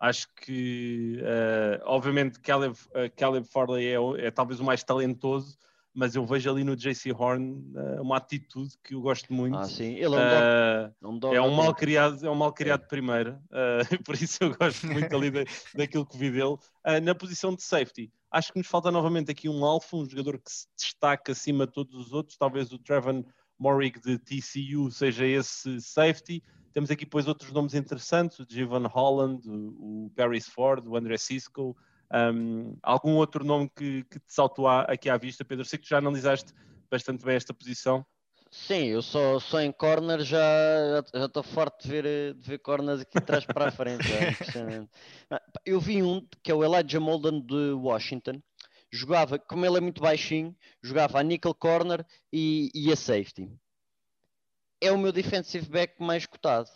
Acho 0.00 0.26
que, 0.34 1.20
uh, 1.20 1.80
obviamente, 1.84 2.40
Caleb, 2.40 2.74
uh, 2.74 3.14
Caleb 3.16 3.46
Farley 3.46 3.86
é, 3.86 4.26
é 4.26 4.30
talvez 4.32 4.58
o 4.58 4.64
mais 4.64 4.82
talentoso, 4.82 5.56
mas 5.94 6.14
eu 6.14 6.24
vejo 6.24 6.50
ali 6.50 6.64
no 6.64 6.74
JC 6.74 7.12
Horn 7.12 7.52
uh, 7.74 8.02
uma 8.02 8.16
atitude 8.16 8.74
que 8.82 8.94
eu 8.94 9.00
gosto 9.00 9.32
muito. 9.32 9.56
Ah, 9.56 9.64
sim, 9.64 9.94
ele 9.94 10.14
é 10.14 10.90
um, 11.02 11.18
uh, 11.18 11.34
é 11.34 11.40
um 11.40 11.50
mal 11.54 11.74
criado, 11.74 12.26
é 12.26 12.30
um 12.30 12.34
mal 12.34 12.52
criado 12.52 12.84
é. 12.84 12.86
primeiro, 12.86 13.38
uh, 13.50 14.02
por 14.04 14.14
isso 14.14 14.42
eu 14.42 14.56
gosto 14.56 14.86
muito 14.86 15.14
ali 15.14 15.30
da, 15.30 15.44
daquilo 15.74 16.06
que 16.06 16.16
vi 16.16 16.30
dele. 16.30 16.56
na 17.02 17.14
posição 17.14 17.54
de 17.54 17.62
safety, 17.62 18.10
acho 18.30 18.52
que 18.52 18.58
nos 18.58 18.68
falta 18.68 18.90
novamente 18.90 19.30
aqui 19.30 19.48
um 19.48 19.64
alfa, 19.64 19.96
um 19.96 20.08
jogador 20.08 20.38
que 20.38 20.50
se 20.50 20.66
destaca 20.76 21.32
acima 21.32 21.66
de 21.66 21.72
todos 21.72 21.94
os 21.94 22.12
outros, 22.12 22.38
talvez 22.38 22.72
o 22.72 22.78
Trevor 22.78 23.24
Morrig 23.58 24.00
de 24.00 24.18
TCU 24.18 24.90
seja 24.90 25.26
esse 25.26 25.80
safety. 25.80 26.42
Temos 26.72 26.90
aqui 26.90 27.04
depois 27.04 27.28
outros 27.28 27.52
nomes 27.52 27.74
interessantes, 27.74 28.38
o 28.38 28.46
Jivan 28.48 28.86
Holland, 28.86 29.46
o, 29.48 30.06
o 30.06 30.12
Paris 30.16 30.48
Ford, 30.48 30.86
o 30.88 30.96
André 30.96 31.18
Cisco, 31.18 31.76
um, 32.12 32.76
algum 32.82 33.16
outro 33.16 33.44
nome 33.44 33.70
que, 33.74 34.04
que 34.04 34.18
te 34.18 34.32
saltou 34.32 34.68
aqui 34.68 35.08
à 35.08 35.16
vista, 35.16 35.44
Pedro? 35.44 35.64
Sei 35.64 35.78
que 35.78 35.86
tu 35.86 35.88
já 35.88 35.98
analisaste 35.98 36.52
bastante 36.90 37.24
bem 37.24 37.36
esta 37.36 37.54
posição. 37.54 38.04
Sim, 38.50 38.88
eu 38.88 39.00
só, 39.00 39.40
só 39.40 39.62
em 39.62 39.72
corner 39.72 40.20
já 40.20 40.38
estou 41.14 41.42
forte 41.42 41.84
de 41.84 41.88
ver, 41.88 42.34
de 42.34 42.46
ver 42.46 42.58
corners 42.58 43.00
aqui 43.00 43.16
atrás 43.16 43.46
para 43.46 43.68
a 43.68 43.72
frente. 43.72 44.06
É 44.12 45.40
eu 45.64 45.80
vi 45.80 46.02
um 46.02 46.20
que 46.42 46.50
é 46.50 46.54
o 46.54 46.62
Elijah 46.62 47.00
Molden 47.00 47.40
de 47.40 47.72
Washington. 47.72 48.42
Jogava, 48.92 49.38
como 49.38 49.64
ele 49.64 49.78
é 49.78 49.80
muito 49.80 50.02
baixinho, 50.02 50.54
jogava 50.82 51.18
a 51.18 51.22
nickel 51.22 51.54
corner 51.54 52.04
e, 52.30 52.70
e 52.74 52.92
a 52.92 52.96
safety. 52.96 53.50
É 54.82 54.92
o 54.92 54.98
meu 54.98 55.12
defensive 55.12 55.66
back 55.70 55.94
mais 55.98 56.26
cotado. 56.26 56.68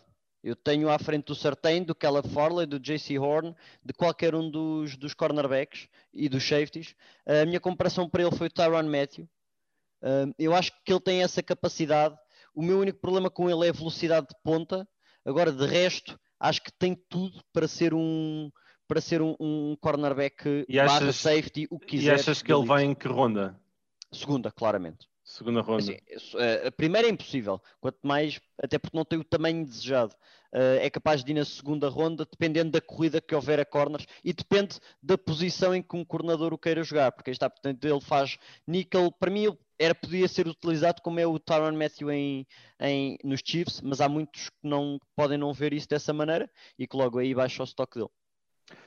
Eu 0.46 0.54
tenho 0.54 0.88
à 0.88 0.96
frente 0.96 1.24
do 1.24 1.34
Sartain, 1.34 1.82
do 1.82 1.92
Caleb 1.92 2.28
Farley, 2.28 2.66
do 2.66 2.78
JC 2.78 3.18
Horn, 3.18 3.52
de 3.84 3.92
qualquer 3.92 4.32
um 4.32 4.48
dos, 4.48 4.96
dos 4.96 5.12
cornerbacks 5.12 5.88
e 6.14 6.28
dos 6.28 6.46
safeties. 6.46 6.94
A 7.26 7.44
minha 7.44 7.58
comparação 7.58 8.08
para 8.08 8.22
ele 8.22 8.30
foi 8.30 8.46
o 8.46 8.50
Tyron 8.50 8.84
Matthew. 8.84 9.28
eu 10.38 10.54
acho 10.54 10.70
que 10.84 10.92
ele 10.92 11.00
tem 11.00 11.20
essa 11.20 11.42
capacidade. 11.42 12.16
O 12.54 12.62
meu 12.62 12.78
único 12.78 13.00
problema 13.00 13.28
com 13.28 13.50
ele 13.50 13.66
é 13.66 13.70
a 13.70 13.72
velocidade 13.72 14.28
de 14.28 14.36
ponta. 14.44 14.88
Agora, 15.24 15.50
de 15.50 15.66
resto, 15.66 16.16
acho 16.38 16.62
que 16.62 16.70
tem 16.70 16.94
tudo 17.08 17.42
para 17.52 17.66
ser 17.66 17.92
um, 17.92 18.48
para 18.86 19.00
ser 19.00 19.20
um, 19.20 19.34
um 19.40 19.76
cornerback 19.80 20.64
e 20.68 20.78
achas, 20.78 21.16
safety, 21.16 21.66
o 21.72 21.78
que 21.80 21.88
quiser. 21.88 22.12
E 22.12 22.20
achas 22.20 22.40
que 22.40 22.52
ele 22.52 22.64
vai 22.64 22.84
em 22.84 22.94
que 22.94 23.08
ronda? 23.08 23.60
Segunda, 24.12 24.52
claramente. 24.52 25.08
Segunda 25.26 25.60
ronda. 25.60 25.82
Assim, 25.82 26.36
a 26.64 26.70
primeira 26.70 27.08
é 27.08 27.10
impossível, 27.10 27.60
quanto 27.80 27.98
mais, 28.04 28.40
até 28.62 28.78
porque 28.78 28.96
não 28.96 29.04
tem 29.04 29.18
o 29.18 29.24
tamanho 29.24 29.66
desejado. 29.66 30.14
Uh, 30.52 30.78
é 30.80 30.88
capaz 30.88 31.24
de 31.24 31.32
ir 31.32 31.34
na 31.34 31.44
segunda 31.44 31.88
ronda, 31.88 32.24
dependendo 32.24 32.70
da 32.70 32.80
corrida 32.80 33.20
que 33.20 33.34
houver 33.34 33.58
a 33.58 33.64
corners 33.64 34.06
e 34.22 34.32
depende 34.32 34.78
da 35.02 35.18
posição 35.18 35.74
em 35.74 35.82
que 35.82 35.96
um 35.96 36.04
coordenador 36.04 36.54
o 36.54 36.58
queira 36.58 36.84
jogar, 36.84 37.10
porque 37.10 37.32
está, 37.32 37.50
portanto, 37.50 37.84
ele 37.84 38.00
faz 38.00 38.38
nickel. 38.64 39.10
Para 39.10 39.28
mim, 39.28 39.48
era, 39.76 39.96
podia 39.96 40.28
ser 40.28 40.46
utilizado 40.46 41.02
como 41.02 41.18
é 41.18 41.26
o 41.26 41.40
Tyron 41.40 41.76
Matthew 41.76 42.12
em, 42.12 42.46
em, 42.80 43.18
nos 43.24 43.40
Chiefs, 43.44 43.80
mas 43.80 44.00
há 44.00 44.08
muitos 44.08 44.48
que 44.48 44.56
não 44.62 44.96
podem 45.16 45.36
não 45.36 45.52
ver 45.52 45.72
isso 45.72 45.88
dessa 45.88 46.12
maneira 46.12 46.48
e 46.78 46.86
que 46.86 46.96
logo 46.96 47.18
aí 47.18 47.34
baixa 47.34 47.62
o 47.62 47.64
estoque 47.64 47.98
dele. 47.98 48.10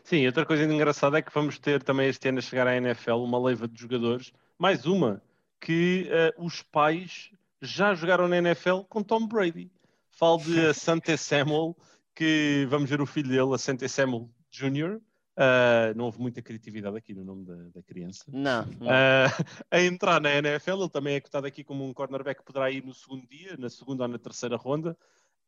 Sim, 0.06 0.26
outra 0.26 0.46
coisa 0.46 0.64
engraçada 0.64 1.18
é 1.18 1.22
que 1.22 1.34
vamos 1.34 1.60
ter 1.60 1.84
também 1.84 2.08
este 2.08 2.30
ano 2.30 2.40
a 2.40 2.42
chegar 2.42 2.66
à 2.66 2.78
NFL 2.78 3.16
uma 3.16 3.38
leva 3.38 3.68
de 3.68 3.80
jogadores, 3.80 4.32
mais 4.58 4.86
uma 4.86 5.22
que 5.60 6.10
uh, 6.10 6.46
os 6.46 6.62
pais 6.62 7.32
já 7.62 7.94
jogaram 7.94 8.28
na 8.28 8.38
NFL 8.38 8.82
com 8.90 9.04
Tom 9.04 9.28
Brady. 9.28 9.72
Falo 10.10 10.38
de 10.38 10.60
Asante 10.68 11.18
Samuel, 11.18 11.76
que 12.16 12.68
vamos 12.70 12.90
ver 12.90 13.02
o 13.02 13.06
filho 13.06 13.30
dele, 13.30 13.54
Asante 13.54 13.88
Samuel 13.88 14.30
Jr., 14.52 15.02
Uh, 15.40 15.96
não 15.96 16.04
houve 16.04 16.20
muita 16.20 16.42
criatividade 16.42 16.98
aqui 16.98 17.14
no 17.14 17.24
nome 17.24 17.46
da, 17.46 17.56
da 17.74 17.82
criança. 17.82 18.26
Não. 18.28 18.66
não. 18.78 18.88
Uh, 18.88 19.46
a 19.72 19.82
entrar 19.82 20.20
na 20.20 20.36
NFL, 20.36 20.82
ele 20.82 20.90
também 20.90 21.16
é 21.16 21.22
cotado 21.22 21.48
aqui 21.48 21.64
como 21.64 21.86
um 21.86 21.94
cornerback 21.94 22.42
que 22.42 22.46
poderá 22.46 22.70
ir 22.70 22.84
no 22.84 22.94
segundo 22.94 23.26
dia, 23.26 23.56
na 23.58 23.70
segunda 23.70 24.04
ou 24.04 24.10
na 24.10 24.20
terceira 24.20 24.58
ronda. 24.58 24.98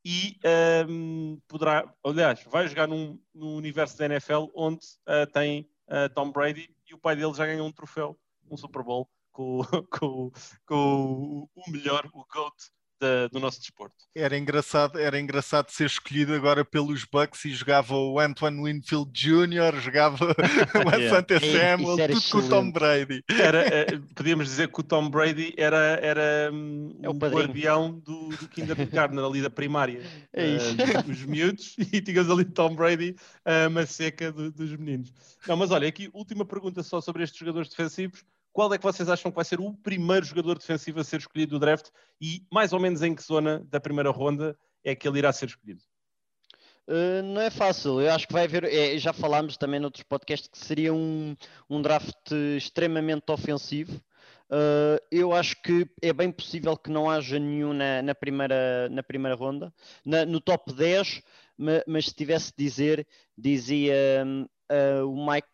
E 0.04 0.40
um, 0.88 1.38
poderá, 1.46 1.94
aliás, 2.06 2.42
vai 2.50 2.70
jogar 2.70 2.88
num, 2.88 3.20
num 3.36 3.58
universo 3.58 3.98
da 3.98 4.06
NFL 4.06 4.46
onde 4.56 4.86
uh, 5.06 5.30
tem 5.34 5.70
Tom 6.16 6.32
Brady 6.32 6.74
e 6.90 6.94
o 6.94 6.98
pai 6.98 7.18
dele 7.18 7.34
já 7.34 7.46
ganhou 7.46 7.68
um 7.68 7.72
troféu, 7.72 8.18
um 8.50 8.56
Super 8.56 8.82
Bowl, 8.82 9.10
com, 9.32 9.62
com, 9.92 10.32
com 10.66 11.48
o 11.56 11.72
melhor, 11.72 12.06
o 12.14 12.26
GOAT 12.26 12.56
da, 13.02 13.28
do 13.28 13.40
nosso 13.40 13.60
desporto. 13.60 13.96
Era 14.16 14.38
engraçado, 14.38 15.00
era 15.00 15.20
engraçado 15.20 15.72
ser 15.72 15.88
escolhido 15.88 16.34
agora 16.36 16.64
pelos 16.64 17.04
Bucks 17.04 17.44
e 17.46 17.50
jogava 17.50 17.96
o 17.96 18.20
Antoine 18.20 18.62
Winfield 18.64 19.12
Jr., 19.12 19.82
jogava 19.82 20.28
o 20.86 20.90
Asante 20.94 21.34
yeah. 21.34 21.78
Samuel, 21.78 21.98
tudo 21.98 22.18
excelente. 22.18 22.32
com 22.32 22.38
o 22.38 22.50
Tom 22.50 22.72
Brady. 22.72 23.24
Era, 23.28 23.60
eh, 23.68 24.00
podíamos 24.16 24.46
dizer 24.46 24.68
que 24.68 24.80
o 24.80 24.84
Tom 24.84 25.10
Brady 25.10 25.54
era, 25.58 26.00
era 26.02 26.52
um, 26.54 27.00
é 27.02 27.10
o, 27.10 27.14
guardião 27.14 28.00
do, 28.00 28.30
do 28.30 28.48
kindergarten 28.48 29.18
ali 29.18 29.42
da 29.42 29.50
primária. 29.50 30.04
É 30.32 30.46
uh, 30.46 31.12
os 31.12 31.26
miúdos 31.26 31.76
e 31.92 32.02
tínhamos 32.02 32.30
ali 32.30 32.46
Tom 32.46 32.76
Brady, 32.76 33.16
uh, 33.46 33.68
uma 33.68 33.86
seca 33.88 34.32
do, 34.32 34.52
dos 34.52 34.76
meninos. 34.78 35.12
Não, 35.48 35.58
mas 35.58 35.72
olha, 35.72 35.88
aqui 35.88 36.10
última 36.14 36.46
pergunta 36.46 36.84
só 36.84 37.02
sobre 37.02 37.24
estes 37.24 37.40
jogadores 37.40 37.70
defensivos. 37.70 38.24
Qual 38.54 38.74
é 38.74 38.78
que 38.78 38.84
vocês 38.84 39.10
acham 39.10 39.32
que 39.32 39.36
vai 39.36 39.46
ser 39.46 39.60
o 39.60 39.74
primeiro 39.74 40.26
jogador 40.26 40.58
defensivo 40.58 41.00
a 41.00 41.04
ser 41.04 41.20
escolhido 41.20 41.52
do 41.52 41.60
draft 41.60 41.90
e 42.20 42.46
mais 42.52 42.74
ou 42.74 42.80
menos 42.80 43.02
em 43.02 43.16
que 43.16 43.24
zona 43.24 43.64
da 43.70 43.80
primeira 43.80 44.10
ronda 44.10 44.58
é 44.84 44.96
que 44.96 45.08
ele 45.08 45.20
irá 45.20 45.32
ser 45.32 45.48
escolhido? 45.48 45.82
Uh, 46.88 47.22
não 47.24 47.42
é 47.42 47.50
fácil, 47.50 48.02
eu 48.02 48.12
acho 48.12 48.28
que 48.28 48.34
vai 48.34 48.44
haver, 48.44 48.66
é, 48.66 48.98
já 48.98 49.14
falámos 49.14 49.56
também 49.56 49.80
noutros 49.80 50.04
podcasts 50.04 50.50
que 50.50 50.58
seria 50.58 50.94
um, 50.94 51.36
um 51.70 51.82
draft 51.82 52.32
extremamente 52.58 53.32
ofensivo. 53.32 54.02
Uh, 54.50 55.00
eu 55.10 55.32
acho 55.32 55.62
que 55.62 55.88
é 56.02 56.12
bem 56.12 56.30
possível 56.30 56.76
que 56.76 56.90
não 56.90 57.10
haja 57.10 57.40
nenhum 57.40 57.72
na, 57.72 58.02
na 58.02 58.14
primeira, 58.14 58.90
na 58.90 59.02
primeira 59.02 59.38
ronda, 59.38 59.74
na, 60.04 60.26
no 60.26 60.42
top 60.42 60.74
10, 60.74 61.22
mas, 61.58 61.84
mas 61.88 62.06
se 62.08 62.14
tivesse 62.14 62.52
de 62.58 62.66
dizer, 62.66 63.08
dizia 63.38 64.26
uh, 64.70 65.08
o 65.08 65.26
Mike 65.26 65.48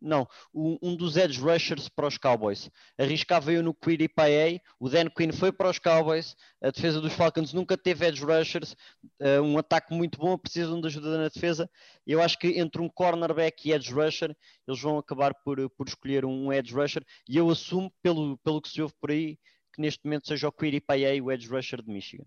não, 0.00 0.26
um, 0.52 0.96
dos 0.96 1.16
edge 1.16 1.40
rushers 1.40 1.88
para 1.88 2.06
os 2.06 2.18
Cowboys. 2.18 2.70
Arriscava 2.98 3.52
eu 3.52 3.62
no 3.62 3.74
Query 3.74 4.08
Paye, 4.08 4.60
o 4.78 4.88
Dan 4.88 5.08
Quinn 5.08 5.32
foi 5.32 5.52
para 5.52 5.70
os 5.70 5.78
Cowboys, 5.78 6.34
a 6.62 6.70
defesa 6.70 7.00
dos 7.00 7.12
Falcons 7.12 7.52
nunca 7.52 7.76
teve 7.76 8.06
edge 8.06 8.24
rushers, 8.24 8.74
uh, 9.20 9.40
um 9.42 9.58
ataque 9.58 9.94
muito 9.94 10.18
bom, 10.18 10.36
precisam 10.36 10.80
de 10.80 10.88
ajuda 10.88 11.16
na 11.18 11.28
defesa. 11.28 11.70
Eu 12.06 12.20
acho 12.20 12.38
que 12.38 12.58
entre 12.58 12.82
um 12.82 12.88
cornerback 12.88 13.68
e 13.68 13.72
edge 13.72 13.92
rusher, 13.92 14.34
eles 14.66 14.80
vão 14.80 14.98
acabar 14.98 15.32
por, 15.44 15.70
por 15.70 15.86
escolher 15.86 16.24
um 16.24 16.52
edge 16.52 16.74
rusher, 16.74 17.04
e 17.28 17.36
eu 17.36 17.48
assumo, 17.48 17.92
pelo, 18.02 18.36
pelo 18.38 18.60
que 18.60 18.68
se 18.68 18.82
ouve 18.82 18.94
por 19.00 19.10
aí, 19.10 19.38
que 19.72 19.80
neste 19.80 20.04
momento 20.04 20.26
seja 20.26 20.48
o 20.48 20.52
Query 20.52 20.80
Paye 20.80 21.20
o 21.20 21.30
edge 21.30 21.48
rusher 21.48 21.82
de 21.82 21.90
Michigan. 21.90 22.24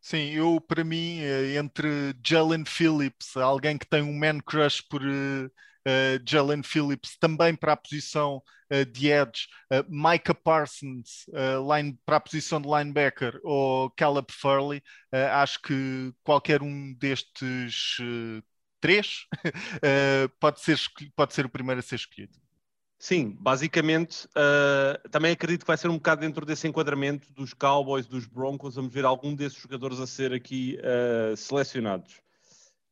Sim, 0.00 0.30
eu 0.30 0.60
para 0.60 0.84
mim, 0.84 1.18
eh, 1.20 1.56
entre 1.56 2.14
Jalen 2.24 2.64
Phillips, 2.64 3.36
alguém 3.36 3.76
que 3.76 3.86
tem 3.86 4.00
um 4.00 4.16
man 4.16 4.38
crush 4.40 4.80
por 4.80 5.02
uh, 5.88 6.22
Jalen 6.24 6.62
Phillips, 6.62 7.16
também 7.18 7.54
para 7.54 7.72
a 7.72 7.76
posição 7.76 8.42
uh, 8.72 8.84
de 8.84 9.08
edge, 9.08 9.46
uh, 9.72 9.84
Micah 9.88 10.34
Parsons 10.34 11.26
line, 11.74 11.98
para 12.04 12.16
a 12.16 12.20
posição 12.20 12.60
de 12.60 12.68
linebacker 12.68 13.40
ou 13.42 13.90
Caleb 13.90 14.28
Furley, 14.30 14.82
acho 15.32 15.60
que 15.62 16.12
qualquer 16.22 16.62
um 16.62 16.94
destes 16.94 17.96
três 18.80 19.26
pode, 20.40 20.60
ser, 20.60 20.78
pode 21.16 21.34
ser 21.34 21.46
o 21.46 21.48
primeiro 21.48 21.80
a 21.80 21.82
ser 21.82 21.96
escolhido. 21.96 22.38
Sim, 23.00 23.36
basicamente, 23.38 24.26
uh, 24.26 25.08
também 25.08 25.30
acredito 25.30 25.60
que 25.60 25.66
vai 25.68 25.76
ser 25.76 25.88
um 25.88 25.94
bocado 25.94 26.20
dentro 26.20 26.44
desse 26.44 26.66
enquadramento 26.66 27.32
dos 27.32 27.54
Cowboys, 27.54 28.08
dos 28.08 28.26
Broncos, 28.26 28.74
vamos 28.74 28.92
ver 28.92 29.04
algum 29.04 29.36
desses 29.36 29.56
jogadores 29.56 30.00
a 30.00 30.06
ser 30.06 30.32
aqui 30.32 30.78
uh, 30.80 31.36
selecionados. 31.36 32.20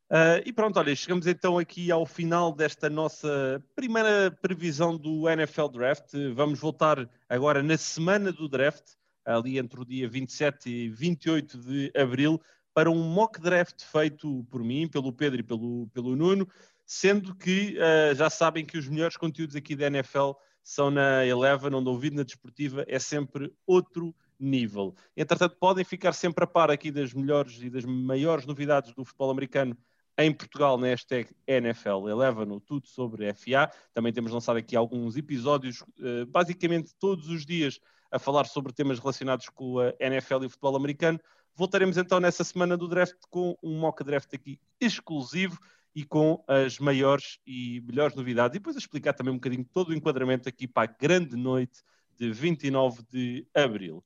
Uh, 0.08 0.38
e 0.46 0.52
pronto, 0.52 0.78
olha, 0.78 0.94
chegamos 0.94 1.26
então 1.26 1.58
aqui 1.58 1.90
ao 1.90 2.06
final 2.06 2.52
desta 2.52 2.88
nossa 2.88 3.60
primeira 3.74 4.30
previsão 4.40 4.96
do 4.96 5.28
NFL 5.28 5.66
Draft. 5.66 6.12
Vamos 6.32 6.60
voltar 6.60 7.10
agora 7.28 7.60
na 7.60 7.76
semana 7.76 8.30
do 8.30 8.48
draft, 8.48 8.92
ali 9.24 9.58
entre 9.58 9.80
o 9.80 9.84
dia 9.84 10.08
27 10.08 10.70
e 10.70 10.88
28 10.90 11.58
de 11.58 11.92
abril, 11.96 12.40
para 12.72 12.88
um 12.88 13.02
mock 13.02 13.40
draft 13.40 13.82
feito 13.82 14.46
por 14.48 14.62
mim, 14.62 14.86
pelo 14.86 15.12
Pedro 15.12 15.40
e 15.40 15.42
pelo, 15.42 15.88
pelo 15.88 16.14
Nuno, 16.14 16.46
sendo 16.84 17.34
que 17.34 17.76
uh, 17.76 18.14
já 18.14 18.30
sabem 18.30 18.64
que 18.64 18.78
os 18.78 18.86
melhores 18.86 19.16
conteúdos 19.16 19.56
aqui 19.56 19.74
da 19.74 19.88
NFL 19.88 20.32
são 20.62 20.88
na 20.88 21.26
Eleven, 21.26 21.74
onde 21.74 21.88
ouvido 21.88 22.14
na 22.14 22.22
desportiva 22.22 22.84
é 22.86 23.00
sempre 23.00 23.52
outro 23.66 24.14
nível. 24.38 24.94
Entretanto, 25.16 25.56
podem 25.58 25.84
ficar 25.84 26.12
sempre 26.12 26.44
a 26.44 26.46
par 26.46 26.70
aqui 26.70 26.92
das 26.92 27.12
melhores 27.12 27.60
e 27.60 27.68
das 27.68 27.84
maiores 27.84 28.46
novidades 28.46 28.94
do 28.94 29.04
futebol 29.04 29.32
americano 29.32 29.76
em 30.18 30.32
Portugal 30.32 30.78
na 30.78 30.86
hashtag 30.86 31.30
NFL 31.46 32.08
Eleven, 32.08 32.58
tudo 32.60 32.86
sobre 32.86 33.32
FA. 33.34 33.70
Também 33.92 34.12
temos 34.12 34.32
lançado 34.32 34.56
aqui 34.56 34.74
alguns 34.74 35.16
episódios, 35.16 35.84
eh, 36.00 36.24
basicamente 36.24 36.94
todos 36.98 37.28
os 37.28 37.44
dias, 37.44 37.78
a 38.10 38.18
falar 38.18 38.46
sobre 38.46 38.72
temas 38.72 38.98
relacionados 38.98 39.48
com 39.48 39.78
a 39.78 39.92
NFL 40.00 40.42
e 40.42 40.46
o 40.46 40.50
futebol 40.50 40.76
americano. 40.76 41.20
Voltaremos 41.54 41.96
então 41.96 42.20
nessa 42.20 42.44
semana 42.44 42.76
do 42.76 42.88
draft 42.88 43.16
com 43.30 43.56
um 43.62 43.78
mock 43.78 44.02
draft 44.04 44.32
aqui 44.34 44.58
exclusivo 44.80 45.58
e 45.94 46.04
com 46.04 46.42
as 46.46 46.78
maiores 46.78 47.38
e 47.46 47.82
melhores 47.86 48.14
novidades. 48.14 48.56
E 48.56 48.58
depois 48.58 48.76
a 48.76 48.78
explicar 48.78 49.12
também 49.12 49.32
um 49.32 49.38
bocadinho 49.38 49.64
todo 49.72 49.90
o 49.90 49.94
enquadramento 49.94 50.48
aqui 50.48 50.68
para 50.68 50.90
a 50.90 50.94
grande 50.98 51.36
noite 51.36 51.82
de 52.18 52.30
29 52.30 53.02
de 53.10 53.46
abril. 53.54 54.04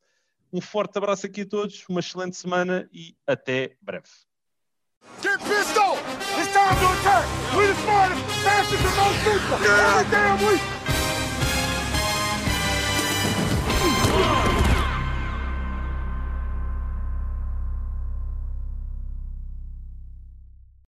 Um 0.53 0.61
forte 0.61 0.99
abraço 0.99 1.27
aqui 1.27 1.43
a 1.43 1.47
todos, 1.47 1.85
uma 1.89 2.01
excelente 2.01 2.37
semana 2.37 2.89
e 2.93 3.17
até 3.27 3.77
breve. 3.81 4.30
Get 5.23 5.39
pissed 5.41 5.77
off! 5.77 5.99
It's 6.39 6.53
time 6.53 6.77
to 6.77 7.01
attack! 7.01 7.57
We 7.57 7.67
the 7.67 7.75
smartest, 7.75 8.23
fastest, 8.45 8.85
and 8.85 8.97
most 8.97 9.19
people 9.19 9.57
every 9.57 10.11
damn 10.11 10.47
week! 10.47 10.80